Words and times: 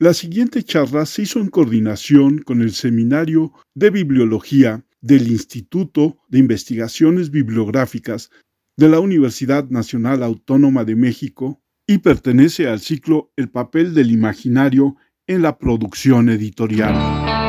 La 0.00 0.14
siguiente 0.14 0.62
charla 0.62 1.06
se 1.06 1.22
hizo 1.22 1.40
en 1.40 1.48
coordinación 1.48 2.38
con 2.38 2.62
el 2.62 2.70
Seminario 2.70 3.52
de 3.74 3.90
Bibliología 3.90 4.86
del 5.00 5.26
Instituto 5.26 6.18
de 6.28 6.38
Investigaciones 6.38 7.32
Bibliográficas 7.32 8.30
de 8.76 8.88
la 8.88 9.00
Universidad 9.00 9.68
Nacional 9.70 10.22
Autónoma 10.22 10.84
de 10.84 10.94
México 10.94 11.60
y 11.84 11.98
pertenece 11.98 12.68
al 12.68 12.78
ciclo 12.78 13.32
El 13.34 13.50
papel 13.50 13.92
del 13.92 14.12
imaginario 14.12 14.94
en 15.26 15.42
la 15.42 15.58
producción 15.58 16.28
editorial. 16.28 17.47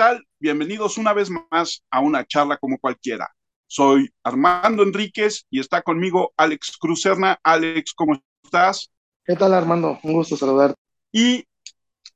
Tal? 0.00 0.26
Bienvenidos 0.38 0.96
una 0.96 1.12
vez 1.12 1.28
más 1.50 1.84
a 1.90 2.00
una 2.00 2.24
charla 2.24 2.56
como 2.56 2.78
cualquiera. 2.78 3.28
Soy 3.66 4.08
Armando 4.24 4.82
Enríquez 4.82 5.44
y 5.50 5.60
está 5.60 5.82
conmigo 5.82 6.32
Alex 6.38 6.78
Cruzerna. 6.78 7.38
Alex, 7.42 7.92
¿cómo 7.92 8.18
estás? 8.42 8.90
¿Qué 9.26 9.36
tal, 9.36 9.52
Armando? 9.52 9.98
Un 10.02 10.14
gusto 10.14 10.38
saludarte. 10.38 10.74
Y 11.12 11.44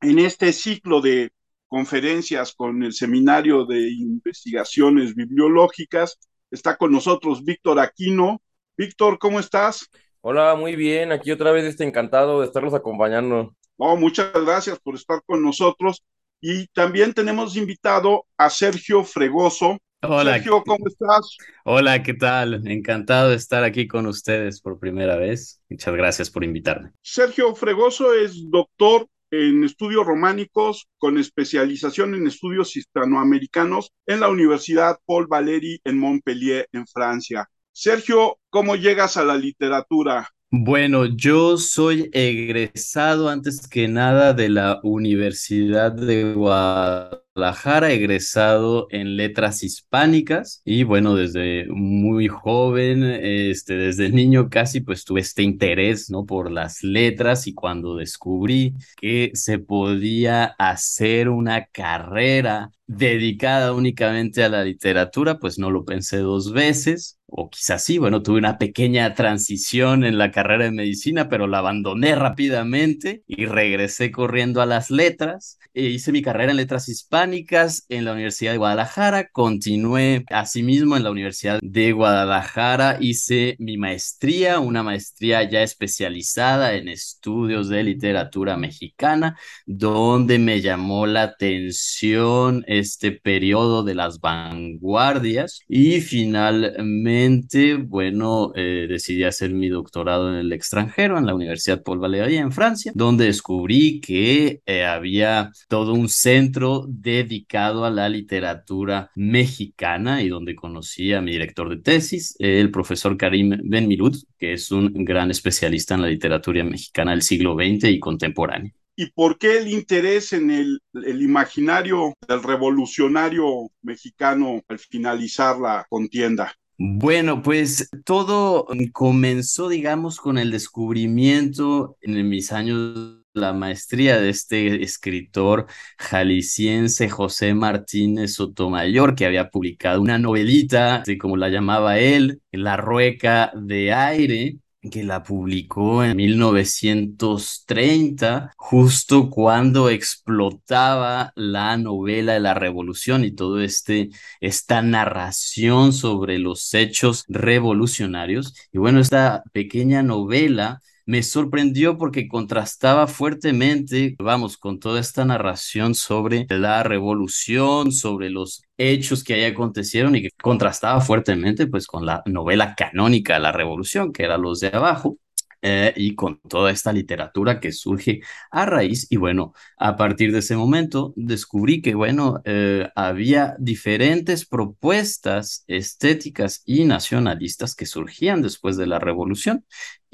en 0.01 0.19
este 0.19 0.55
ciclo 0.55 1.03
de 1.03 1.31
conferencias 1.69 2.55
con 2.55 2.83
el 2.83 2.95
Seminario 2.95 3.67
de 3.67 3.93
Investigaciones 3.93 5.15
Bibliológicas 5.15 6.19
está 6.51 6.79
con 6.79 6.91
nosotros 6.91 7.45
Víctor 7.45 7.81
Aquino. 7.81 8.41
Víctor, 8.79 9.19
¿cómo 9.19 9.41
estás? 9.41 9.91
Hola, 10.23 10.55
muy 10.55 10.75
bien. 10.75 11.13
Aquí 11.13 11.31
otra 11.33 11.53
vez 11.53 11.65
estoy 11.65 11.89
encantado 11.89 12.41
de 12.41 12.47
estarlos 12.47 12.73
acompañando. 12.73 13.55
Oh, 13.77 13.95
muchas 13.99 14.33
gracias 14.33 14.79
por 14.79 14.95
estar 14.95 15.21
con 15.27 15.43
nosotros. 15.43 16.03
Y 16.47 16.67
también 16.75 17.15
tenemos 17.15 17.57
invitado 17.57 18.27
a 18.37 18.51
Sergio 18.51 19.03
Fregoso. 19.03 19.79
Hola. 20.03 20.35
Sergio, 20.35 20.63
¿cómo 20.63 20.87
estás? 20.87 21.39
Hola, 21.65 22.03
¿qué 22.03 22.13
tal? 22.13 22.69
Encantado 22.69 23.31
de 23.31 23.37
estar 23.37 23.65
aquí 23.65 23.89
con 23.89 24.05
ustedes 24.05 24.61
por 24.61 24.79
primera 24.79 25.17
vez. 25.17 25.63
Muchas 25.71 25.95
gracias 25.95 26.31
por 26.31 26.45
invitarme. 26.45 26.91
Sergio 27.01 27.55
Fregoso 27.55 28.13
es 28.13 28.51
doctor 28.51 29.09
en 29.31 29.65
estudios 29.65 30.05
románicos 30.05 30.87
con 30.99 31.17
especialización 31.17 32.15
en 32.15 32.27
estudios 32.27 32.77
hispanoamericanos 32.77 33.91
en 34.05 34.21
la 34.21 34.29
Universidad 34.29 34.99
Paul 35.07 35.27
Valéry 35.27 35.81
en 35.83 35.99
Montpellier, 35.99 36.69
en 36.73 36.87
Francia. 36.87 37.49
Sergio, 37.73 38.37
¿cómo 38.51 38.77
llegas 38.77 39.17
a 39.17 39.25
la 39.25 39.37
literatura? 39.37 40.29
Bueno, 40.57 41.07
yo 41.07 41.57
soy 41.57 42.11
egresado 42.13 43.29
antes 43.29 43.67
que 43.67 43.89
nada 43.89 44.35
de 44.35 44.49
la 44.49 44.79
Universidad 44.85 45.91
de 45.91 46.33
Guadalajara, 46.33 47.91
egresado 47.91 48.87
en 48.91 49.17
letras 49.17 49.65
hispánicas 49.65 50.63
y 50.65 50.85
bueno, 50.85 51.17
desde 51.17 51.67
muy 51.69 52.29
joven, 52.29 53.03
este, 53.03 53.75
desde 53.75 54.11
niño 54.11 54.49
casi, 54.49 54.81
pues 54.81 55.05
tuve 55.05 55.23
este 55.23 55.43
interés, 55.43 56.09
¿no? 56.09 56.25
Por 56.25 56.53
las 56.53 56.85
letras 56.85 57.49
y 57.49 57.55
cuando 57.55 57.97
descubrí 57.97 58.75
que 58.97 59.33
se 59.35 59.59
podía 59.59 60.45
hacer 60.57 61.31
una 61.31 61.67
carrera 61.67 62.71
dedicada 62.87 63.73
únicamente 63.73 64.45
a 64.45 64.49
la 64.49 64.65
literatura, 64.65 65.39
pues 65.39 65.59
no 65.59 65.71
lo 65.71 65.85
pensé 65.85 66.19
dos 66.19 66.53
veces, 66.53 67.19
o 67.27 67.51
quizás 67.51 67.83
sí, 67.83 67.99
bueno, 67.99 68.23
tuve 68.23 68.39
una 68.39 68.59
pequeña 68.59 69.15
transición 69.15 70.05
en 70.05 70.19
la 70.19 70.31
carrera 70.31 70.65
de 70.65 70.71
medicina, 70.71 71.29
pero 71.29 71.47
la 71.47 71.59
abandoné 71.59 72.15
rápidamente 72.15 73.23
y 73.27 73.47
regresé 73.47 74.13
corriendo 74.13 74.63
a 74.63 74.67
las 74.67 74.91
letras. 74.91 75.59
E 75.73 75.87
hice 75.87 76.13
mi 76.13 76.23
carrera 76.23 76.53
en 76.53 76.59
letras 76.59 76.89
hispánicas 76.89 77.87
en 77.89 78.05
la 78.05 78.13
Universidad 78.13 78.53
de 78.53 78.59
Guadalajara, 78.59 79.29
continué 79.31 80.25
asimismo 80.31 80.97
en 80.97 81.03
la 81.03 81.11
Universidad 81.11 81.59
de 81.61 81.91
Guadalajara, 81.91 82.99
hice 83.01 83.57
mi 83.59 83.77
maestría, 83.79 84.61
una 84.61 84.85
maestría 84.85 85.43
ya 85.43 85.65
especializada 85.65 86.75
en 86.75 86.89
estudios 86.89 87.69
de 87.69 87.83
literatura 87.83 88.57
mexicana, 88.57 89.37
donde 89.67 90.39
me 90.39 90.61
llamó 90.61 91.07
la 91.07 91.23
atención 91.23 92.65
este 92.79 93.13
periodo 93.13 93.83
de 93.83 93.95
las 93.95 94.21
vanguardias 94.21 95.61
y 95.69 96.01
finalmente, 96.01 97.75
bueno, 97.75 98.53
eh, 98.55 98.87
decidí 98.89 99.25
hacer 99.25 99.53
mi 99.53 99.69
doctorado 99.69 100.31
en 100.31 100.37
el 100.37 100.53
extranjero, 100.53 101.19
en 101.19 101.27
la 101.27 101.35
Universidad 101.35 101.83
Paul 101.83 101.99
Valéry 101.99 102.37
en 102.37 102.53
Francia, 102.53 102.93
donde 102.95 103.27
descubrí 103.27 104.01
que 104.01 104.61
eh, 104.67 104.85
había 104.85 105.51
todo 105.69 105.93
un 105.95 106.09
centro 106.09 106.87
dedicado 106.89 107.85
a 107.85 107.91
la 107.91 108.09
literatura 108.09 109.11
mexicana 109.15 110.23
y 110.23 110.29
donde 110.29 110.55
conocí 110.55 111.13
a 111.13 111.21
mi 111.21 111.33
director 111.33 111.69
de 111.69 111.83
tesis, 111.83 112.37
el 112.39 112.71
profesor 112.71 113.17
Karim 113.17 113.59
Benmirut, 113.65 114.17
que 114.39 114.53
es 114.55 114.71
un 114.71 114.93
gran 115.05 115.31
especialista 115.31 115.95
en 115.95 116.03
la 116.03 116.09
literatura 116.09 116.65
mexicana 116.65 117.13
del 117.13 117.23
siglo 117.23 117.55
XX 117.55 117.85
y 117.91 118.01
contemporáneo. 118.01 118.73
¿Y 118.97 119.11
por 119.11 119.39
qué 119.39 119.59
el 119.59 119.69
interés 119.69 120.33
en 120.33 120.51
el, 120.51 120.81
imaginario 120.93 122.15
del 122.29 122.43
revolucionario 122.43 123.71
mexicano 123.83 124.63
al 124.69 124.79
finalizar 124.79 125.59
la 125.59 125.85
contienda? 125.89 126.55
Bueno, 126.77 127.43
pues 127.43 127.89
todo 128.05 128.67
comenzó, 128.93 129.69
digamos, 129.69 130.19
con 130.19 130.39
el 130.39 130.51
descubrimiento 130.51 131.97
en 132.01 132.29
mis 132.29 132.53
años 132.53 133.25
la 133.33 133.53
maestría 133.53 134.21
de 134.21 134.31
este 134.31 134.83
escritor 134.83 135.67
jalisciense 135.99 137.09
José 137.09 137.53
Martínez 137.53 138.35
Sotomayor, 138.35 139.17
que 139.17 139.27
había 139.27 139.51
publicado 139.51 140.01
una 140.01 140.19
novelita, 140.19 140.97
así 140.97 141.19
como 141.19 141.37
la 141.37 141.49
llamaba 141.49 141.99
él, 141.99 142.41
La 142.53 142.77
Rueca 142.77 143.53
de 143.57 143.93
Aire, 143.93 144.59
que 144.91 145.05
la 145.05 145.23
publicó 145.23 146.05
en 146.05 146.17
1930, 146.17 148.53
justo 148.57 149.31
cuando 149.31 149.89
explotaba 149.91 151.33
la 151.37 151.77
novela 151.77 152.33
de 152.35 152.41
la 152.41 152.55
revolución 152.55 153.25
y 153.25 153.33
todo 153.33 153.61
este 153.61 154.11
esta 154.41 154.83
narración 154.83 155.93
sobre 155.93 156.39
los 156.39 156.73
hechos 156.75 157.25
revolucionarios. 157.29 158.55
Y 158.73 158.79
bueno, 158.79 159.01
esta 159.01 159.43
pequeña 159.53 160.03
novela 160.03 160.81
me 161.07 161.23
sorprendió 161.23 161.99
porque 161.99 162.29
contrastaba 162.29 163.07
fuertemente, 163.07 164.17
vamos, 164.19 164.57
con 164.57 164.79
toda 164.81 165.01
esta 165.01 165.25
narración 165.25 165.95
sobre 165.95 166.47
la 166.49 166.83
revolución, 166.83 167.93
sobre 167.93 168.31
los 168.31 168.63
hechos 168.79 169.23
que 169.25 169.35
ahí 169.35 169.45
acontecieron 169.45 170.17
y 170.17 170.23
que 170.23 170.31
contrastaba 170.43 171.01
fuertemente 171.01 171.67
pues 171.67 171.87
con 171.87 172.07
la 172.07 172.23
novela 172.27 172.75
canónica 172.75 173.39
la 173.39 173.53
revolución, 173.53 174.13
que 174.13 174.25
era 174.25 174.39
Los 174.39 174.61
de 174.61 174.69
Abajo. 174.69 175.19
Eh, 175.67 175.95
y 175.97 176.15
con 176.15 176.41
toda 176.41 176.71
esta 176.71 176.93
literatura 176.93 177.59
que 177.59 177.73
surge 177.73 178.21
a 178.51 178.67
raíz. 178.67 179.07
Y 179.11 179.17
bueno, 179.17 179.55
a 179.79 179.97
partir 179.97 180.31
de 180.31 180.41
ese 180.41 180.57
momento 180.57 181.15
descubrí 181.17 181.81
que, 181.81 181.95
bueno, 181.95 182.43
eh, 182.45 182.91
había 182.95 183.57
diferentes 183.59 184.45
propuestas 184.45 185.65
estéticas 185.67 186.63
y 186.67 186.85
nacionalistas 186.85 187.75
que 187.75 187.87
surgían 187.87 188.43
después 188.43 188.77
de 188.77 188.87
la 188.87 188.99
revolución 188.99 189.65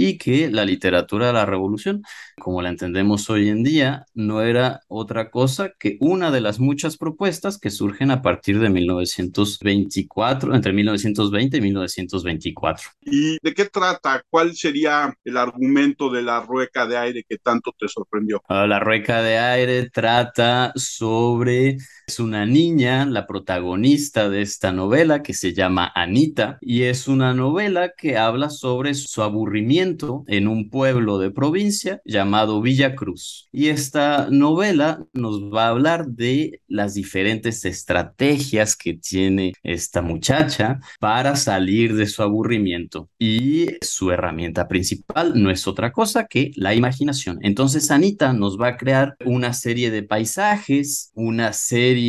y 0.00 0.16
que 0.16 0.50
la 0.50 0.64
literatura 0.64 1.26
de 1.26 1.34
la 1.34 1.44
revolución, 1.44 2.02
como 2.38 2.62
la 2.62 2.70
entendemos 2.70 3.28
hoy 3.28 3.50
en 3.50 3.62
día, 3.62 4.06
no 4.14 4.40
era 4.40 4.80
otra 4.88 5.30
cosa 5.30 5.74
que 5.78 5.98
una 6.00 6.30
de 6.30 6.40
las 6.40 6.58
muchas 6.58 6.96
propuestas 6.96 7.58
que 7.58 7.68
surgen 7.68 8.10
a 8.10 8.22
partir 8.22 8.58
de 8.60 8.70
1924, 8.70 10.54
entre 10.54 10.72
1920 10.72 11.58
y 11.58 11.60
1924. 11.60 12.88
¿Y 13.02 13.36
de 13.42 13.52
qué 13.52 13.66
trata? 13.66 14.24
¿Cuál 14.30 14.56
sería 14.56 15.14
el 15.22 15.36
argumento 15.36 16.08
de 16.08 16.22
la 16.22 16.40
rueca 16.40 16.86
de 16.86 16.96
aire 16.96 17.24
que 17.28 17.36
tanto 17.36 17.70
te 17.78 17.86
sorprendió? 17.86 18.42
Ah, 18.48 18.66
la 18.66 18.80
rueca 18.80 19.20
de 19.20 19.36
aire 19.36 19.90
trata 19.90 20.72
sobre 20.76 21.76
es 22.10 22.18
una 22.18 22.44
niña, 22.44 23.06
la 23.06 23.24
protagonista 23.24 24.28
de 24.28 24.42
esta 24.42 24.72
novela, 24.72 25.22
que 25.22 25.32
se 25.32 25.54
llama 25.54 25.92
Anita, 25.94 26.58
y 26.60 26.82
es 26.82 27.06
una 27.06 27.34
novela 27.34 27.92
que 27.96 28.18
habla 28.18 28.50
sobre 28.50 28.94
su 28.94 29.22
aburrimiento 29.22 30.24
en 30.26 30.48
un 30.48 30.70
pueblo 30.70 31.18
de 31.20 31.30
provincia 31.30 32.02
llamado 32.04 32.60
Villa 32.62 32.96
Cruz. 32.96 33.48
Y 33.52 33.68
esta 33.68 34.26
novela 34.28 35.06
nos 35.12 35.40
va 35.54 35.66
a 35.66 35.68
hablar 35.68 36.08
de 36.08 36.60
las 36.66 36.94
diferentes 36.94 37.64
estrategias 37.64 38.74
que 38.74 38.94
tiene 38.94 39.52
esta 39.62 40.02
muchacha 40.02 40.80
para 40.98 41.36
salir 41.36 41.94
de 41.94 42.08
su 42.08 42.24
aburrimiento. 42.24 43.08
Y 43.20 43.68
su 43.82 44.10
herramienta 44.10 44.66
principal 44.66 45.40
no 45.40 45.52
es 45.52 45.68
otra 45.68 45.92
cosa 45.92 46.26
que 46.26 46.50
la 46.56 46.74
imaginación. 46.74 47.38
Entonces 47.42 47.88
Anita 47.92 48.32
nos 48.32 48.60
va 48.60 48.66
a 48.68 48.76
crear 48.76 49.14
una 49.24 49.52
serie 49.52 49.92
de 49.92 50.02
paisajes, 50.02 51.12
una 51.14 51.52
serie 51.52 51.99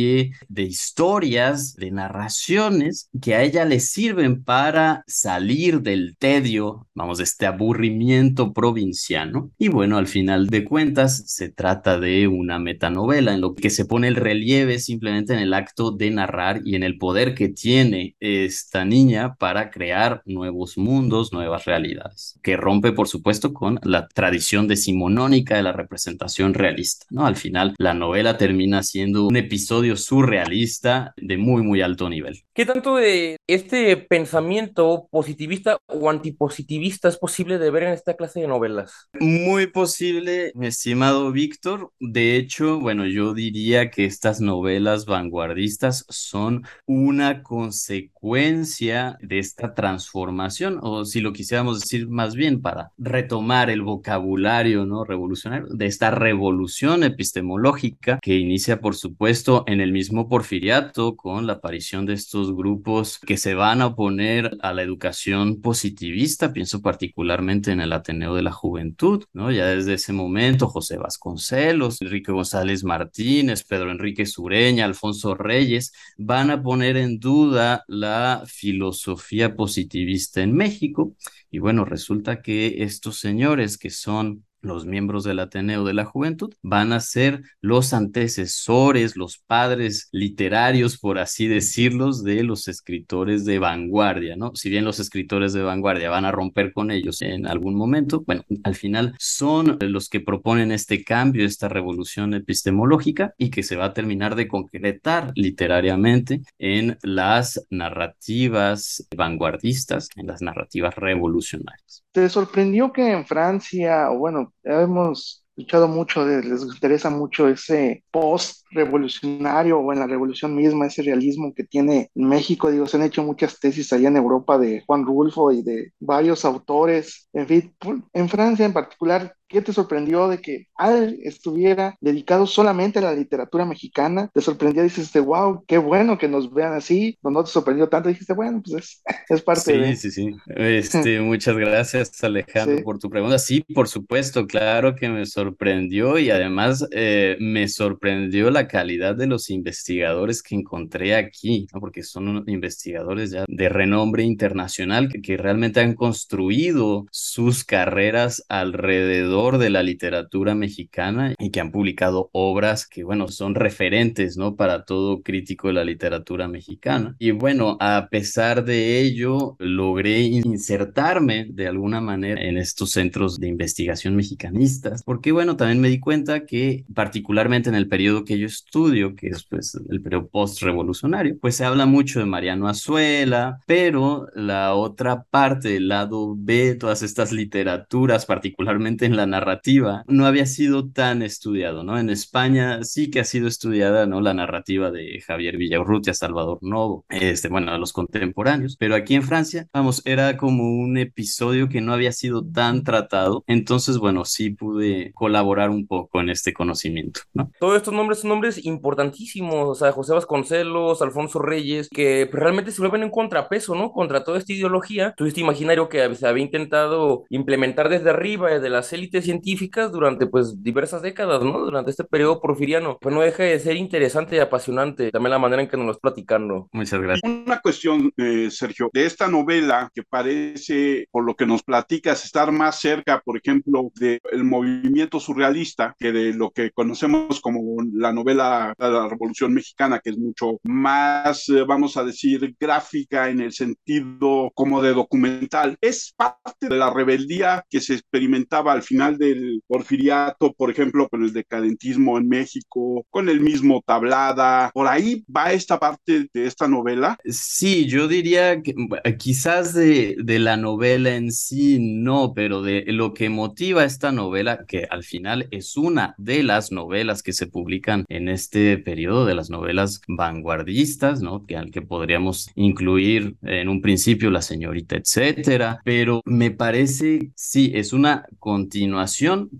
de 0.48 0.62
historias, 0.62 1.74
de 1.76 1.90
narraciones 1.90 3.08
que 3.20 3.34
a 3.34 3.42
ella 3.42 3.64
le 3.64 3.80
sirven 3.80 4.42
para 4.42 5.04
salir 5.06 5.80
del 5.82 6.16
tedio, 6.18 6.86
vamos, 6.94 7.18
de 7.18 7.24
este 7.24 7.46
aburrimiento 7.46 8.52
provinciano. 8.52 9.50
Y 9.58 9.68
bueno, 9.68 9.98
al 9.98 10.06
final 10.06 10.48
de 10.48 10.64
cuentas 10.64 11.24
se 11.26 11.48
trata 11.48 11.98
de 11.98 12.28
una 12.28 12.58
metanovela 12.58 13.34
en 13.34 13.40
lo 13.40 13.54
que 13.54 13.70
se 13.70 13.84
pone 13.84 14.08
el 14.08 14.16
relieve 14.16 14.78
simplemente 14.78 15.32
en 15.32 15.40
el 15.40 15.54
acto 15.54 15.90
de 15.90 16.10
narrar 16.10 16.62
y 16.64 16.74
en 16.74 16.82
el 16.82 16.98
poder 16.98 17.34
que 17.34 17.48
tiene 17.48 18.16
esta 18.20 18.84
niña 18.84 19.34
para 19.34 19.70
crear 19.70 20.22
nuevos 20.26 20.78
mundos, 20.78 21.32
nuevas 21.32 21.64
realidades, 21.64 22.38
que 22.42 22.56
rompe 22.56 22.92
por 22.92 23.08
supuesto 23.08 23.52
con 23.52 23.78
la 23.82 24.08
tradición 24.08 24.68
decimonónica 24.68 25.56
de 25.56 25.62
la 25.62 25.72
representación 25.72 26.54
realista, 26.54 27.06
¿no? 27.10 27.26
Al 27.26 27.36
final 27.36 27.74
la 27.78 27.94
novela 27.94 28.36
termina 28.38 28.82
siendo 28.82 29.26
un 29.26 29.36
episodio 29.36 29.81
surrealista 29.96 31.14
de 31.16 31.36
muy 31.38 31.62
muy 31.62 31.82
alto 31.82 32.08
nivel. 32.08 32.42
¿Qué 32.54 32.66
tanto 32.66 32.96
de 32.96 33.36
este 33.46 33.96
pensamiento 33.96 35.08
positivista 35.10 35.78
o 35.86 36.10
antipositivista 36.10 37.08
es 37.08 37.18
posible 37.18 37.58
de 37.58 37.70
ver 37.70 37.84
en 37.84 37.92
esta 37.92 38.14
clase 38.14 38.40
de 38.40 38.48
novelas? 38.48 39.08
Muy 39.20 39.66
posible, 39.66 40.52
mi 40.54 40.66
estimado 40.66 41.32
Víctor. 41.32 41.92
De 42.00 42.36
hecho, 42.36 42.78
bueno, 42.80 43.06
yo 43.06 43.34
diría 43.34 43.90
que 43.90 44.04
estas 44.04 44.40
novelas 44.40 45.06
vanguardistas 45.06 46.04
son 46.08 46.64
una 46.86 47.42
consecuencia 47.42 49.16
de 49.20 49.38
esta 49.38 49.74
transformación, 49.74 50.78
o 50.82 51.04
si 51.04 51.20
lo 51.20 51.32
quisiéramos 51.32 51.80
decir 51.80 52.08
más 52.08 52.34
bien 52.34 52.60
para 52.60 52.90
retomar 52.98 53.70
el 53.70 53.82
vocabulario 53.82 54.84
no 54.86 55.04
revolucionario 55.04 55.66
de 55.70 55.86
esta 55.86 56.10
revolución 56.10 57.02
epistemológica 57.04 58.18
que 58.20 58.34
inicia, 58.34 58.80
por 58.80 58.94
supuesto, 58.94 59.64
en 59.72 59.80
el 59.80 59.92
mismo 59.92 60.28
porfiriato 60.28 61.16
con 61.16 61.46
la 61.46 61.54
aparición 61.54 62.06
de 62.06 62.14
estos 62.14 62.54
grupos 62.54 63.18
que 63.18 63.36
se 63.36 63.54
van 63.54 63.82
a 63.82 63.86
oponer 63.86 64.56
a 64.60 64.72
la 64.72 64.82
educación 64.82 65.60
positivista, 65.60 66.52
pienso 66.52 66.82
particularmente 66.82 67.72
en 67.72 67.80
el 67.80 67.92
Ateneo 67.92 68.34
de 68.34 68.42
la 68.42 68.52
Juventud, 68.52 69.24
¿no? 69.32 69.50
Ya 69.50 69.66
desde 69.66 69.94
ese 69.94 70.12
momento, 70.12 70.68
José 70.68 70.98
Vasconcelos, 70.98 72.00
Enrique 72.02 72.32
González 72.32 72.84
Martínez, 72.84 73.64
Pedro 73.64 73.90
Enrique 73.90 74.26
Sureña, 74.26 74.84
Alfonso 74.84 75.34
Reyes, 75.34 75.92
van 76.16 76.50
a 76.50 76.62
poner 76.62 76.96
en 76.96 77.18
duda 77.18 77.84
la 77.88 78.44
filosofía 78.46 79.56
positivista 79.56 80.42
en 80.42 80.52
México. 80.54 81.14
Y 81.50 81.58
bueno, 81.58 81.84
resulta 81.84 82.42
que 82.42 82.82
estos 82.82 83.18
señores 83.18 83.78
que 83.78 83.90
son 83.90 84.44
los 84.62 84.86
miembros 84.86 85.24
del 85.24 85.40
Ateneo 85.40 85.84
de 85.84 85.94
la 85.94 86.04
Juventud 86.04 86.54
van 86.62 86.92
a 86.92 87.00
ser 87.00 87.42
los 87.60 87.92
antecesores, 87.92 89.16
los 89.16 89.38
padres 89.38 90.08
literarios, 90.12 90.98
por 90.98 91.18
así 91.18 91.48
decirlos, 91.48 92.24
de 92.24 92.42
los 92.44 92.68
escritores 92.68 93.44
de 93.44 93.58
vanguardia, 93.58 94.36
¿no? 94.36 94.52
Si 94.54 94.70
bien 94.70 94.84
los 94.84 95.00
escritores 95.00 95.52
de 95.52 95.62
vanguardia 95.62 96.10
van 96.10 96.24
a 96.24 96.32
romper 96.32 96.72
con 96.72 96.90
ellos 96.90 97.22
en 97.22 97.46
algún 97.46 97.74
momento, 97.74 98.22
bueno, 98.26 98.44
al 98.64 98.74
final 98.74 99.14
son 99.18 99.78
los 99.80 100.08
que 100.08 100.20
proponen 100.20 100.72
este 100.72 101.04
cambio, 101.04 101.44
esta 101.44 101.68
revolución 101.68 102.34
epistemológica 102.34 103.34
y 103.36 103.50
que 103.50 103.62
se 103.62 103.76
va 103.76 103.86
a 103.86 103.92
terminar 103.92 104.36
de 104.36 104.48
concretar 104.48 105.32
literariamente 105.34 106.42
en 106.58 106.98
las 107.02 107.66
narrativas 107.70 109.06
vanguardistas, 109.16 110.08
en 110.16 110.26
las 110.28 110.42
narrativas 110.42 110.94
revolucionarias. 110.94 112.04
¿Te 112.12 112.28
sorprendió 112.28 112.92
que 112.92 113.10
en 113.10 113.26
Francia, 113.26 114.10
o 114.10 114.18
bueno, 114.18 114.52
hemos 114.64 115.44
escuchado 115.56 115.88
mucho, 115.88 116.24
de, 116.26 116.42
les 116.42 116.62
interesa 116.62 117.08
mucho 117.10 117.48
ese 117.48 118.04
post 118.10 118.64
revolucionario 118.70 119.78
o 119.78 119.92
en 119.92 120.00
la 120.00 120.06
revolución 120.06 120.54
misma, 120.54 120.86
ese 120.86 121.02
realismo 121.02 121.54
que 121.54 121.64
tiene 121.64 122.10
México. 122.14 122.70
Digo, 122.70 122.86
se 122.86 122.96
han 122.98 123.04
hecho 123.04 123.22
muchas 123.22 123.58
tesis 123.58 123.92
allá 123.92 124.08
en 124.08 124.16
Europa 124.16 124.58
de 124.58 124.82
Juan 124.86 125.06
Rulfo 125.06 125.52
y 125.52 125.62
de 125.62 125.92
varios 126.00 126.44
autores. 126.44 127.28
En 127.32 127.46
fin, 127.46 127.74
en 128.12 128.28
Francia 128.28 128.66
en 128.66 128.72
particular, 128.74 129.34
¿Qué 129.52 129.60
te 129.60 129.74
sorprendió 129.74 130.28
de 130.28 130.38
que 130.38 130.68
Al 130.76 131.18
estuviera 131.22 131.98
dedicado 132.00 132.46
solamente 132.46 133.00
a 133.00 133.02
la 133.02 133.12
literatura 133.12 133.66
mexicana? 133.66 134.30
¿Te 134.32 134.40
sorprendió? 134.40 134.82
Dices, 134.82 135.12
wow, 135.12 135.62
qué 135.68 135.76
bueno 135.76 136.16
que 136.16 136.26
nos 136.26 136.50
vean 136.54 136.72
así. 136.72 137.18
No, 137.22 137.30
no 137.30 137.44
te 137.44 137.50
sorprendió 137.50 137.86
tanto. 137.90 138.08
Dijiste, 138.08 138.32
bueno, 138.32 138.62
pues 138.64 138.82
es, 138.82 139.02
es 139.28 139.42
parte 139.42 139.60
sí, 139.60 139.72
de... 139.72 139.96
Sí, 139.96 140.10
sí, 140.10 140.22
sí. 140.22 140.36
Este, 140.72 141.20
muchas 141.20 141.56
gracias, 141.56 142.24
Alejandro, 142.24 142.82
por 142.82 142.98
tu 142.98 143.10
pregunta. 143.10 143.38
Sí, 143.38 143.62
por 143.74 143.88
supuesto, 143.88 144.46
claro 144.46 144.96
que 144.96 145.10
me 145.10 145.26
sorprendió 145.26 146.18
y 146.18 146.30
además 146.30 146.86
eh, 146.90 147.36
me 147.38 147.68
sorprendió 147.68 148.50
la 148.50 148.68
calidad 148.68 149.14
de 149.14 149.26
los 149.26 149.50
investigadores 149.50 150.42
que 150.42 150.54
encontré 150.54 151.14
aquí, 151.14 151.66
porque 151.78 152.02
son 152.02 152.42
investigadores 152.46 153.32
ya 153.32 153.44
de 153.46 153.68
renombre 153.68 154.22
internacional 154.22 155.10
que, 155.10 155.20
que 155.20 155.36
realmente 155.36 155.80
han 155.80 155.94
construido 155.94 157.06
sus 157.10 157.64
carreras 157.64 158.44
alrededor 158.48 159.41
de 159.50 159.70
la 159.70 159.82
literatura 159.82 160.54
mexicana 160.54 161.34
y 161.38 161.50
que 161.50 161.60
han 161.60 161.72
publicado 161.72 162.30
obras 162.32 162.86
que, 162.86 163.02
bueno, 163.02 163.28
son 163.28 163.54
referentes, 163.54 164.36
¿no? 164.36 164.54
Para 164.54 164.84
todo 164.84 165.22
crítico 165.22 165.68
de 165.68 165.74
la 165.74 165.84
literatura 165.84 166.48
mexicana. 166.48 167.16
Y 167.18 167.32
bueno, 167.32 167.76
a 167.80 168.08
pesar 168.10 168.64
de 168.64 169.00
ello, 169.00 169.56
logré 169.58 170.20
insertarme 170.20 171.46
de 171.50 171.66
alguna 171.66 172.00
manera 172.00 172.40
en 172.40 172.56
estos 172.56 172.92
centros 172.92 173.40
de 173.40 173.48
investigación 173.48 174.14
mexicanistas, 174.14 175.02
porque 175.02 175.32
bueno, 175.32 175.56
también 175.56 175.80
me 175.80 175.88
di 175.88 175.98
cuenta 175.98 176.46
que 176.46 176.84
particularmente 176.94 177.68
en 177.68 177.74
el 177.74 177.88
periodo 177.88 178.24
que 178.24 178.38
yo 178.38 178.46
estudio, 178.46 179.14
que 179.14 179.28
es 179.28 179.44
pues 179.44 179.78
el 179.90 180.00
periodo 180.00 180.28
post-revolucionario, 180.28 181.36
pues 181.40 181.56
se 181.56 181.64
habla 181.64 181.86
mucho 181.86 182.20
de 182.20 182.26
Mariano 182.26 182.68
Azuela, 182.68 183.58
pero 183.66 184.26
la 184.34 184.74
otra 184.74 185.24
parte, 185.24 185.76
el 185.76 185.88
lado 185.88 186.34
B, 186.36 186.74
todas 186.74 187.02
estas 187.02 187.32
literaturas, 187.32 188.26
particularmente 188.26 189.06
en 189.06 189.16
la 189.16 189.26
narrativa 189.32 190.04
no 190.06 190.26
había 190.26 190.46
sido 190.46 190.88
tan 190.88 191.22
estudiado, 191.22 191.82
¿no? 191.82 191.98
En 191.98 192.10
España 192.10 192.84
sí 192.84 193.10
que 193.10 193.20
ha 193.20 193.24
sido 193.24 193.48
estudiada, 193.48 194.06
¿no? 194.06 194.20
La 194.20 194.34
narrativa 194.34 194.90
de 194.90 195.20
Javier 195.26 195.56
Villaurrutia, 195.56 196.14
Salvador 196.14 196.58
Novo, 196.62 197.04
este, 197.08 197.48
bueno, 197.48 197.76
los 197.78 197.92
contemporáneos, 197.92 198.76
pero 198.78 198.94
aquí 198.94 199.14
en 199.14 199.22
Francia, 199.22 199.66
vamos, 199.72 200.02
era 200.04 200.36
como 200.36 200.64
un 200.64 200.98
episodio 200.98 201.68
que 201.68 201.80
no 201.80 201.92
había 201.92 202.12
sido 202.12 202.44
tan 202.44 202.84
tratado, 202.84 203.42
entonces, 203.46 203.98
bueno, 203.98 204.24
sí 204.24 204.50
pude 204.50 205.12
colaborar 205.14 205.70
un 205.70 205.86
poco 205.86 206.20
en 206.20 206.30
este 206.30 206.52
conocimiento, 206.52 207.20
¿no? 207.34 207.50
Todos 207.58 207.76
estos 207.76 207.94
nombres 207.94 208.20
son 208.20 208.30
nombres 208.30 208.64
importantísimos, 208.64 209.68
o 209.68 209.74
sea, 209.74 209.92
José 209.92 210.12
Vasconcelos, 210.12 211.02
Alfonso 211.02 211.40
Reyes, 211.40 211.88
que 211.88 212.28
realmente 212.32 212.70
se 212.70 212.80
vuelven 212.80 213.02
en 213.02 213.10
contrapeso, 213.10 213.74
¿no? 213.74 213.92
Contra 213.92 214.24
toda 214.24 214.38
esta 214.38 214.52
ideología, 214.52 215.14
todo 215.16 215.26
este 215.26 215.40
imaginario 215.40 215.88
que 215.88 216.14
se 216.14 216.26
había 216.26 216.44
intentado 216.44 217.24
implementar 217.30 217.88
desde 217.88 218.10
arriba, 218.10 218.50
desde 218.50 218.70
las 218.70 218.92
élites 218.92 219.11
científicas 219.20 219.92
durante 219.92 220.26
pues 220.26 220.62
diversas 220.62 221.02
décadas, 221.02 221.42
¿no? 221.42 221.58
Durante 221.58 221.90
este 221.90 222.04
periodo 222.04 222.40
porfiriano. 222.40 222.98
Pues 223.00 223.14
no 223.14 223.20
deja 223.20 223.42
de 223.42 223.58
ser 223.58 223.76
interesante 223.76 224.36
y 224.36 224.38
apasionante 224.38 225.10
también 225.10 225.32
la 225.32 225.38
manera 225.38 225.62
en 225.62 225.68
que 225.68 225.76
nos 225.76 225.86
lo 225.86 225.92
estás 225.92 226.12
platicando. 226.12 226.68
Muchas 226.72 227.00
gracias. 227.00 227.30
Una 227.30 227.60
cuestión, 227.60 228.12
eh, 228.16 228.48
Sergio, 228.50 228.90
de 228.92 229.06
esta 229.06 229.28
novela 229.28 229.90
que 229.94 230.02
parece, 230.02 231.06
por 231.10 231.24
lo 231.24 231.34
que 231.34 231.46
nos 231.46 231.62
platicas, 231.62 232.24
estar 232.24 232.52
más 232.52 232.80
cerca, 232.80 233.20
por 233.24 233.36
ejemplo, 233.36 233.90
del 233.94 234.44
movimiento 234.44 235.20
surrealista 235.20 235.94
que 235.98 236.12
de 236.12 236.32
lo 236.32 236.50
que 236.50 236.70
conocemos 236.70 237.40
como 237.40 237.82
la 237.94 238.12
novela 238.12 238.74
de 238.78 238.90
la 238.90 239.08
Revolución 239.08 239.54
Mexicana, 239.54 240.00
que 240.02 240.10
es 240.10 240.18
mucho 240.18 240.58
más, 240.62 241.48
eh, 241.48 241.64
vamos 241.66 241.96
a 241.96 242.04
decir, 242.04 242.54
gráfica 242.58 243.28
en 243.28 243.40
el 243.40 243.52
sentido 243.52 244.50
como 244.54 244.82
de 244.82 244.94
documental. 244.94 245.76
Es 245.80 246.14
parte 246.16 246.68
de 246.68 246.76
la 246.76 246.92
rebeldía 246.92 247.64
que 247.68 247.80
se 247.80 247.94
experimentaba 247.94 248.72
al 248.72 248.82
final 248.82 249.01
del 249.10 249.62
porfiriato, 249.66 250.52
por 250.52 250.70
ejemplo, 250.70 251.08
con 251.08 251.24
el 251.24 251.32
decadentismo 251.32 252.18
en 252.18 252.28
México, 252.28 253.04
con 253.10 253.28
el 253.28 253.40
mismo 253.40 253.82
Tablada. 253.84 254.70
¿Por 254.72 254.86
ahí 254.86 255.24
va 255.34 255.52
esta 255.52 255.78
parte 255.78 256.28
de 256.32 256.46
esta 256.46 256.68
novela? 256.68 257.18
Sí, 257.24 257.86
yo 257.86 258.06
diría 258.06 258.62
que 258.62 258.74
quizás 259.18 259.74
de, 259.74 260.16
de 260.22 260.38
la 260.38 260.56
novela 260.56 261.16
en 261.16 261.32
sí 261.32 261.78
no, 261.80 262.32
pero 262.34 262.62
de 262.62 262.84
lo 262.88 263.14
que 263.14 263.28
motiva 263.28 263.84
esta 263.84 264.12
novela, 264.12 264.64
que 264.66 264.86
al 264.88 265.02
final 265.02 265.48
es 265.50 265.76
una 265.76 266.14
de 266.18 266.42
las 266.42 266.70
novelas 266.72 267.22
que 267.22 267.32
se 267.32 267.46
publican 267.46 268.04
en 268.08 268.28
este 268.28 268.78
periodo, 268.78 269.26
de 269.26 269.34
las 269.34 269.50
novelas 269.50 270.00
vanguardistas, 270.06 271.22
¿no? 271.22 271.44
Que 271.46 271.56
al 271.56 271.70
que 271.70 271.82
podríamos 271.82 272.50
incluir 272.54 273.36
en 273.42 273.68
un 273.68 273.80
principio 273.80 274.30
la 274.30 274.42
señorita, 274.42 274.96
etcétera, 274.96 275.80
pero 275.84 276.20
me 276.24 276.50
parece, 276.50 277.32
sí, 277.34 277.72
es 277.74 277.92
una 277.92 278.26
continuación 278.38 278.91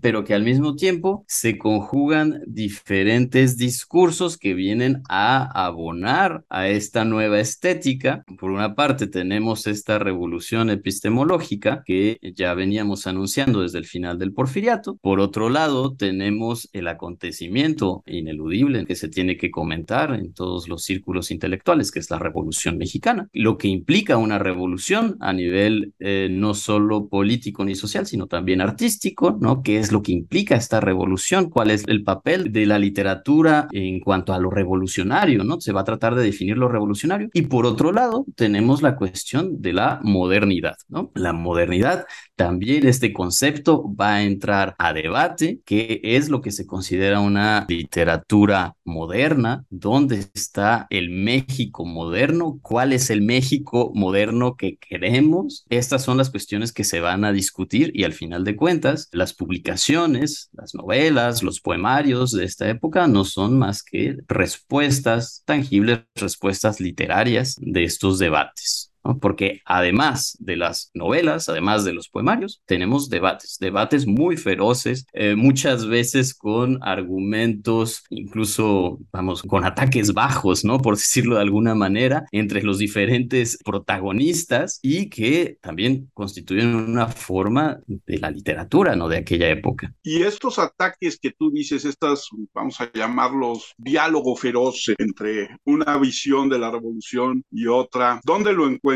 pero 0.01 0.23
que 0.23 0.33
al 0.33 0.43
mismo 0.43 0.75
tiempo 0.75 1.23
se 1.27 1.57
conjugan 1.57 2.41
diferentes 2.47 3.57
discursos 3.57 4.37
que 4.37 4.53
vienen 4.53 5.01
a 5.09 5.65
abonar 5.65 6.43
a 6.49 6.67
esta 6.67 7.05
nueva 7.05 7.39
estética. 7.39 8.23
Por 8.39 8.51
una 8.51 8.75
parte 8.75 9.07
tenemos 9.07 9.67
esta 9.67 9.99
revolución 9.99 10.69
epistemológica 10.69 11.83
que 11.85 12.19
ya 12.35 12.53
veníamos 12.53 13.07
anunciando 13.07 13.61
desde 13.61 13.79
el 13.79 13.85
final 13.85 14.19
del 14.19 14.33
porfiriato. 14.33 14.97
Por 15.01 15.19
otro 15.19 15.49
lado 15.49 15.95
tenemos 15.95 16.69
el 16.73 16.87
acontecimiento 16.87 18.03
ineludible 18.05 18.85
que 18.85 18.95
se 18.95 19.09
tiene 19.09 19.37
que 19.37 19.51
comentar 19.51 20.13
en 20.13 20.33
todos 20.33 20.67
los 20.67 20.83
círculos 20.83 21.31
intelectuales, 21.31 21.91
que 21.91 21.99
es 21.99 22.09
la 22.09 22.19
Revolución 22.19 22.77
Mexicana, 22.77 23.29
lo 23.33 23.57
que 23.57 23.67
implica 23.67 24.17
una 24.17 24.39
revolución 24.39 25.17
a 25.19 25.33
nivel 25.33 25.93
eh, 25.99 26.27
no 26.31 26.53
solo 26.53 27.07
político 27.07 27.63
ni 27.65 27.75
social, 27.75 28.05
sino 28.05 28.27
también 28.27 28.61
artístico, 28.61 29.22
¿no? 29.31 29.63
¿Qué 29.63 29.79
es 29.79 29.91
lo 29.91 30.01
que 30.01 30.11
implica 30.11 30.55
esta 30.55 30.79
revolución? 30.79 31.49
¿Cuál 31.49 31.71
es 31.71 31.83
el 31.87 32.03
papel 32.03 32.51
de 32.51 32.65
la 32.65 32.79
literatura 32.79 33.67
en 33.71 33.99
cuanto 33.99 34.33
a 34.33 34.39
lo 34.39 34.49
revolucionario, 34.49 35.43
¿no? 35.43 35.59
Se 35.61 35.71
va 35.71 35.81
a 35.81 35.85
tratar 35.85 36.15
de 36.15 36.23
definir 36.23 36.57
lo 36.57 36.67
revolucionario. 36.67 37.29
Y 37.33 37.43
por 37.43 37.65
otro 37.65 37.91
lado, 37.91 38.25
tenemos 38.35 38.81
la 38.81 38.95
cuestión 38.95 39.61
de 39.61 39.73
la 39.73 39.99
modernidad, 40.03 40.75
¿no? 40.89 41.11
La 41.15 41.33
modernidad, 41.33 42.05
también 42.35 42.87
este 42.87 43.13
concepto 43.13 43.93
va 43.95 44.15
a 44.15 44.23
entrar 44.23 44.75
a 44.77 44.93
debate, 44.93 45.59
qué 45.65 46.01
es 46.03 46.29
lo 46.29 46.41
que 46.41 46.51
se 46.51 46.65
considera 46.65 47.19
una 47.19 47.65
literatura 47.69 48.75
moderna, 48.83 49.65
dónde 49.69 50.25
está 50.33 50.87
el 50.89 51.09
México 51.09 51.85
moderno, 51.85 52.59
cuál 52.61 52.93
es 52.93 53.09
el 53.09 53.21
México 53.21 53.91
moderno 53.93 54.55
que 54.55 54.77
queremos. 54.77 55.65
Estas 55.69 56.03
son 56.03 56.17
las 56.17 56.29
cuestiones 56.29 56.73
que 56.73 56.83
se 56.83 56.99
van 56.99 57.23
a 57.25 57.31
discutir 57.31 57.91
y 57.93 58.03
al 58.03 58.13
final 58.13 58.43
de 58.43 58.55
cuentas, 58.55 59.09
las 59.13 59.33
publicaciones, 59.33 60.49
las 60.53 60.73
novelas, 60.75 61.43
los 61.43 61.59
poemarios 61.59 62.31
de 62.31 62.45
esta 62.45 62.69
época 62.69 63.07
no 63.07 63.25
son 63.25 63.57
más 63.57 63.83
que 63.83 64.17
respuestas 64.27 65.43
tangibles, 65.45 66.01
respuestas 66.15 66.79
literarias 66.79 67.55
de 67.59 67.83
estos 67.83 68.19
debates 68.19 68.92
porque 69.19 69.61
además 69.65 70.37
de 70.39 70.55
las 70.55 70.91
novelas, 70.93 71.49
además 71.49 71.83
de 71.83 71.93
los 71.93 72.09
poemarios, 72.09 72.61
tenemos 72.65 73.09
debates, 73.09 73.57
debates 73.59 74.07
muy 74.07 74.37
feroces, 74.37 75.05
eh, 75.13 75.35
muchas 75.35 75.87
veces 75.87 76.33
con 76.33 76.79
argumentos, 76.81 78.03
incluso, 78.09 78.99
vamos, 79.11 79.43
con 79.43 79.65
ataques 79.65 80.13
bajos, 80.13 80.63
¿no? 80.63 80.79
Por 80.79 80.95
decirlo 81.03 81.35
de 81.35 81.41
alguna 81.41 81.75
manera, 81.75 82.25
entre 82.31 82.63
los 82.63 82.77
diferentes 82.77 83.57
protagonistas 83.63 84.79
y 84.81 85.09
que 85.09 85.57
también 85.61 86.09
constituyen 86.13 86.75
una 86.75 87.07
forma 87.07 87.79
de 87.87 88.19
la 88.19 88.31
literatura, 88.31 88.95
¿no? 88.95 89.09
De 89.09 89.17
aquella 89.17 89.49
época. 89.49 89.93
Y 90.03 90.23
estos 90.23 90.59
ataques 90.59 91.19
que 91.19 91.31
tú 91.31 91.51
dices, 91.51 91.85
estas, 91.85 92.29
vamos 92.53 92.79
a 92.79 92.91
llamarlos 92.93 93.73
diálogo 93.77 94.35
feroz 94.35 94.91
entre 94.97 95.49
una 95.65 95.97
visión 95.97 96.49
de 96.49 96.59
la 96.59 96.71
revolución 96.71 97.43
y 97.51 97.67
otra, 97.67 98.21
¿dónde 98.23 98.53
lo 98.53 98.67
encuentras? 98.67 98.92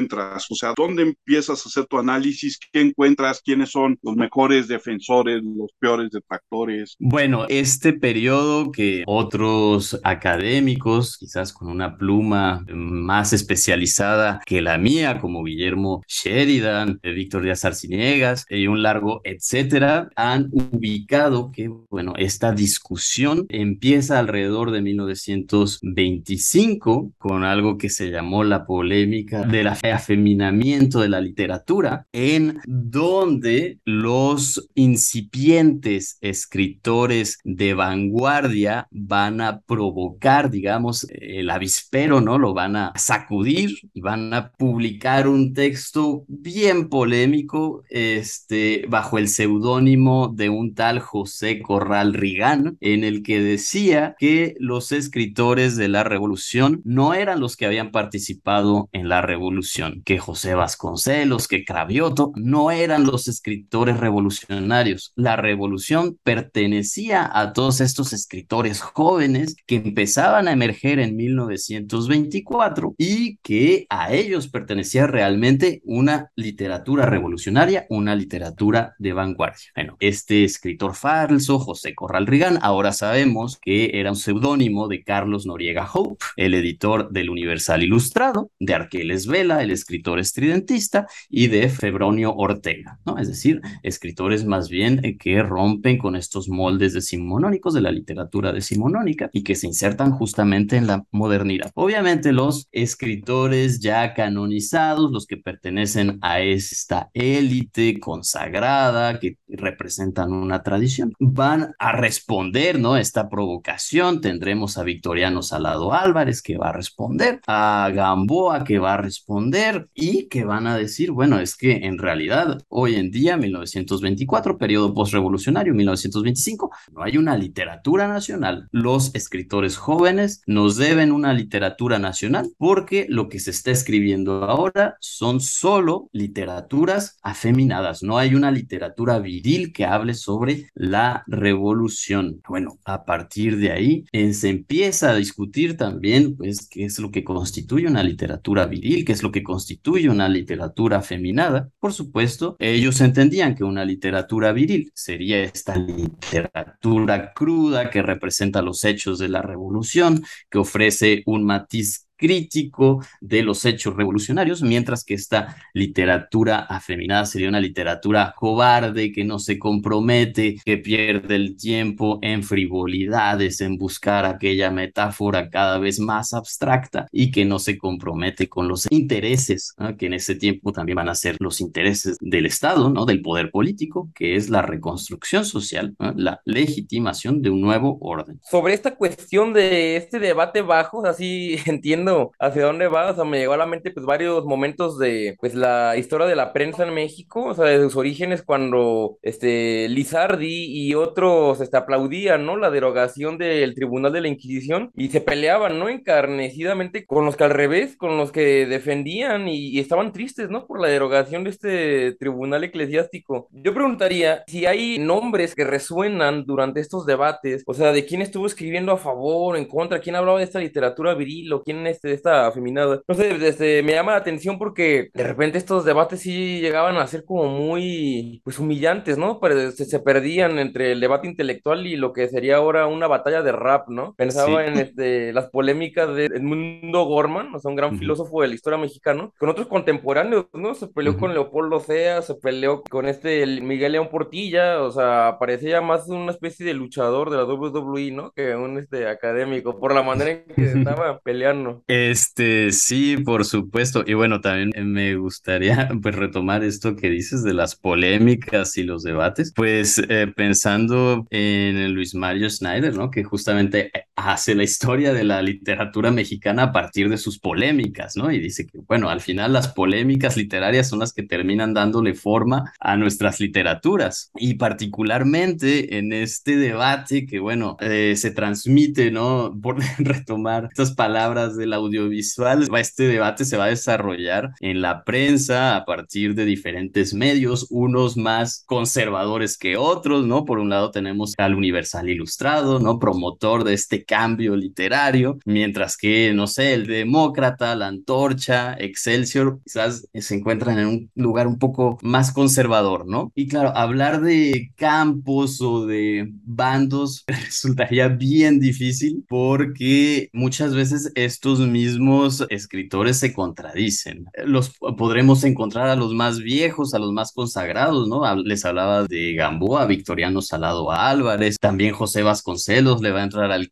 O 0.50 0.56
sea, 0.56 0.74
¿dónde 0.76 1.04
empiezas 1.04 1.66
a 1.66 1.70
hacer 1.70 1.86
tu 1.86 1.98
análisis? 1.98 2.60
¿Qué 2.72 2.82
encuentras? 2.82 3.42
¿Quiénes 3.44 3.72
son 3.72 3.98
los 4.04 4.16
mejores 4.16 4.68
defensores, 4.68 5.42
los 5.44 5.72
peores 5.80 6.12
detractores? 6.12 6.96
Bueno, 7.00 7.46
este 7.50 7.94
periodo 7.94 8.72
que 8.72 9.04
otros 9.08 10.00
académicos, 10.04 11.18
quizás 11.18 11.54
con 11.54 11.70
una 11.70 11.98
pluma 11.98 12.64
más 12.70 13.34
especializada 13.34 14.40
que 14.46 14.62
la 14.62 14.78
mía, 14.78 15.20
como 15.20 15.44
Guillermo 15.44 16.04
Sheridan, 16.08 17.00
eh, 17.02 17.12
Víctor 17.12 17.42
Díaz 17.44 17.66
Arciniegas 17.66 18.46
y 18.50 18.68
un 18.68 18.84
largo 18.84 19.22
etcétera, 19.24 20.10
han 20.16 20.50
ubicado 20.52 21.52
que, 21.52 21.70
bueno, 21.90 22.14
esta 22.18 22.52
discusión 22.52 23.48
empieza 23.50 24.20
alrededor 24.20 24.70
de 24.72 24.82
1925 24.82 27.14
con 27.18 27.44
algo 27.44 27.78
que 27.78 27.90
se 27.90 28.10
llamó 28.10 28.44
la 28.44 28.66
polémica 28.66 29.44
de 29.44 29.64
la 29.64 29.76
afeminamiento 29.92 31.00
de 31.00 31.10
la 31.10 31.22
literatura, 31.22 32.08
en 32.12 32.60
donde 32.66 33.80
los 33.86 34.70
incipientes 34.76 36.18
escritores 36.22 37.40
de 37.44 37.74
vanguardia 37.74 38.88
van 38.92 39.42
a 39.42 39.62
provocar, 39.62 40.50
digamos, 40.50 41.08
el 41.10 41.50
avispero, 41.50 42.22
¿no? 42.22 42.38
Lo 42.38 42.54
van 42.54 42.76
a 42.76 42.94
sacudir 42.96 43.72
y 43.94 44.02
van 44.02 44.34
a 44.34 44.52
publicar 44.52 45.28
un 45.28 45.54
texto 45.54 46.24
bien 46.28 46.90
polémico, 46.90 47.84
este, 47.90 48.86
bajo 48.90 49.18
el 49.18 49.28
seudónimo 49.28 50.34
de 50.36 50.50
un 50.50 50.74
tal 50.74 51.00
José 51.00 51.62
Corral 51.62 52.14
Rigán, 52.14 52.78
en 52.82 53.04
el 53.04 53.24
que 53.24 53.42
decía 53.42 54.16
que 54.20 54.56
los 54.60 54.92
escritores 54.92 55.76
de 55.76 55.88
la 55.88 56.04
revolución 56.04 56.82
no 56.84 57.14
eran 57.14 57.40
los 57.40 57.56
que 57.56 57.66
habían 57.66 57.92
participado 57.92 58.90
en 58.92 59.10
la 59.10 59.22
revolución, 59.22 59.77
que 60.06 60.20
José 60.20 60.56
Vasconcelos, 60.56 61.48
que 61.48 61.64
Cravioto, 61.66 62.32
no 62.36 62.72
eran 62.72 63.06
los 63.06 63.28
escritores 63.28 63.98
revolucionarios. 63.98 65.14
La 65.16 65.36
revolución 65.36 66.18
pertenecía 66.24 67.30
a 67.32 67.54
todos 67.54 67.82
estos 67.82 68.14
escritores 68.14 68.82
jóvenes 68.82 69.56
que 69.66 69.76
empezaban 69.76 70.48
a 70.48 70.52
emerger 70.52 71.00
en 71.00 71.16
1924 71.16 72.96
y 72.98 73.38
que 73.38 73.86
a 73.90 74.14
ellos 74.14 74.48
pertenecía 74.48 75.08
realmente 75.08 75.82
una 75.84 76.32
literatura 76.36 77.06
revolucionaria, 77.06 77.86
una 77.90 78.16
literatura 78.16 78.96
de 79.00 79.14
vanguardia. 79.14 79.72
Bueno, 79.76 79.98
este 80.00 80.44
escritor 80.44 80.96
falso, 80.96 81.60
José 81.60 81.96
Corral 81.96 82.28
Rigán, 82.28 82.60
ahora 82.62 82.94
sabemos 82.94 83.58
que 83.62 83.92
era 84.00 84.12
un 84.12 84.16
seudónimo 84.16 84.88
de 84.88 85.04
Carlos 85.04 85.46
Noriega 85.46 85.90
Hope, 85.92 86.24
el 86.36 86.54
editor 86.54 87.10
del 87.12 87.30
Universal 87.30 87.84
Ilustrado, 87.84 88.52
de 88.60 88.74
Arqueles 88.74 89.28
Vela, 89.28 89.62
escritor 89.72 90.20
estridentista, 90.20 91.08
y 91.30 91.48
de 91.48 91.70
Febronio 91.70 92.34
Ortega, 92.36 93.00
¿no? 93.06 93.18
Es 93.18 93.28
decir, 93.28 93.62
escritores 93.84 94.46
más 94.46 94.70
bien 94.70 95.04
eh, 95.04 95.18
que 95.18 95.42
rompen 95.44 95.98
con 95.98 96.16
estos 96.16 96.50
moldes 96.50 96.94
decimonónicos 96.94 97.74
de 97.74 97.82
la 97.82 97.92
literatura 97.92 98.52
decimonónica 98.52 99.30
y 99.34 99.44
que 99.44 99.56
se 99.56 99.68
insertan 99.68 100.12
justamente 100.12 100.78
en 100.78 100.88
la 100.88 101.06
modernidad. 101.12 101.72
Obviamente 101.76 102.32
los 102.32 102.68
escritores 102.72 103.80
ya 103.80 104.14
canonizados, 104.14 105.12
los 105.12 105.26
que 105.26 105.38
pertenecen 105.38 106.18
a 106.22 106.40
esta 106.42 107.10
élite 107.14 108.00
consagrada 108.00 109.20
que 109.20 109.38
representan 109.48 110.32
una 110.32 110.64
tradición, 110.64 111.14
van 111.20 111.74
a 111.80 111.92
responder, 111.92 112.80
¿no? 112.80 112.98
Esta 112.98 113.30
provocación. 113.30 114.22
Tendremos 114.22 114.78
a 114.78 114.84
Victoriano 114.84 115.42
Salado 115.42 115.94
Álvarez 115.94 116.42
que 116.42 116.58
va 116.58 116.70
a 116.70 116.74
responder, 116.74 117.42
a 117.48 117.90
Gamboa 117.94 118.64
que 118.64 118.80
va 118.80 118.96
a 118.96 118.98
responder, 118.98 119.57
y 119.94 120.28
que 120.28 120.44
van 120.44 120.68
a 120.68 120.78
decir, 120.78 121.12
bueno, 121.12 121.40
es 121.40 121.56
que 121.56 121.86
en 121.86 121.98
realidad 121.98 122.60
hoy 122.70 122.96
en 122.96 123.10
día, 123.10 123.38
1924, 123.38 124.58
periodo 124.58 124.94
postrevolucionario, 124.94 125.74
1925, 125.74 126.72
no 126.94 127.04
hay 127.04 127.18
una 127.18 127.36
literatura 127.36 128.08
nacional. 128.08 128.68
Los 128.72 129.16
escritores 129.16 129.78
jóvenes 129.78 130.42
nos 130.46 130.78
deben 130.78 131.12
una 131.12 131.34
literatura 131.34 131.98
nacional 131.98 132.50
porque 132.58 133.08
lo 133.10 133.30
que 133.30 133.40
se 133.40 133.52
está 133.52 133.72
escribiendo 133.72 134.44
ahora 134.44 134.98
son 135.00 135.40
solo 135.40 136.10
literaturas 136.12 137.18
afeminadas, 137.22 138.04
no 138.04 138.18
hay 138.18 138.36
una 138.36 138.52
literatura 138.52 139.20
viril 139.20 139.74
que 139.74 139.86
hable 139.86 140.14
sobre 140.14 140.70
la 140.76 141.24
revolución. 141.28 142.42
Bueno, 142.48 142.80
a 142.86 143.06
partir 143.06 143.58
de 143.58 143.72
ahí 143.72 144.06
eh, 144.12 144.34
se 144.34 144.50
empieza 144.50 145.12
a 145.12 145.16
discutir 145.16 145.78
también, 145.78 146.36
pues, 146.36 146.68
qué 146.70 146.86
es 146.86 147.00
lo 147.00 147.12
que 147.12 147.24
constituye 147.24 147.88
una 147.88 148.04
literatura 148.04 148.66
viril, 148.66 149.06
qué 149.06 149.14
es 149.14 149.24
lo 149.24 149.32
que 149.32 149.37
constituye 149.44 150.10
una 150.10 150.30
literatura 150.30 151.02
feminada, 151.02 151.70
por 151.80 151.94
supuesto, 151.94 152.56
ellos 152.60 153.02
entendían 153.02 153.56
que 153.56 153.64
una 153.64 153.86
literatura 153.86 154.52
viril 154.52 154.92
sería 154.94 155.40
esta 155.44 155.76
literatura 155.76 157.34
cruda 157.34 157.90
que 157.90 158.02
representa 158.02 158.62
los 158.62 158.84
hechos 158.84 159.20
de 159.20 159.30
la 159.30 159.42
revolución, 159.42 160.24
que 160.50 160.58
ofrece 160.58 161.24
un 161.26 161.44
matiz 161.44 162.07
crítico 162.18 163.06
de 163.22 163.44
los 163.44 163.64
hechos 163.66 163.96
revolucionarios, 163.96 164.62
mientras 164.62 165.04
que 165.04 165.14
esta 165.14 165.56
literatura 165.74 166.60
afeminada 166.60 167.26
sería 167.26 167.50
una 167.50 167.60
literatura 167.60 168.34
cobarde, 168.36 169.12
que 169.12 169.24
no 169.24 169.40
se 169.40 169.60
compromete, 169.60 170.58
que 170.66 170.78
pierde 170.78 171.36
el 171.36 171.56
tiempo 171.56 172.20
en 172.22 172.44
frivolidades, 172.44 173.62
en 173.62 173.78
buscar 173.78 174.26
aquella 174.26 174.72
metáfora 174.72 175.50
cada 175.50 175.78
vez 175.78 176.00
más 176.00 176.34
abstracta 176.34 177.08
y 177.12 177.32
que 177.32 177.46
no 177.46 177.60
se 177.60 177.78
compromete 177.78 178.50
con 178.50 178.68
los 178.68 178.88
intereses, 178.92 179.76
que 179.98 180.08
en 180.08 180.14
ese 180.14 180.36
tiempo 180.36 180.72
también 180.72 180.98
van 180.98 181.10
a 181.10 181.16
ser 181.16 181.38
los 181.40 181.62
intereses 181.62 182.18
del 182.20 182.46
Estado, 182.46 182.90
¿no? 182.90 183.06
del 183.06 183.22
poder 183.22 183.52
político, 183.52 184.10
que 184.16 184.36
es 184.36 184.50
la 184.50 184.62
reconstrucción 184.62 185.46
social, 185.46 185.96
la 186.16 186.42
legitimación 186.46 187.42
de 187.42 187.50
un 187.50 187.62
nuevo 187.62 187.98
orden. 188.02 188.40
Sobre 188.44 188.74
esta 188.74 188.96
cuestión 188.96 189.54
de 189.54 189.98
este 189.98 190.20
debate 190.20 190.62
bajo, 190.62 191.06
así 191.06 191.58
entiendo 191.66 192.07
hacia 192.40 192.66
dónde 192.66 192.88
va, 192.88 193.12
o 193.12 193.16
sea, 193.16 193.24
me 193.24 193.40
llegó 193.40 193.54
a 193.54 193.58
la 193.58 193.66
mente 193.66 193.92
pues 193.92 194.06
varios 194.06 194.46
momentos 194.46 194.98
de 194.98 195.36
pues 195.40 195.56
la 195.56 195.96
historia 195.98 196.28
de 196.28 196.36
la 196.36 196.54
prensa 196.54 196.86
en 196.86 196.94
México, 196.94 197.46
o 197.46 197.54
sea, 197.54 197.66
de 197.66 197.80
sus 197.80 197.96
orígenes 197.96 198.44
cuando 198.44 199.18
este 199.22 199.88
Lizardi 199.90 200.66
y 200.66 200.96
otros 200.96 201.62
este, 201.62 201.78
aplaudían, 201.78 202.46
¿no? 202.46 202.58
La 202.58 202.70
derogación 202.72 203.38
del 203.38 203.76
Tribunal 203.76 204.14
de 204.14 204.22
la 204.22 204.28
Inquisición 204.28 204.92
y 204.96 205.10
se 205.10 205.22
peleaban, 205.22 205.80
¿no? 205.80 205.90
Encarnecidamente 205.90 207.06
con 207.06 207.26
los 207.26 207.36
que 207.36 207.44
al 207.44 207.52
revés, 207.52 207.98
con 207.98 208.18
los 208.18 208.32
que 208.32 208.66
defendían 208.66 209.48
y, 209.48 209.70
y 209.70 209.80
estaban 209.80 210.14
tristes, 210.14 210.50
¿no? 210.50 210.66
Por 210.68 210.80
la 210.82 210.88
derogación 210.88 211.44
de 211.44 211.50
este 211.50 212.12
tribunal 212.14 212.64
eclesiástico. 212.64 213.48
Yo 213.52 213.74
preguntaría 213.74 214.44
si 214.48 214.66
hay 214.66 215.00
nombres 215.00 215.56
que 215.56 215.64
resuenan 215.64 216.46
durante 216.46 216.80
estos 216.80 217.06
debates, 217.06 217.64
o 217.66 217.74
sea, 217.74 217.92
de 217.92 218.06
quién 218.06 218.22
estuvo 218.22 218.46
escribiendo 218.46 218.92
a 218.92 218.98
favor, 218.98 219.58
en 219.58 219.66
contra, 219.66 220.00
quién 220.00 220.16
hablaba 220.16 220.40
de 220.40 220.46
esta 220.46 220.60
literatura 220.60 221.14
viril 221.14 221.52
o 221.54 221.64
quién 221.64 221.88
este, 221.98 222.14
esta 222.14 222.48
afeminada. 222.48 223.02
No 223.08 223.16
sé, 223.16 223.38
desde, 223.38 223.84
me 223.84 223.94
llama 223.94 224.12
la 224.14 224.20
atención 224.20 224.58
porque 224.58 225.10
de 225.14 225.24
repente 225.24 225.58
estos 225.58 225.84
debates 225.86 226.22
sí 226.22 226.60
llegaban 226.62 226.98
a 226.98 227.08
ser 227.08 227.26
como 227.26 227.46
muy, 227.48 228.42
pues 228.44 228.60
humillantes, 228.60 229.18
¿no? 229.18 229.40
Pero 229.40 229.72
se, 229.72 229.86
se 229.86 230.00
perdían 230.00 230.60
entre 230.60 230.92
el 230.94 231.00
debate 231.00 231.28
intelectual 231.28 231.86
y 231.88 231.96
lo 231.96 232.14
que 232.14 232.28
sería 232.30 232.58
ahora 232.58 232.88
una 232.88 233.08
batalla 233.08 233.42
de 233.42 233.52
rap, 233.52 233.90
¿no? 233.90 234.14
Pensaba 234.16 234.66
en 234.66 234.78
este, 234.80 235.34
las 235.34 235.50
polémicas 235.50 236.14
de 236.16 236.26
Edmundo 236.26 237.04
Gorman, 237.06 237.54
o 237.56 237.60
sea, 237.60 237.70
un 237.70 237.76
gran 237.76 237.92
Ujú. 237.92 238.00
filósofo 238.00 238.42
de 238.42 238.50
la 238.50 238.56
historia 238.56 238.78
mexicana, 238.80 239.30
con 239.38 239.50
otros 239.50 239.68
contemporáneos, 239.68 240.46
¿no? 240.54 240.76
Se 240.76 240.88
peleó 240.88 241.12
Ujú. 241.14 241.22
con 241.22 241.34
Leopoldo 241.34 241.80
Sea, 241.80 242.22
se 242.22 242.36
peleó 242.36 242.84
con 242.90 243.08
este 243.08 243.44
el 243.44 243.62
Miguel 243.64 243.94
León 243.94 244.10
Portilla, 244.10 244.82
o 244.84 244.92
sea, 244.92 245.38
parecía 245.40 245.82
más 245.82 246.08
una 246.10 246.32
especie 246.32 246.66
de 246.66 246.74
luchador 246.74 247.30
de 247.30 247.38
la 247.38 247.46
WWE, 247.46 248.12
¿no? 248.12 248.32
Que 248.32 248.56
un 248.56 248.78
este 248.78 249.08
académico, 249.08 249.80
por 249.80 249.94
la 249.94 250.04
manera 250.04 250.32
en 250.32 250.46
que 250.56 250.72
estaba 250.72 251.20
peleando. 251.20 251.84
Este, 251.90 252.72
sí, 252.74 253.16
por 253.18 253.46
supuesto. 253.46 254.04
Y 254.06 254.14
bueno, 254.14 254.42
también 254.42 254.92
me 254.92 255.16
gustaría 255.16 255.88
pues 256.02 256.16
retomar 256.16 256.64
esto 256.64 256.96
que 256.98 257.10
dices 257.10 257.44
de 257.44 257.54
las 257.54 257.76
polémicas 257.78 258.78
y 258.78 258.84
los 258.84 259.04
debates, 259.04 259.54
pues 259.56 259.98
eh, 260.10 260.28
pensando 260.36 261.26
en 261.30 261.94
Luis 261.94 262.14
Mario 262.14 262.50
Schneider, 262.50 262.94
¿no? 262.96 263.10
Que 263.10 263.24
justamente 263.24 263.92
hace 264.18 264.56
la 264.56 264.64
historia 264.64 265.14
de 265.14 265.24
la 265.24 265.44
literatura 265.44 266.10
mexicana 266.12 266.64
a 266.64 266.72
partir 266.72 267.08
de 267.08 267.20
sus 267.20 267.40
polémicas, 267.40 268.18
¿no? 268.18 268.32
Y 268.32 268.40
dice 268.40 268.66
que, 268.66 268.80
bueno, 268.80 269.10
al 269.10 269.22
final 269.22 269.54
las 269.54 269.68
polémicas 269.70 270.36
literarias 270.36 270.90
son 270.90 271.00
las 271.00 271.14
que 271.14 271.22
terminan 271.22 271.76
dándole 271.76 272.16
forma 272.16 272.74
a 272.80 272.98
nuestras 272.98 273.40
literaturas. 273.40 274.32
Y 274.36 274.56
particularmente 274.56 276.00
en 276.00 276.14
este 276.14 276.58
debate 276.58 277.28
que, 277.28 277.40
bueno, 277.40 277.78
eh, 277.80 278.16
se 278.18 278.32
transmite, 278.32 279.12
¿no? 279.12 279.56
Por 279.62 279.78
retomar 280.00 280.70
estas 280.72 280.96
palabras 280.96 281.56
del 281.56 281.74
audiovisual, 281.74 282.68
este 282.76 283.08
debate 283.08 283.46
se 283.46 283.58
va 283.58 283.66
a 283.66 283.70
desarrollar 283.70 284.52
en 284.62 284.82
la 284.82 285.04
prensa 285.04 285.76
a 285.76 285.86
partir 285.86 286.34
de 286.34 286.46
diferentes 286.46 287.14
medios, 287.14 287.68
unos 287.70 288.18
más 288.18 288.64
conservadores 288.66 289.60
que 289.60 289.78
otros, 289.78 290.26
¿no? 290.26 290.44
Por 290.44 290.58
un 290.58 290.70
lado 290.70 290.90
tenemos 290.90 291.36
al 291.38 291.54
Universal 291.54 292.10
Ilustrado, 292.10 292.80
¿no? 292.80 292.98
Promotor 292.98 293.64
de 293.64 293.76
este 293.76 294.07
cambio 294.08 294.56
literario, 294.56 295.38
mientras 295.46 295.98
que, 295.98 296.34
no 296.34 296.48
sé, 296.48 296.74
el 296.74 296.88
Demócrata, 296.88 297.76
la 297.76 297.88
Antorcha, 297.88 298.76
Excelsior, 298.80 299.60
quizás 299.64 300.08
se 300.14 300.36
encuentran 300.36 300.80
en 300.80 300.88
un 300.88 301.12
lugar 301.16 301.48
un 301.48 301.60
poco 301.60 302.00
más 302.02 302.32
conservador, 302.32 303.06
¿no? 303.06 303.32
Y 303.36 303.48
claro, 303.48 303.76
hablar 303.76 304.22
de 304.22 304.72
campos 304.76 305.62
o 305.62 305.86
de 305.86 306.32
bandos 306.44 307.26
resultaría 307.28 308.08
bien 308.08 308.60
difícil 308.60 309.26
porque 309.28 310.30
muchas 310.34 310.74
veces 310.74 311.12
estos 311.16 311.60
mismos 311.60 312.46
escritores 312.50 313.18
se 313.18 313.34
contradicen. 313.34 314.26
Los 314.46 314.72
podremos 314.98 315.44
encontrar 315.44 315.90
a 315.90 315.96
los 315.96 316.14
más 316.14 316.40
viejos, 316.40 316.94
a 316.94 317.00
los 317.00 317.12
más 317.12 317.32
consagrados, 317.34 318.08
¿no? 318.08 318.24
Les 318.44 318.64
hablaba 318.64 319.04
de 319.04 319.34
Gamboa, 319.34 319.86
Victoriano 319.86 320.42
Salado 320.42 320.92
Álvarez, 320.92 321.58
también 321.60 321.94
José 321.94 322.24
Vasconcelos 322.24 323.02
le 323.02 323.12
va 323.12 323.22
a 323.22 323.24
entrar 323.24 323.52
al 323.52 323.70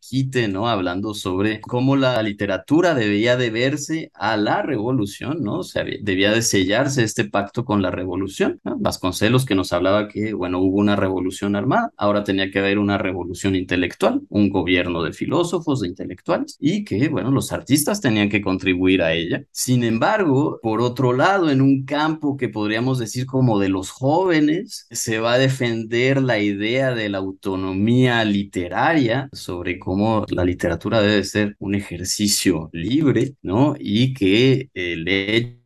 ¿no? 0.48 0.68
Hablando 0.68 1.14
sobre 1.14 1.60
cómo 1.60 1.96
la 1.96 2.20
literatura 2.22 2.94
debía 2.94 3.36
de 3.36 3.50
verse 3.50 4.10
a 4.14 4.36
la 4.36 4.62
revolución, 4.62 5.42
¿no? 5.42 5.58
O 5.58 5.62
sea, 5.62 5.84
debía 6.02 6.32
de 6.32 6.42
sellarse 6.42 7.04
este 7.04 7.24
pacto 7.24 7.64
con 7.64 7.80
la 7.80 7.90
revolución. 7.90 8.60
Vasconcelos 8.64 9.44
que 9.44 9.54
nos 9.54 9.72
hablaba 9.72 10.08
que, 10.08 10.32
bueno, 10.32 10.58
hubo 10.58 10.78
una 10.78 10.96
revolución 10.96 11.54
armada, 11.56 11.92
ahora 11.96 12.24
tenía 12.24 12.50
que 12.50 12.58
haber 12.58 12.78
una 12.78 12.98
revolución 12.98 13.54
intelectual, 13.54 14.22
un 14.28 14.50
gobierno 14.50 15.02
de 15.02 15.12
filósofos, 15.12 15.80
de 15.80 15.88
intelectuales, 15.88 16.56
y 16.58 16.84
que, 16.84 17.08
bueno, 17.08 17.30
los 17.30 17.52
artistas 17.52 18.00
tenían 18.00 18.28
que 18.28 18.42
contribuir 18.42 19.02
a 19.02 19.12
ella. 19.12 19.44
Sin 19.52 19.84
embargo, 19.84 20.58
por 20.62 20.80
otro 20.80 21.12
lado, 21.12 21.50
en 21.50 21.60
un 21.60 21.84
campo 21.84 22.36
que 22.36 22.48
podríamos 22.48 22.98
decir 22.98 23.26
como 23.26 23.58
de 23.58 23.68
los 23.68 23.90
jóvenes, 23.90 24.86
se 24.90 25.20
va 25.20 25.34
a 25.34 25.38
defender 25.38 26.20
la 26.20 26.38
idea 26.40 26.94
de 26.94 27.08
la 27.08 27.18
autonomía 27.18 28.24
literaria 28.24 29.28
sobre 29.32 29.78
cómo 29.78 30.15
la 30.30 30.44
literatura 30.44 31.00
debe 31.02 31.24
ser 31.24 31.56
un 31.58 31.74
ejercicio 31.74 32.70
libre, 32.72 33.34
¿no? 33.42 33.74
Y 33.78 34.14
que 34.14 34.70
el 34.74 35.08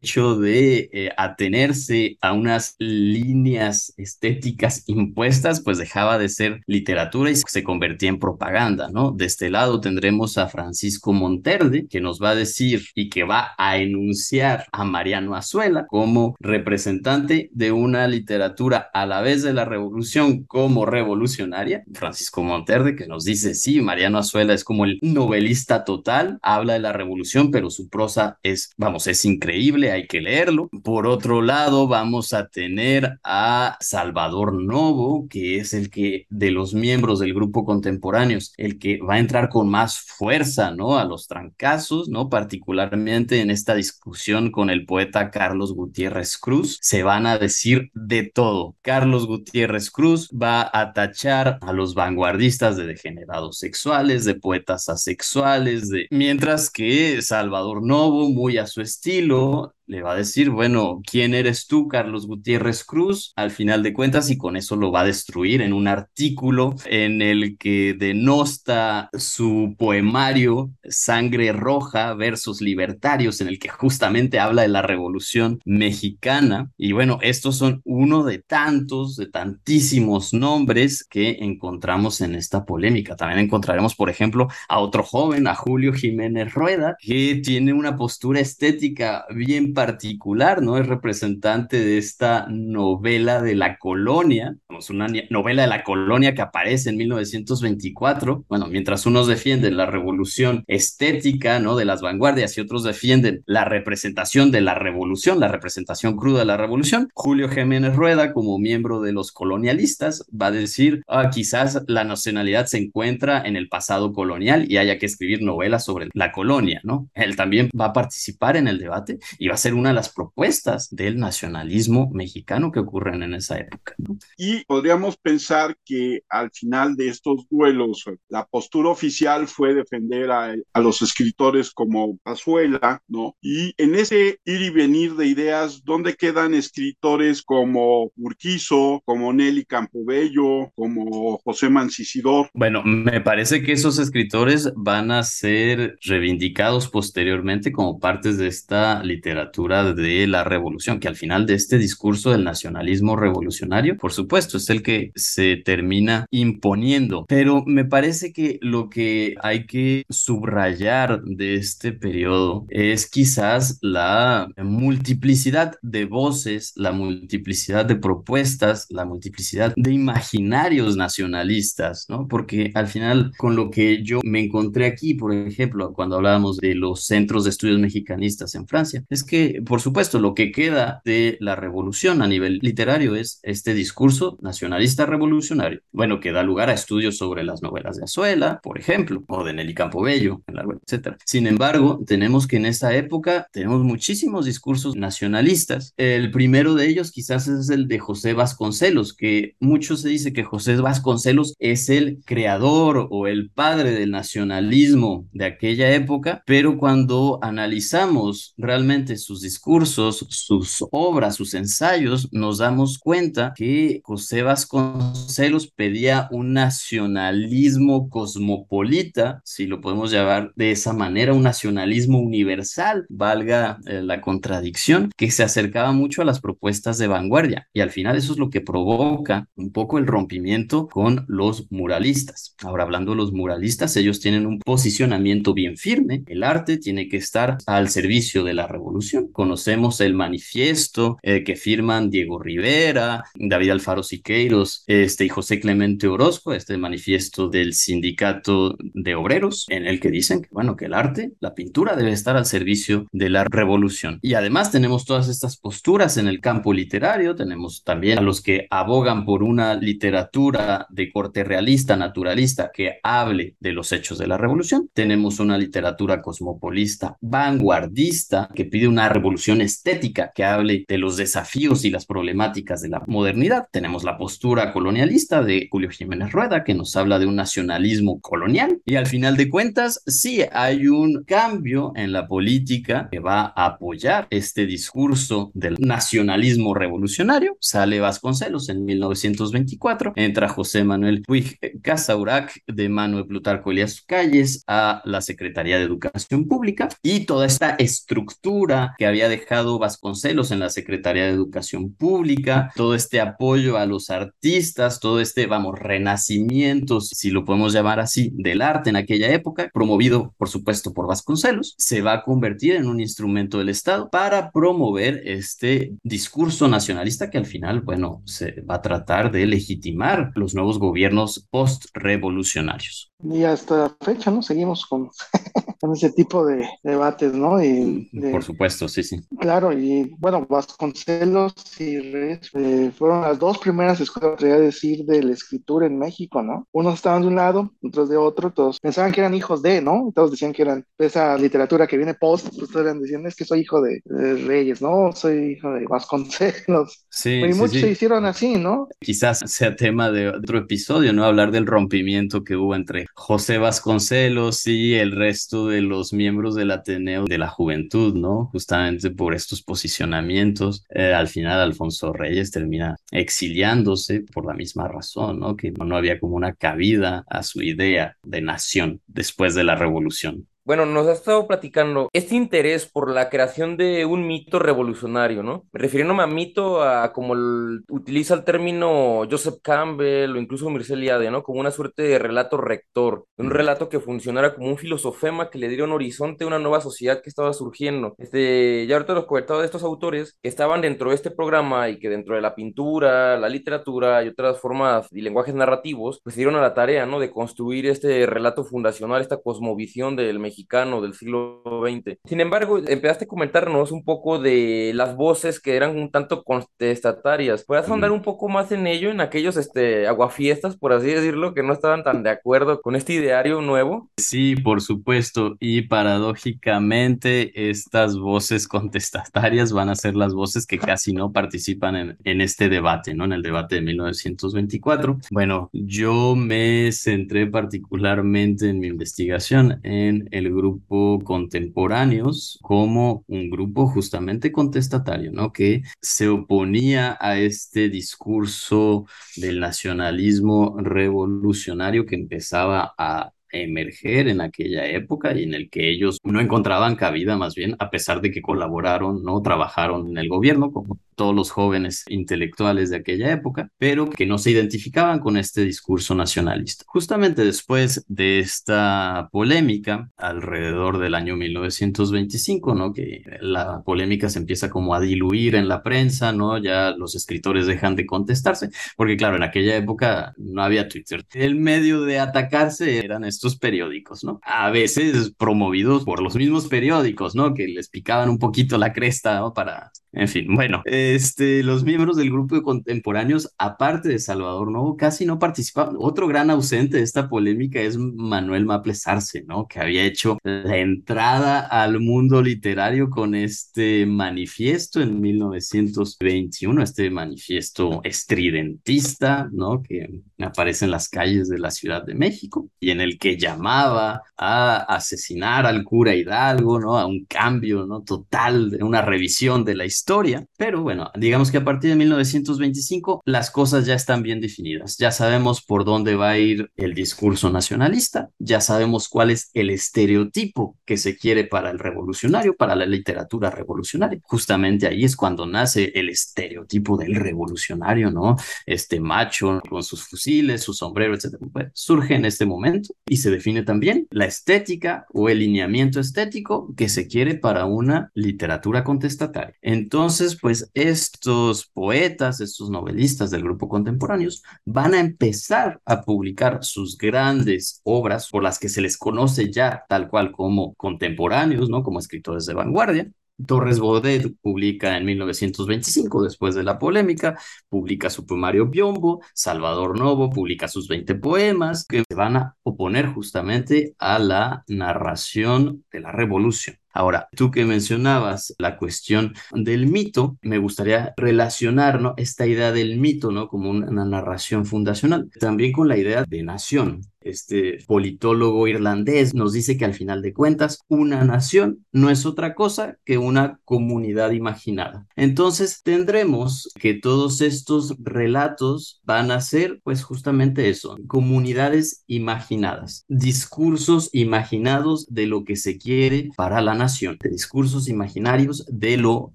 hecho 0.01 0.37
de 0.37 0.91
eh, 0.93 1.11
atenerse 1.17 2.17
a 2.21 2.33
unas 2.33 2.75
líneas 2.79 3.93
estéticas 3.97 4.85
impuestas, 4.87 5.61
pues 5.61 5.79
dejaba 5.79 6.19
de 6.19 6.29
ser 6.29 6.61
literatura 6.67 7.31
y 7.31 7.37
se 7.37 7.63
convertía 7.63 8.09
en 8.09 8.19
propaganda, 8.19 8.89
¿no? 8.93 9.13
De 9.13 9.27
este 9.27 9.51
lado 9.51 9.81
tendremos 9.81 10.39
a 10.39 10.49
Francisco 10.49 11.13
Monterde, 11.13 11.87
que 11.89 12.01
nos 12.01 12.21
va 12.21 12.31
a 12.31 12.35
decir 12.35 12.87
y 12.95 13.09
que 13.09 13.25
va 13.25 13.53
a 13.59 13.79
enunciar 13.79 14.67
a 14.73 14.85
Mariano 14.85 15.35
Azuela 15.35 15.87
como 15.87 16.37
representante 16.41 17.51
de 17.53 17.73
una 17.73 18.07
literatura 18.09 18.91
a 18.93 19.07
la 19.07 19.21
vez 19.21 19.43
de 19.43 19.53
la 19.53 19.65
revolución 19.65 20.45
como 20.45 20.87
revolucionaria. 20.87 21.85
Francisco 21.93 22.43
Monterde, 22.43 22.97
que 22.97 23.07
nos 23.07 23.25
dice, 23.25 23.55
sí, 23.55 23.81
Mariano 23.81 24.19
Azuela 24.19 24.55
es 24.55 24.65
como 24.65 24.85
el 24.85 24.99
novelista 25.03 25.85
total, 25.85 26.39
habla 26.43 26.75
de 26.75 26.81
la 26.81 26.93
revolución, 26.93 27.51
pero 27.51 27.71
su 27.71 27.89
prosa 27.89 28.39
es, 28.43 28.73
vamos, 28.77 29.07
es 29.07 29.25
increíble, 29.25 29.90
hay 29.91 30.07
que 30.07 30.21
leerlo. 30.21 30.69
Por 30.83 31.07
otro 31.07 31.43
lado, 31.43 31.89
vamos 31.89 32.33
a 32.33 32.49
tener 32.49 33.19
a 33.25 33.77
Salvador 33.81 34.53
Novo, 34.55 35.29
que 35.29 35.59
es 35.59 35.75
el 35.75 35.91
que 35.91 36.27
de 36.31 36.51
los 36.51 36.75
miembros 36.75 37.21
del 37.21 37.35
grupo 37.35 37.65
contemporáneos, 37.65 38.53
el 38.57 38.79
que 38.79 38.99
va 38.99 39.15
a 39.15 39.19
entrar 39.19 39.49
con 39.49 39.69
más 39.69 40.01
fuerza, 40.01 40.71
¿no? 40.71 40.99
A 40.99 41.05
los 41.05 41.27
trancazos, 41.27 42.09
¿no? 42.09 42.29
Particularmente 42.29 43.41
en 43.41 43.51
esta 43.51 43.75
discusión 43.75 44.51
con 44.51 44.71
el 44.71 44.87
poeta 44.87 45.31
Carlos 45.31 45.75
Gutiérrez 45.75 46.39
Cruz, 46.39 46.79
se 46.81 47.03
van 47.03 47.27
a 47.27 47.39
decir 47.39 47.91
de 47.95 48.25
todo. 48.25 48.77
Carlos 48.83 49.27
Gutiérrez 49.27 49.91
Cruz 49.91 50.31
va 50.31 50.71
a 50.73 50.93
tachar 50.93 51.59
a 51.61 51.73
los 51.73 51.95
vanguardistas 51.95 52.77
de 52.77 52.87
degenerados 52.87 53.59
sexuales, 53.59 54.25
de 54.25 54.35
poetas 54.35 54.89
asexuales, 54.89 55.89
de... 55.89 56.07
mientras 56.11 56.71
que 56.71 57.23
Salvador 57.23 57.85
Novo, 57.85 58.31
muy 58.31 58.59
a 58.59 58.67
su 58.67 58.81
estilo, 58.81 59.75
le 59.91 60.03
va 60.03 60.13
a 60.13 60.17
decir, 60.17 60.51
bueno, 60.51 61.03
¿quién 61.05 61.35
eres 61.35 61.67
tú, 61.67 61.89
Carlos 61.89 62.29
Gutiérrez 62.29 62.85
Cruz? 62.85 63.33
Al 63.35 63.51
final 63.51 63.83
de 63.83 63.93
cuentas, 63.93 64.31
y 64.31 64.39
con 64.39 64.57
eso 64.57 64.77
lo 64.77 64.93
va 64.93 65.01
a 65.01 65.05
destruir 65.05 65.63
en 65.63 65.73
un 65.73 65.89
artículo 65.89 66.77
en 66.87 67.21
el 67.21 67.59
que 67.59 67.97
denosta 67.99 69.11
su 69.13 69.75
poemario 69.77 70.71
Sangre 70.85 71.51
Roja 71.53 72.15
versus 72.15 72.61
Libertarios, 72.61 73.41
en 73.41 73.49
el 73.49 73.59
que 73.59 73.69
justamente 73.69 74.39
habla 74.39 74.63
de 74.63 74.69
la 74.69 74.83
Revolución 74.83 75.59
Mexicana. 75.65 76.71
Y 76.79 76.93
bueno, 76.93 77.19
estos 77.21 77.57
son 77.57 77.83
uno 77.85 78.23
de 78.23 78.39
tantos, 78.39 79.17
de 79.17 79.27
tantísimos 79.27 80.33
nombres 80.33 81.03
que 81.03 81.39
encontramos 81.41 82.21
en 82.21 82.37
esta 82.37 82.65
polémica. 82.65 83.17
También 83.17 83.41
encontraremos, 83.41 83.97
por 83.97 84.09
ejemplo, 84.09 84.47
a 84.69 84.79
otro 84.79 85.03
joven, 85.03 85.49
a 85.49 85.57
Julio 85.57 85.93
Jiménez 85.93 86.55
Rueda, 86.55 86.97
que 87.01 87.41
tiene 87.43 87.73
una 87.73 87.97
postura 87.97 88.39
estética 88.39 89.25
bien 89.35 89.75
particular, 89.81 90.61
¿no? 90.61 90.77
Es 90.77 90.87
representante 90.87 91.83
de 91.83 91.97
esta 91.97 92.47
novela 92.51 93.41
de 93.41 93.55
la 93.55 93.79
colonia, 93.79 94.59
una 94.89 95.09
novela 95.29 95.63
de 95.63 95.69
la 95.69 95.85
colonia 95.85 96.35
que 96.35 96.41
aparece 96.41 96.91
en 96.91 96.97
1924, 96.97 98.45
bueno, 98.49 98.69
mientras 98.69 99.05
unos 99.05 99.27
defienden 99.27 99.77
la 99.77 99.87
revolución 99.87 100.65
estética, 100.67 101.59
¿no? 101.61 101.77
De 101.77 101.85
las 101.85 102.01
vanguardias 102.01 102.57
y 102.57 102.61
otros 102.61 102.85
defienden 102.85 103.43
la 103.47 103.65
representación 103.65 104.51
de 104.51 104.61
la 104.61 104.75
revolución, 104.75 105.41
la 105.41 105.49
representación 105.49 106.17
cruda 106.17 106.41
de 106.41 106.45
la 106.47 106.57
revolución, 106.57 107.09
Julio 107.15 107.49
Jiménez 107.49 107.95
Rueda, 107.95 108.33
como 108.33 108.59
miembro 108.59 109.01
de 109.01 109.13
los 109.13 109.33
colonialistas, 109.33 110.25
va 110.31 110.47
a 110.47 110.51
decir, 110.51 111.03
ah, 111.09 111.31
quizás 111.31 111.83
la 111.87 112.05
nacionalidad 112.05 112.67
se 112.67 112.79
encuentra 112.79 113.43
en 113.45 113.57
el 113.57 113.69
pasado 113.69 114.13
colonial 114.13 114.71
y 114.71 114.77
haya 114.79 114.99
que 114.99 115.07
escribir 115.07 115.43
novelas 115.43 115.85
sobre 115.85 116.09
la 116.15 116.33
colonia, 116.33 116.81
¿no? 116.85 117.09
Él 117.15 117.37
también 117.37 117.71
va 117.79 117.87
a 117.87 117.93
participar 117.93 118.57
en 118.57 118.69
el 118.69 118.79
debate 118.79 119.19
y 119.39 119.49
va 119.49 119.55
a 119.55 119.59
ser 119.59 119.75
una 119.75 119.91
de 119.91 119.95
las 119.95 120.11
propuestas 120.11 120.89
del 120.91 121.19
nacionalismo 121.19 122.11
mexicano 122.13 122.71
que 122.71 122.81
ocurren 122.81 123.23
en 123.23 123.35
esa 123.35 123.59
época. 123.59 123.95
Y 124.37 124.63
podríamos 124.71 125.17
pensar 125.17 125.77
que 125.85 126.21
al 126.29 126.53
final 126.53 126.95
de 126.95 127.09
estos 127.09 127.45
duelos, 127.51 128.05
la 128.29 128.47
postura 128.47 128.91
oficial 128.91 129.49
fue 129.49 129.75
defender 129.75 130.31
a, 130.31 130.55
a 130.73 130.81
los 130.81 131.03
escritores 131.03 131.73
como 131.73 132.21
Azuela, 132.25 133.03
¿no? 133.09 133.35
Y 133.43 133.75
en 133.79 133.97
ese 133.97 134.39
ir 134.45 134.63
y 134.63 134.71
venir 134.71 135.17
de 135.17 135.27
ideas, 135.27 135.83
¿dónde 135.85 136.15
quedan 136.15 136.55
escritores 136.55 137.43
como 137.43 138.13
Urquizo, 138.17 139.03
como 139.05 139.33
Nelly 139.33 139.65
Campobello, 139.65 140.71
como 140.77 141.39
José 141.39 141.69
Mancisidor? 141.69 142.49
Bueno, 142.55 142.85
me 142.85 143.21
parece 143.21 143.65
que 143.65 143.73
esos 143.73 143.99
escritores 143.99 144.73
van 144.77 145.11
a 145.11 145.25
ser 145.25 145.99
reivindicados 146.03 146.89
posteriormente 146.89 147.73
como 147.73 147.99
partes 147.99 148.39
de 148.39 148.47
esta 148.47 149.03
literatura 149.03 149.93
de 149.95 150.29
la 150.29 150.45
revolución, 150.45 151.01
que 151.01 151.09
al 151.09 151.17
final 151.17 151.45
de 151.45 151.55
este 151.55 151.77
discurso 151.77 152.31
del 152.31 152.45
nacionalismo 152.45 153.17
revolucionario, 153.17 153.97
por 153.97 154.13
supuesto, 154.13 154.60
es 154.61 154.71
el 154.71 154.83
que 154.83 155.13
se 155.15 155.57
termina 155.57 156.27
imponiendo. 156.31 157.25
Pero 157.29 157.65
me 157.67 157.85
parece 157.85 158.33
que 158.33 158.59
lo 158.63 158.89
que 158.89 159.35
hay 159.43 159.67
que 159.67 160.05
subrayar 160.09 161.23
de 161.25 161.55
este 161.55 161.93
periodo 161.93 162.67
es 162.69 163.09
quizás 163.09 163.79
la 163.81 164.49
multiplicidad 164.57 165.75
de 165.83 166.05
voces, 166.05 166.73
la 166.77 166.93
multiplicidad 166.93 167.87
de 167.87 167.97
propuestas, 167.97 168.87
la 168.91 169.05
multiplicidad 169.05 169.73
de 169.77 169.93
imaginarios 169.93 170.97
nacionalistas, 170.97 172.07
¿no? 172.09 172.29
Porque 172.29 172.71
al 172.75 172.87
final, 172.87 173.33
con 173.37 173.57
lo 173.57 173.71
que 173.71 174.03
yo 174.03 174.21
me 174.25 174.41
encontré 174.41 174.87
aquí, 174.87 175.15
por 175.15 175.35
ejemplo, 175.35 175.93
cuando 175.93 176.17
hablábamos 176.17 176.59
de 176.59 176.75
los 176.75 177.05
centros 177.05 177.45
de 177.45 177.51
estudios 177.51 177.79
mexicanistas 177.79 178.55
en 178.55 178.67
Francia, 178.67 179.05
es 179.09 179.25
que, 179.25 179.63
por 179.65 179.81
supuesto, 179.81 180.19
lo 180.19 180.35
que 180.35 180.53
queda 180.53 181.01
de 181.05 181.37
la 181.41 181.57
revolución 181.57 182.23
a 182.23 182.29
nivel 182.29 182.59
literario 182.63 183.15
es 183.15 183.41
este 183.43 183.75
discurso 183.75 184.39
nacionalista 184.43 185.07
revolucionario, 185.07 185.81
bueno, 185.93 186.21
que 186.21 186.33
da 186.33 186.43
lugar 186.43 186.71
a 186.71 186.75
estudios 186.75 187.17
sobre 187.17 187.45
las 187.45 187.63
novelas 187.63 187.97
de 187.97 188.05
Azuela, 188.05 188.61
por 188.63 188.79
ejemplo, 188.79 189.23
o 189.29 189.45
de 189.45 189.53
Nelly 189.53 189.75
Campobello, 189.75 190.43
etc. 190.87 191.17
Sin 191.25 191.47
embargo, 191.47 192.01
tenemos 192.07 192.47
que 192.47 192.57
en 192.57 192.67
esta 192.67 192.95
época 192.95 193.47
tenemos 193.53 193.83
muchísimos 193.83 194.45
discursos 194.45 194.97
nacionalistas. 194.97 195.95
El 195.97 196.31
primero 196.31 196.75
de 196.75 196.89
ellos 196.89 197.11
quizás 197.11 197.49
es 197.49 197.71
el 197.71 197.89
de 197.89 197.99
José 197.99 198.35
Vasconcelos, 198.35 199.15
que 199.15 199.55
mucho 199.61 199.97
se 199.97 200.09
dice 200.09 200.33
que 200.33 200.45
José 200.45 200.77
Vasconcelos 200.77 201.55
es 201.59 201.89
el 201.89 202.21
creador 202.25 203.09
o 203.11 203.27
el 203.27 203.51
padre 203.51 203.93
del 203.93 204.11
nacionalismo 204.11 205.27
de 205.33 205.45
aquella 205.45 205.93
época, 205.95 206.43
pero 206.47 206.79
cuando 206.79 207.39
analizamos 207.43 208.55
realmente 208.57 209.17
sus 209.17 209.43
discursos, 209.43 210.27
sus 210.29 210.85
obras, 210.91 211.37
sus 211.37 211.55
ensayos, 211.55 212.29
nos 212.33 212.59
damos 212.59 212.99
cuenta 212.99 213.53
que 213.57 214.01
José 214.05 214.30
Vasconcelos 214.33 215.71
pedía 215.71 216.29
un 216.31 216.53
nacionalismo 216.53 218.09
cosmopolita, 218.09 219.43
si 219.45 219.67
lo 219.67 219.81
podemos 219.81 220.11
llamar 220.13 220.53
de 220.55 220.71
esa 220.71 220.93
manera, 220.93 221.35
un 221.35 221.43
nacionalismo 221.43 222.21
universal, 222.21 223.07
valga 223.09 223.79
eh, 223.87 224.03
la 224.03 224.21
contradicción, 224.21 225.11
que 225.17 225.31
se 225.31 225.43
acercaba 225.43 225.93
mucho 225.93 226.23
a 226.23 226.25
las 226.25 226.41
propuestas 226.41 226.99
de 226.99 227.09
vanguardia. 227.09 227.69
Y 227.73 227.81
al 227.81 227.91
final 227.91 228.17
eso 228.17 228.33
es 228.33 228.39
lo 228.39 228.51
que 228.51 228.61
provoca 228.61 229.49
un 229.57 229.73
poco 229.73 229.99
el 229.99 230.07
rompimiento 230.07 230.89
con 230.89 231.25
los 231.29 231.67
muralistas. 231.71 232.55
Ahora, 232.63 232.85
hablando 232.85 233.13
de 233.13 233.19
los 233.19 233.33
muralistas, 233.33 233.97
ellos 233.97 234.21
tienen 234.21 234.47
un 234.47 234.61
posicionamiento 234.61 235.55
bien 235.55 235.77
firme. 235.77 236.23
El 236.27 236.45
arte 236.45 236.79
tiene 236.79 237.09
que 237.09 237.17
estar 237.17 237.59
al 237.67 237.89
servicio 237.89 238.45
de 238.45 238.55
la 238.55 238.67
revolución. 238.67 239.33
Conocemos 239.33 240.01
el 240.01 240.15
manifiesto 240.15 241.19
eh, 241.23 241.43
que 241.43 241.57
firman 241.57 242.11
Diego 242.11 242.39
Rivera, 242.39 243.25
David 243.35 243.71
Alfaro 243.71 244.03
Siqueiros 244.21 244.85
este, 244.87 245.25
y 245.25 245.29
José 245.29 245.61
Clemente 245.61 246.07
Orozco, 246.07 246.53
este 246.53 246.77
manifiesto 246.77 247.49
del 247.49 247.73
sindicato 247.73 248.77
de 248.79 249.15
obreros, 249.15 249.67
en 249.69 249.87
el 249.87 249.99
que 249.99 250.11
dicen 250.11 250.43
que, 250.43 250.49
bueno, 250.53 250.77
que 250.77 250.87
el 250.87 250.95
arte, 250.95 251.33
la 251.41 251.55
pintura 251.55 251.97
debe 251.97 252.13
estar 252.13 252.37
al 252.37 252.47
servicio 252.47 253.07
de 253.13 253.31
la 253.31 253.45
revolución. 253.45 254.19
Y 254.23 254.35
además 254.35 254.71
tenemos 254.71 255.05
todas 255.05 255.29
estas 255.29 255.57
posturas 255.57 256.19
en 256.19 256.29
el 256.29 256.41
campo 256.41 256.73
literario, 256.73 257.35
tenemos 257.35 257.83
también 257.83 258.19
a 258.19 258.23
los 258.23 258.43
que 258.43 258.67
abogan 258.71 259.25
por 259.25 259.43
una 259.43 259.75
literatura 259.75 260.87
de 260.91 261.11
corte 261.11 261.45
realista, 261.45 261.97
naturalista, 261.97 262.71
que 262.73 262.99
hable 263.03 263.57
de 263.59 263.73
los 263.73 263.93
hechos 263.93 264.19
de 264.19 264.27
la 264.27 264.37
revolución. 264.37 264.91
Tenemos 264.93 265.41
una 265.41 265.57
literatura 265.57 266.21
cosmopolista, 266.21 267.17
vanguardista, 267.21 268.49
que 268.55 268.67
pide 268.67 268.87
una 268.87 269.09
revolución 269.09 269.61
estética 269.61 270.33
que 270.35 270.45
hable 270.45 270.85
de 270.87 270.99
los 270.99 271.17
desafíos 271.17 271.85
y 271.85 271.91
las 271.91 272.07
problemáticas 272.07 272.83
de 272.83 272.89
la 272.89 273.03
modernidad. 273.07 273.69
Tenemos 273.71 274.05
la 274.05 274.10
postura 274.17 274.73
colonialista 274.73 275.43
de 275.43 275.69
Julio 275.71 275.91
Jiménez 275.91 276.33
Rueda, 276.33 276.65
que 276.65 276.75
nos 276.75 276.97
habla 276.97 277.19
de 277.19 277.27
un 277.27 277.37
nacionalismo 277.37 278.21
colonial. 278.21 278.81
Y 278.85 278.97
al 278.97 279.07
final 279.07 279.37
de 279.37 279.49
cuentas, 279.49 280.03
sí 280.07 280.43
hay 280.53 280.89
un 280.89 281.25
cambio 281.25 281.93
en 281.97 282.13
la 282.13 282.27
política 282.27 283.09
que 283.11 283.21
va 283.21 283.53
a 283.57 283.67
apoyar 283.67 284.27
este 284.31 284.67
discurso 284.67 285.51
del 285.55 285.77
nacionalismo 285.79 286.75
revolucionario. 286.75 287.57
Sale 287.61 288.01
Vasconcelos 288.01 288.69
en 288.69 288.85
1924, 288.85 290.13
entra 290.17 290.49
José 290.49 290.85
Manuel 290.85 291.23
Puig 291.23 291.59
Casaurac 291.83 292.63
de 292.67 292.89
Manuel 292.89 293.27
Plutarco 293.27 293.71
Elias 293.71 294.03
Calles 294.03 294.65
a 294.67 295.03
la 295.05 295.21
Secretaría 295.21 295.79
de 295.79 295.85
Educación 295.85 296.49
Pública 296.49 296.89
y 297.03 297.21
toda 297.21 297.47
esta 297.47 297.71
estructura 297.79 298.95
que 298.99 299.07
había 299.07 299.29
dejado 299.29 299.79
Vasconcelos 299.79 300.51
en 300.51 300.61
la 300.61 300.71
Secretaría 300.71 301.25
de 301.25 301.31
Educación 301.31 301.93
Pública, 301.93 302.73
todo 302.75 302.95
este 302.95 303.21
apoyo 303.21 303.77
a 303.77 303.87
los 303.87 304.00
artistas, 304.09 305.01
todo 305.01 305.21
este, 305.21 305.47
vamos, 305.47 305.79
renacimiento, 305.79 307.03
si 307.03 307.31
lo 307.31 307.45
podemos 307.45 307.75
llamar 307.75 308.01
así, 308.01 308.33
del 308.35 308.63
arte 308.63 308.89
en 308.89 308.97
aquella 308.97 309.31
época, 309.33 309.71
promovido 309.75 310.33
por 310.39 310.49
supuesto 310.49 310.95
por 310.95 311.07
Vasconcelos, 311.07 311.75
se 311.77 312.01
va 312.01 312.15
a 312.15 312.23
convertir 312.23 312.77
en 312.77 312.87
un 312.87 313.01
instrumento 313.01 313.59
del 313.59 313.69
Estado 313.69 314.09
para 314.09 314.51
promover 314.53 315.21
este 315.27 315.93
discurso 316.03 316.69
nacionalista 316.69 317.29
que 317.29 317.39
al 317.39 317.47
final, 317.47 317.83
bueno, 317.83 318.23
se 318.25 318.63
va 318.63 318.77
a 318.77 318.83
tratar 318.83 319.31
de 319.31 319.47
legitimar 319.47 320.31
los 320.35 320.55
nuevos 320.55 320.79
gobiernos 320.79 321.47
post-revolucionarios. 321.51 323.10
Y 323.23 323.45
hasta 323.45 323.77
la 323.77 323.97
fecha, 324.01 324.31
¿no? 324.31 324.43
Seguimos 324.43 324.87
con, 324.87 325.11
con 325.81 325.93
ese 325.93 326.11
tipo 326.13 326.47
de 326.47 326.69
debates, 326.83 327.35
¿no? 327.35 327.63
Y 327.63 328.09
Por 328.33 328.43
supuesto, 328.43 328.89
sí, 328.89 329.03
sí. 329.03 329.21
Claro, 329.39 329.73
y 329.73 330.15
bueno, 330.19 330.47
Vasconcelos 330.49 331.55
y 331.79 331.99
Reyes 331.99 332.51
eh, 332.55 332.91
fueron 332.97 333.23
las 333.23 333.39
dos 333.39 333.59
primeras 333.59 334.01
escuelas, 334.01 334.37
podría 334.37 334.59
decir, 334.59 335.05
de 335.05 335.23
la 335.23 335.33
escritura 335.33 335.87
en 335.87 335.99
México, 335.99 336.43
¿no? 336.43 336.67
Unos 336.73 336.95
estaban 336.95 337.23
de 337.23 337.29
un 337.29 337.37
lado, 337.37 337.73
otros 337.83 338.09
de 338.09 338.17
otro, 338.17 338.53
todos 338.53 338.79
pensaban 338.81 339.13
que 339.13 339.21
eran 339.21 339.35
hijos 339.35 339.63
de, 339.63 339.81
¿no? 339.81 340.13
Todos 340.15 340.31
decían 340.31 340.53
que 340.53 340.63
eran 340.63 340.85
de 340.99 341.07
esa 341.07 341.37
literatura 341.37 341.87
que 341.87 341.97
viene 341.97 342.15
post, 342.15 342.49
pues 342.57 342.71
todos 342.71 343.01
diciendo, 343.01 343.29
es 343.29 343.37
que 343.37 343.45
soy 343.45 343.61
hijo 343.61 343.81
de, 343.81 344.01
de 344.05 344.35
Reyes, 344.47 344.83
¿no? 344.83 345.13
Soy 345.13 345.53
hijo 345.53 345.73
de 345.73 345.85
Vasconcelos. 345.87 347.07
Sí, 347.11 347.43
y 347.43 347.53
sí, 347.53 347.59
muchos 347.59 347.75
sí. 347.75 347.81
se 347.81 347.91
hicieron 347.91 348.25
así, 348.25 348.57
¿no? 348.57 348.89
Quizás 349.01 349.41
sea 349.47 349.77
tema 349.77 350.11
de 350.11 350.29
otro 350.29 350.59
episodio, 350.59 351.13
¿no? 351.13 351.25
Hablar 351.25 351.51
del 351.51 351.67
rompimiento 351.67 352.45
que 352.45 352.57
hubo 352.57 352.75
entre 352.75 353.07
José 353.15 353.59
Vasconcelos 353.59 354.67
y 354.67 354.95
el 354.95 355.13
resto 355.13 355.69
de 355.69 355.83
los 355.83 356.13
miembros 356.13 356.55
del 356.55 356.71
Ateneo 356.71 357.25
de 357.25 357.39
la 357.39 357.49
Juventud, 357.49 358.15
¿no? 358.15 358.47
Justamente 358.53 359.11
por 359.11 359.35
estos 359.35 359.63
posicionamientos. 359.63 360.85
Eh, 360.91 361.13
al 361.13 361.29
final, 361.29 361.61
Alfonso 361.61 362.13
Reyes 362.13 362.51
termina 362.51 362.97
exiliándose 363.11 364.21
por 364.21 364.47
la 364.47 364.55
misma 364.55 364.89
razón, 364.89 365.41
¿no? 365.41 365.57
Que 365.57 365.71
no 365.73 365.97
había 365.97 366.19
como 366.21 366.37
una 366.37 366.55
cabida 366.55 367.25
a 367.29 367.43
su 367.43 367.63
idea 367.63 368.17
de 368.23 368.41
nación 368.43 369.01
después 369.07 369.55
de 369.55 369.65
la 369.65 369.77
revolución. 369.77 370.47
Bueno, 370.71 370.87
nos 370.87 371.09
ha 371.09 371.13
estado 371.15 371.49
platicando 371.49 372.09
este 372.13 372.37
interés 372.37 372.87
por 372.87 373.11
la 373.11 373.29
creación 373.29 373.77
de 373.77 374.05
un 374.05 374.25
mito 374.25 374.61
revolucionario, 374.61 375.43
¿no? 375.43 375.65
Refiriéndome 375.73 376.23
a 376.23 376.29
mito 376.29 376.81
a 376.85 377.13
como 377.13 377.35
el- 377.35 377.83
utiliza 377.89 378.35
el 378.35 378.45
término 378.45 379.23
Joseph 379.29 379.57
Campbell 379.65 380.31
o 380.37 380.39
incluso 380.39 380.71
Mircea 380.71 380.95
Eliade, 380.95 381.29
¿no? 381.33 381.43
Como 381.43 381.59
una 381.59 381.73
suerte 381.73 382.03
de 382.05 382.21
relato 382.21 382.57
rector, 382.57 383.25
un 383.37 383.51
relato 383.51 383.89
que 383.89 383.99
funcionara 383.99 384.55
como 384.55 384.69
un 384.69 384.79
filosofema 384.79 385.51
que 385.51 385.59
le 385.59 385.67
diera 385.69 385.83
un 385.83 385.91
horizonte 385.91 386.45
a 386.45 386.47
una 386.47 386.61
nueva 386.61 386.81
sociedad 386.81 387.21
que 387.21 387.31
estaba 387.31 387.53
surgiendo. 387.53 388.15
Este, 388.17 388.87
ya 388.87 388.95
ahorita 388.95 389.15
los 389.15 389.27
comentaba 389.27 389.59
de 389.59 389.67
estos 389.67 389.83
autores 389.83 390.39
que 390.41 390.49
estaban 390.49 390.83
dentro 390.83 391.09
de 391.11 391.17
este 391.17 391.33
programa 391.33 391.89
y 391.89 391.99
que 391.99 392.09
dentro 392.09 392.37
de 392.37 392.43
la 392.43 392.55
pintura, 392.55 393.37
la 393.39 393.49
literatura 393.49 394.23
y 394.23 394.29
otras 394.29 394.61
formas 394.61 395.09
y 395.11 395.21
lenguajes 395.23 395.53
narrativos, 395.57 396.21
pues 396.23 396.35
se 396.37 396.43
dieron 396.43 396.55
a 396.55 396.61
la 396.63 396.75
tarea, 396.75 397.07
¿no? 397.07 397.19
De 397.19 397.33
construir 397.33 397.87
este 397.87 398.25
relato 398.27 398.63
fundacional, 398.63 399.21
esta 399.21 399.39
cosmovisión 399.43 400.15
del 400.15 400.39
mexicano 400.39 400.60
mexicano 400.61 401.01
del 401.01 401.15
siglo 401.15 401.63
XX. 401.65 402.19
Sin 402.25 402.41
embargo, 402.41 402.79
empezaste 402.79 403.25
a 403.25 403.29
comentarnos 403.29 403.93
un 403.93 404.05
poco 404.05 404.39
de 404.39 404.93
las 404.95 405.17
voces 405.17 405.59
que 405.59 405.75
eran 405.75 405.97
un 405.97 406.11
tanto 406.11 406.43
contestatarias. 406.43 407.65
¿Puedes 407.65 407.89
ahondar 407.89 408.13
un 408.13 408.23
poco 408.23 408.49
más 408.49 408.73
en 408.73 408.87
ello, 408.87 409.11
en 409.11 409.21
aquellos 409.21 409.57
este, 409.57 410.07
aguafiestas, 410.07 410.77
por 410.77 410.93
así 410.93 411.07
decirlo, 411.07 411.55
que 411.55 411.63
no 411.63 411.73
estaban 411.73 412.05
tan 412.05 412.23
de 412.23 412.31
acuerdo 412.31 412.83
con 412.83 412.95
este 412.95 413.15
ideario 413.15 413.63
nuevo? 413.63 414.11
Sí, 414.19 414.55
por 414.55 414.83
supuesto. 414.83 415.57
Y 415.61 415.83
paradójicamente, 415.83 417.71
estas 417.71 418.19
voces 418.19 418.69
contestatarias 418.69 419.73
van 419.73 419.89
a 419.89 419.95
ser 419.95 420.15
las 420.15 420.35
voces 420.35 420.67
que 420.67 420.79
casi 420.79 421.13
no 421.13 421.33
participan 421.33 421.97
en, 421.97 422.19
en 422.25 422.41
este 422.43 422.69
debate, 422.69 423.15
¿no? 423.15 423.25
En 423.25 423.33
el 423.33 423.43
debate 423.43 423.77
de 423.77 423.81
1924. 423.81 425.21
Bueno, 425.31 425.71
yo 425.73 426.35
me 426.37 426.93
centré 426.93 427.47
particularmente 427.47 428.69
en 428.69 428.79
mi 428.79 428.89
investigación 428.89 429.81
en 429.83 430.29
el 430.31 430.50
grupo 430.53 431.19
contemporáneos 431.25 432.59
como 432.63 433.25
un 433.29 433.51
grupo 433.51 433.87
justamente 433.87 434.53
contestatario, 434.53 435.33
¿no? 435.33 435.53
Que 435.53 435.83
se 436.01 436.29
oponía 436.29 437.17
a 437.21 437.39
este 437.39 437.89
discurso 437.89 439.07
del 439.37 439.61
nacionalismo 439.61 440.77
revolucionario 440.79 442.07
que 442.07 442.17
empezaba 442.17 442.95
a 442.99 443.33
emerger 443.53 444.29
en 444.29 444.41
aquella 444.41 444.87
época 444.87 445.33
y 445.35 445.45
en 445.45 445.55
el 445.55 445.71
que 445.71 445.91
ellos 445.91 446.19
no 446.25 446.41
encontraban 446.41 446.97
cabida 446.97 447.37
más 447.37 447.55
bien, 447.55 447.77
a 447.79 447.91
pesar 447.91 448.21
de 448.21 448.31
que 448.31 448.43
colaboraron, 448.43 449.23
no 449.23 449.41
trabajaron 449.43 450.11
en 450.11 450.19
el 450.19 450.29
gobierno, 450.29 450.73
como 450.73 450.99
todos 451.21 451.35
los 451.35 451.51
jóvenes 451.51 452.05
intelectuales 452.09 452.89
de 452.89 452.97
aquella 452.97 453.31
época, 453.31 453.71
pero 453.77 454.09
que 454.09 454.25
no 454.25 454.39
se 454.39 454.53
identificaban 454.53 455.21
con 455.21 455.37
este 455.37 455.67
discurso 455.67 456.15
nacionalista. 456.15 456.85
Justamente 456.87 457.45
después 457.45 458.03
de 458.09 458.39
esta 458.39 459.29
polémica, 459.31 460.11
alrededor 460.17 460.99
del 460.99 461.15
año 461.15 461.37
1925, 461.37 462.75
¿no? 462.75 462.95
Que 462.95 463.23
la 463.43 463.83
polémica 463.83 464.31
se 464.31 464.39
empieza 464.39 464.71
como 464.71 464.95
a 464.95 465.01
diluir 465.01 465.57
en 465.57 465.69
la 465.69 465.83
prensa, 465.83 466.33
¿no? 466.33 466.57
Ya 466.57 466.93
los 466.93 467.15
escritores 467.15 467.67
dejan 467.67 467.97
de 467.97 468.07
contestarse, 468.07 468.71
porque 468.97 469.19
claro, 469.19 469.37
en 469.37 469.43
aquella 469.43 469.77
época 469.77 470.33
no 470.39 470.63
había 470.63 470.89
Twitter. 470.89 471.25
El 471.35 471.57
medio 471.57 472.01
de 472.01 472.19
atacarse 472.19 473.05
eran 473.05 473.25
estos 473.25 473.40
periódicos, 473.59 474.25
¿no? 474.25 474.41
A 474.43 474.71
veces 474.71 475.33
promovidos 475.37 476.05
por 476.05 476.23
los 476.23 476.37
mismos 476.37 476.69
periódicos, 476.69 477.35
¿no? 477.35 477.55
Que 477.55 477.69
les 477.69 477.89
picaban 477.89 478.29
un 478.29 478.39
poquito 478.39 478.79
la 478.79 478.93
cresta, 478.93 479.41
¿no? 479.41 479.55
Para, 479.55 479.91
en 480.13 480.29
fin, 480.29 480.55
bueno, 480.55 480.83
este, 480.87 481.63
los 481.63 481.85
miembros 481.85 482.17
del 482.17 482.31
grupo 482.31 482.57
de 482.57 482.63
contemporáneos, 482.63 483.55
aparte 483.59 484.09
de 484.09 484.19
Salvador 484.19 484.73
Novo, 484.73 484.97
casi 484.97 485.25
no 485.25 485.39
participaban. 485.39 485.95
Otro 485.99 486.27
gran 486.27 486.51
ausente 486.51 486.97
de 486.97 487.03
esta 487.05 487.29
polémica 487.29 487.81
es 487.81 487.97
Manuel 487.97 488.67
Maples 488.67 489.07
Arce, 489.07 489.45
¿no? 489.47 489.69
Que 489.69 489.81
había 489.81 490.05
hecho 490.05 490.39
la 490.43 490.79
entrada 490.79 491.61
al 491.61 492.01
mundo 492.01 492.43
literario 492.43 493.09
con 493.09 493.35
este 493.35 494.05
manifiesto 494.05 495.01
en 495.01 495.21
1921, 495.21 496.83
este 496.83 497.11
manifiesto 497.11 498.01
estridentista, 498.03 499.49
¿no? 499.53 499.83
Que 499.83 500.23
aparece 500.39 500.87
en 500.87 500.91
las 500.91 501.09
calles 501.09 501.49
de 501.49 501.59
la 501.59 501.71
Ciudad 501.71 502.05
de 502.05 502.15
México 502.15 502.69
y 502.81 502.91
en 502.91 503.01
el 503.01 503.19
que 503.19 503.30
llamaba 503.37 504.23
a 504.37 504.77
asesinar 504.95 505.67
al 505.67 505.85
cura 505.85 506.15
Hidalgo, 506.15 506.81
¿no? 506.81 506.99
A 506.99 507.07
un 507.07 507.27
cambio, 507.27 507.87
¿no? 507.87 508.03
Total, 508.03 508.79
una 508.81 509.03
revisión 509.03 509.65
de 509.65 509.75
la 509.75 509.85
historia. 509.85 510.47
Pero 510.57 510.83
bueno, 510.83 511.11
digamos 511.15 511.51
que 511.51 511.59
a 511.59 511.65
partir 511.65 511.91
de 511.91 511.97
1925 511.97 513.23
las 513.25 513.51
cosas 513.51 513.87
ya 513.87 513.95
están 513.95 514.23
bien 514.23 514.41
definidas. 514.41 514.97
Ya 514.99 515.11
sabemos 515.13 515.63
por 515.63 515.85
dónde 515.85 516.15
va 516.15 516.31
a 516.31 516.39
ir 516.39 516.71
el 516.77 516.95
discurso 516.95 517.51
nacionalista, 517.51 518.31
ya 518.39 518.61
sabemos 518.61 519.09
cuál 519.09 519.31
es 519.31 519.51
el 519.55 519.71
estereotipo 519.71 520.77
que 520.85 520.97
se 520.97 521.17
quiere 521.17 521.45
para 521.45 521.71
el 521.71 521.79
revolucionario, 521.79 522.55
para 522.57 522.75
la 522.75 522.87
literatura 522.87 523.51
revolucionaria. 523.51 524.21
Justamente 524.25 524.87
ahí 524.87 525.05
es 525.05 525.17
cuando 525.17 525.47
nace 525.47 525.93
el 525.95 526.09
estereotipo 526.09 526.97
del 526.97 527.15
revolucionario, 527.15 528.11
¿no? 528.11 528.37
Este 528.67 529.01
macho 529.01 529.61
con 529.69 529.83
sus 529.83 530.05
fusiles, 530.05 530.63
su 530.63 530.73
sombrero, 530.73 531.15
etc. 531.15 531.37
surge 531.73 532.15
en 532.15 532.25
este 532.25 532.47
momento 532.47 532.95
y 533.09 533.17
se 533.21 533.31
define 533.31 533.63
también 533.63 534.07
la 534.11 534.25
estética 534.25 535.07
o 535.13 535.29
el 535.29 535.39
lineamiento 535.39 536.01
estético 536.01 536.75
que 536.77 536.89
se 536.89 537.07
quiere 537.07 537.37
para 537.37 537.67
una 537.67 538.11
literatura 538.15 538.85
contestataria. 538.85 539.57
Entonces, 539.63 540.39
pues 540.41 540.71
estos 540.75 541.67
poetas, 541.67 542.41
estos 542.41 542.71
novelistas 542.71 543.31
del 543.31 543.43
grupo 543.43 543.69
contemporáneos 543.69 544.43
van 544.65 544.95
a 544.95 545.01
empezar 545.01 545.81
a 545.85 546.03
publicar 546.03 546.65
sus 546.65 546.97
grandes 546.97 547.81
obras 547.85 548.29
por 548.29 548.43
las 548.43 548.59
que 548.59 548.69
se 548.69 548.81
les 548.81 548.97
conoce 548.97 549.51
ya 549.51 549.85
tal 549.89 550.09
cual 550.09 550.33
como 550.33 550.75
contemporáneos, 550.75 551.69
¿no? 551.69 551.83
Como 551.83 551.99
escritores 551.99 552.47
de 552.47 552.55
vanguardia. 552.55 553.11
Torres 553.47 553.79
Bodet 553.79 554.35
publica 554.41 554.97
en 554.97 555.05
1925, 555.07 556.23
después 556.23 556.55
de 556.55 556.63
la 556.63 556.79
polémica, 556.79 557.39
publica 557.69 558.11
su 558.11 558.27
poemario 558.27 558.67
Biombo, 558.67 559.23
Salvador 559.35 559.99
Novo 559.99 560.31
publica 560.31 560.69
sus 560.69 560.89
20 560.89 561.15
poemas 561.17 561.87
que 561.87 562.05
se 562.09 562.15
van 562.15 562.37
a 562.37 562.57
oponer 562.63 563.07
justamente 563.07 563.95
a 563.99 564.19
la 564.19 564.65
narración 564.69 565.85
de 565.91 566.01
la 566.01 566.13
revolución. 566.13 566.77
Ahora, 566.93 567.29
tú 567.37 567.53
que 567.53 567.65
mencionabas 567.65 568.55
la 568.59 568.77
cuestión 568.77 569.35
del 569.53 569.87
mito, 569.87 570.39
me 570.43 570.59
gustaría 570.59 571.15
relacionar 571.17 572.01
¿no? 572.01 572.15
esta 572.17 572.47
idea 572.47 572.73
del 572.73 572.99
mito 572.99 573.31
¿no? 573.31 573.47
como 573.49 573.71
una 573.71 574.05
narración 574.05 574.67
fundacional, 574.67 575.31
también 575.39 575.73
con 575.73 575.87
la 575.87 575.97
idea 575.97 576.25
de 576.27 576.43
nación 576.43 577.03
este 577.21 577.79
politólogo 577.87 578.67
irlandés, 578.67 579.35
nos 579.35 579.53
dice 579.53 579.77
que 579.77 579.85
al 579.85 579.95
final 579.95 580.23
de 580.23 580.33
cuentas 580.33 580.81
una 580.89 581.25
nación 581.25 581.85
no 581.93 582.11
es 582.11 582.27
otra 582.27 582.55
cosa 582.55 582.99
que 583.05 583.19
una 583.19 583.61
comunidad 583.65 584.31
imaginada. 584.33 585.07
Entonces 585.17 585.83
tendremos 585.83 586.71
que 586.79 586.95
todos 586.95 587.41
estos 587.41 587.95
relatos 587.99 589.01
van 589.05 589.31
a 589.31 589.41
ser 589.41 589.81
pues 589.83 590.03
justamente 590.03 590.69
eso, 590.69 590.97
comunidades 591.07 592.05
imaginadas, 592.07 593.05
discursos 593.09 594.09
imaginados 594.13 595.07
de 595.09 595.27
lo 595.27 595.45
que 595.45 595.57
se 595.57 595.79
quiere 595.79 596.31
para 596.37 596.61
la 596.63 596.75
nación, 596.75 597.19
discursos 597.23 597.89
imaginarios 597.89 598.65
de 598.71 598.97
lo 598.97 599.33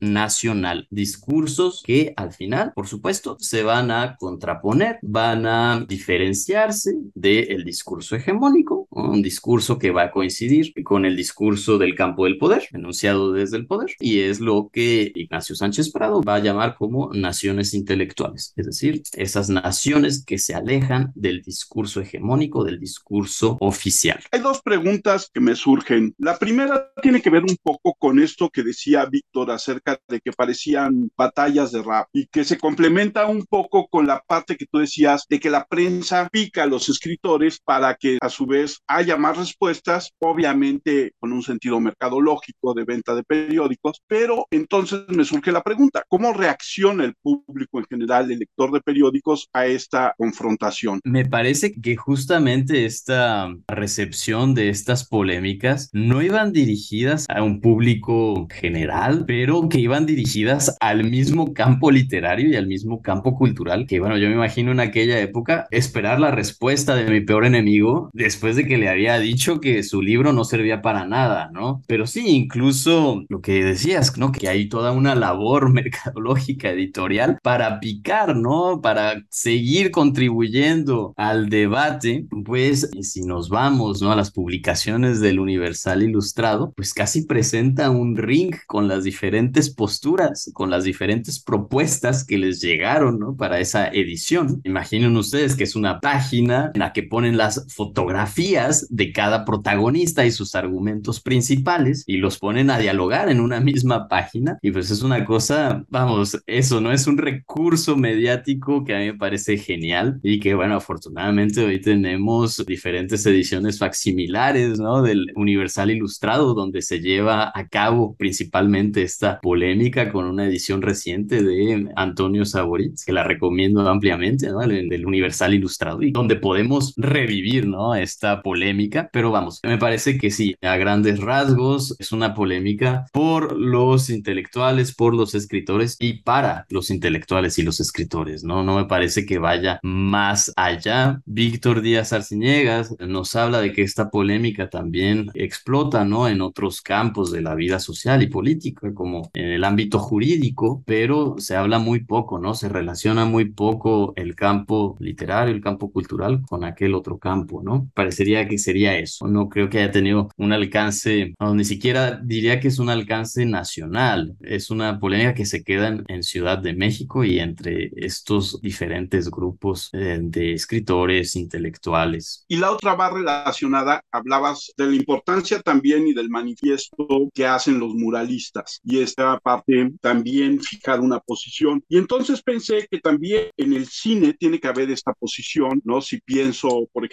nacional, 0.00 0.86
discursos 0.90 1.82
que 1.84 2.12
al 2.16 2.32
final, 2.32 2.72
por 2.74 2.86
supuesto, 2.86 3.36
se 3.40 3.62
van 3.62 3.90
a 3.90 4.16
contraponer, 4.16 4.98
van 5.02 5.46
a 5.46 5.84
diferenciarse 5.88 6.92
del 7.14 7.64
discurso 7.72 8.16
hegemónico, 8.16 8.86
un 8.90 9.22
discurso 9.22 9.78
que 9.78 9.90
va 9.90 10.04
a 10.04 10.10
coincidir 10.10 10.74
con 10.84 11.06
el 11.06 11.16
discurso 11.16 11.78
del 11.78 11.94
campo 11.94 12.24
del 12.24 12.36
poder, 12.36 12.68
enunciado 12.72 13.32
desde 13.32 13.56
el 13.56 13.66
poder, 13.66 13.94
y 13.98 14.20
es 14.20 14.40
lo 14.40 14.68
que 14.70 15.10
Ignacio 15.14 15.56
Sánchez 15.56 15.90
Prado 15.90 16.22
va 16.22 16.34
a 16.34 16.40
llamar 16.40 16.76
como 16.76 17.10
naciones 17.14 17.72
intelectuales, 17.72 18.52
es 18.56 18.66
decir, 18.66 19.02
esas 19.14 19.48
naciones 19.48 20.22
que 20.24 20.36
se 20.36 20.54
alejan 20.54 21.12
del 21.14 21.40
discurso 21.40 22.02
hegemónico, 22.02 22.62
del 22.62 22.78
discurso 22.78 23.56
oficial. 23.60 24.20
Hay 24.30 24.40
dos 24.40 24.60
preguntas 24.60 25.30
que 25.32 25.40
me 25.40 25.54
surgen. 25.54 26.14
La 26.18 26.38
primera 26.38 26.92
tiene 27.02 27.22
que 27.22 27.30
ver 27.30 27.44
un 27.44 27.56
poco 27.62 27.94
con 27.98 28.20
esto 28.20 28.50
que 28.50 28.62
decía 28.62 29.06
Víctor 29.06 29.50
acerca 29.50 29.98
de 30.08 30.20
que 30.20 30.32
parecían 30.32 31.10
batallas 31.16 31.72
de 31.72 31.82
rap 31.82 32.08
y 32.12 32.26
que 32.26 32.44
se 32.44 32.58
complementa 32.58 33.26
un 33.26 33.46
poco 33.46 33.88
con 33.88 34.06
la 34.06 34.20
parte 34.20 34.56
que 34.56 34.66
tú 34.66 34.78
decías 34.78 35.24
de 35.30 35.40
que 35.40 35.48
la 35.48 35.64
prensa 35.64 36.28
pica 36.30 36.64
a 36.64 36.66
los 36.66 36.88
escritores 36.88 37.60
para 37.64 37.94
que 37.94 38.18
a 38.20 38.28
su 38.28 38.46
vez 38.46 38.80
haya 38.86 39.16
más 39.16 39.36
respuestas, 39.36 40.12
obviamente 40.18 41.12
con 41.18 41.32
un 41.32 41.42
sentido 41.42 41.80
mercadológico 41.80 42.74
de 42.74 42.84
venta 42.84 43.14
de 43.14 43.22
periódicos, 43.22 44.02
pero 44.06 44.46
entonces 44.50 45.02
me 45.08 45.24
surge 45.24 45.52
la 45.52 45.62
pregunta, 45.62 46.04
¿cómo 46.08 46.32
reacciona 46.32 47.04
el 47.04 47.14
público 47.22 47.78
en 47.78 47.86
general, 47.88 48.30
el 48.30 48.38
lector 48.38 48.72
de 48.72 48.80
periódicos, 48.80 49.48
a 49.52 49.66
esta 49.66 50.14
confrontación? 50.16 51.00
Me 51.04 51.24
parece 51.24 51.72
que 51.80 51.96
justamente 51.96 52.84
esta 52.84 53.54
recepción 53.68 54.54
de 54.54 54.68
estas 54.68 55.06
polémicas 55.08 55.90
no 55.92 56.22
iban 56.22 56.52
dirigidas 56.52 57.26
a 57.28 57.42
un 57.42 57.60
público 57.60 58.46
general, 58.50 59.24
pero 59.26 59.68
que 59.68 59.78
iban 59.78 60.06
dirigidas 60.06 60.76
al 60.80 61.04
mismo 61.04 61.52
campo 61.52 61.90
literario 61.90 62.48
y 62.48 62.56
al 62.56 62.66
mismo 62.66 63.02
campo 63.02 63.34
cultural, 63.34 63.86
que 63.86 64.00
bueno, 64.00 64.16
yo 64.18 64.28
me 64.28 64.34
imagino 64.34 64.72
en 64.72 64.80
aquella 64.80 65.20
época 65.20 65.66
esperar 65.70 66.20
la 66.20 66.30
respuesta 66.30 66.94
de 66.94 67.10
mi 67.10 67.20
peor 67.20 67.44
enemigo 67.54 68.10
después 68.12 68.56
de 68.56 68.66
que 68.66 68.78
le 68.78 68.88
había 68.88 69.18
dicho 69.18 69.60
que 69.60 69.82
su 69.82 70.02
libro 70.02 70.32
no 70.32 70.44
servía 70.44 70.82
para 70.82 71.06
nada, 71.06 71.50
¿no? 71.52 71.82
Pero 71.86 72.06
sí, 72.06 72.26
incluso 72.28 73.24
lo 73.28 73.40
que 73.40 73.64
decías, 73.64 74.16
¿no? 74.16 74.32
Que 74.32 74.48
hay 74.48 74.68
toda 74.68 74.92
una 74.92 75.14
labor 75.14 75.70
mercadológica 75.72 76.70
editorial 76.70 77.38
para 77.42 77.80
picar, 77.80 78.36
¿no? 78.36 78.80
Para 78.80 79.24
seguir 79.30 79.90
contribuyendo 79.90 81.14
al 81.16 81.48
debate, 81.48 82.26
pues 82.44 82.90
si 83.00 83.22
nos 83.22 83.48
vamos, 83.48 84.00
¿no? 84.00 84.12
A 84.12 84.16
las 84.16 84.30
publicaciones 84.30 85.20
del 85.20 85.38
Universal 85.38 86.02
Ilustrado, 86.02 86.72
pues 86.76 86.94
casi 86.94 87.26
presenta 87.26 87.90
un 87.90 88.16
ring 88.16 88.54
con 88.66 88.88
las 88.88 89.04
diferentes 89.04 89.70
posturas, 89.70 90.50
con 90.54 90.70
las 90.70 90.84
diferentes 90.84 91.40
propuestas 91.40 92.24
que 92.24 92.38
les 92.38 92.60
llegaron, 92.60 93.18
¿no? 93.18 93.36
Para 93.36 93.60
esa 93.60 93.88
edición. 93.88 94.60
Imaginen 94.64 95.16
ustedes 95.16 95.56
que 95.56 95.64
es 95.64 95.76
una 95.76 96.00
página 96.00 96.70
en 96.74 96.80
la 96.80 96.92
que 96.92 97.02
ponen 97.02 97.36
la 97.36 97.41
las 97.42 97.66
fotografías 97.74 98.86
de 98.88 99.12
cada 99.12 99.44
protagonista 99.44 100.24
y 100.24 100.30
sus 100.30 100.54
argumentos 100.54 101.20
principales 101.20 102.04
y 102.06 102.18
los 102.18 102.38
ponen 102.38 102.70
a 102.70 102.78
dialogar 102.78 103.28
en 103.28 103.40
una 103.40 103.58
misma 103.58 104.06
página. 104.06 104.58
Y 104.62 104.70
pues 104.70 104.92
es 104.92 105.02
una 105.02 105.24
cosa, 105.24 105.84
vamos, 105.88 106.40
eso 106.46 106.80
no 106.80 106.92
es 106.92 107.08
un 107.08 107.18
recurso 107.18 107.96
mediático 107.96 108.84
que 108.84 108.94
a 108.94 108.98
mí 109.00 109.06
me 109.06 109.18
parece 109.18 109.56
genial 109.56 110.20
y 110.22 110.38
que 110.38 110.54
bueno, 110.54 110.76
afortunadamente 110.76 111.64
hoy 111.64 111.80
tenemos 111.80 112.64
diferentes 112.64 113.26
ediciones 113.26 113.76
facsimilares, 113.80 114.78
¿no? 114.78 115.02
Del 115.02 115.32
Universal 115.34 115.90
Ilustrado, 115.90 116.54
donde 116.54 116.80
se 116.80 117.00
lleva 117.00 117.50
a 117.52 117.66
cabo 117.66 118.14
principalmente 118.16 119.02
esta 119.02 119.40
polémica 119.40 120.12
con 120.12 120.26
una 120.26 120.46
edición 120.46 120.80
reciente 120.80 121.42
de 121.42 121.88
Antonio 121.96 122.44
Saboritz, 122.44 123.04
que 123.04 123.12
la 123.12 123.24
recomiendo 123.24 123.80
ampliamente, 123.88 124.48
¿no? 124.48 124.60
Del 124.60 125.04
Universal 125.04 125.54
Ilustrado, 125.54 126.02
y 126.02 126.12
donde 126.12 126.36
podemos 126.36 126.94
revivir, 127.32 127.66
¿no? 127.66 127.94
Esta 127.94 128.42
polémica, 128.42 129.08
pero 129.12 129.30
vamos, 129.30 129.60
me 129.62 129.78
parece 129.78 130.18
que 130.18 130.30
sí, 130.30 130.54
a 130.60 130.76
grandes 130.76 131.20
rasgos 131.20 131.96
es 131.98 132.12
una 132.12 132.34
polémica 132.34 133.06
por 133.12 133.56
los 133.58 134.10
intelectuales, 134.10 134.94
por 134.94 135.14
los 135.14 135.34
escritores 135.34 135.96
y 135.98 136.22
para 136.22 136.66
los 136.68 136.90
intelectuales 136.90 137.58
y 137.58 137.62
los 137.62 137.80
escritores, 137.80 138.44
¿no? 138.44 138.62
No 138.62 138.76
me 138.76 138.84
parece 138.84 139.24
que 139.24 139.38
vaya 139.38 139.80
más 139.82 140.52
allá. 140.56 141.22
Víctor 141.24 141.80
Díaz 141.80 142.12
Arciniegas 142.12 142.94
nos 143.00 143.34
habla 143.34 143.60
de 143.60 143.72
que 143.72 143.82
esta 143.82 144.10
polémica 144.10 144.68
también 144.68 145.30
explota, 145.34 146.04
¿no? 146.04 146.28
En 146.28 146.42
otros 146.42 146.82
campos 146.82 147.32
de 147.32 147.40
la 147.40 147.54
vida 147.54 147.78
social 147.78 148.22
y 148.22 148.26
política, 148.26 148.92
como 148.92 149.30
en 149.32 149.46
el 149.46 149.64
ámbito 149.64 149.98
jurídico, 149.98 150.82
pero 150.86 151.36
se 151.38 151.56
habla 151.56 151.78
muy 151.78 152.04
poco, 152.04 152.38
¿no? 152.38 152.54
Se 152.54 152.68
relaciona 152.68 153.24
muy 153.24 153.46
poco 153.52 154.12
el 154.16 154.34
campo 154.34 154.96
literario, 155.00 155.54
el 155.54 155.62
campo 155.62 155.90
cultural 155.90 156.42
con 156.48 156.64
aquel 156.64 156.94
otro 156.94 157.18
campo, 157.22 157.62
¿no? 157.64 157.88
Parecería 157.94 158.48
que 158.48 158.58
sería 158.58 158.98
eso. 158.98 159.28
No 159.28 159.48
creo 159.48 159.70
que 159.70 159.78
haya 159.78 159.92
tenido 159.92 160.28
un 160.36 160.52
alcance, 160.52 161.34
ni 161.38 161.64
siquiera 161.64 162.20
diría 162.22 162.58
que 162.58 162.68
es 162.68 162.80
un 162.80 162.90
alcance 162.90 163.46
nacional. 163.46 164.34
Es 164.40 164.70
una 164.70 164.98
polémica 164.98 165.32
que 165.32 165.46
se 165.46 165.62
queda 165.62 166.02
en, 166.08 166.22
Ciudad 166.22 166.58
de 166.58 166.72
México 166.72 167.24
y 167.24 167.40
entre 167.40 167.90
estos 167.96 168.60
diferentes 168.62 169.28
grupos 169.28 169.90
eh, 169.92 170.18
de 170.22 170.52
escritores, 170.52 171.36
intelectuales. 171.36 172.44
Y 172.48 172.56
la 172.56 172.70
otra 172.70 172.94
va 172.94 173.10
relacionada, 173.10 174.02
hablabas 174.10 174.72
de 174.76 174.86
la 174.86 174.94
importancia 174.94 175.60
también 175.60 176.06
y 176.06 176.14
del 176.14 176.30
manifiesto 176.30 177.28
que 177.34 177.46
hacen 177.46 177.78
los 177.78 177.94
muralistas. 177.94 178.80
Y 178.84 179.00
esta 179.00 179.38
parte 179.40 179.92
también 180.00 180.60
fijar 180.60 181.00
una 181.00 181.18
posición. 181.20 181.84
Y 181.88 181.98
entonces 181.98 182.42
pensé 182.42 182.86
que 182.90 183.00
también 183.00 183.48
en 183.56 183.72
el 183.74 183.86
cine 183.86 184.32
tiene 184.32 184.58
que 184.58 184.68
haber 184.68 184.90
esta 184.90 185.12
posición, 185.12 185.82
¿no? 185.84 186.00
Si 186.00 186.20
pienso, 186.20 186.88
por 186.92 187.04
ejemplo, 187.04 187.11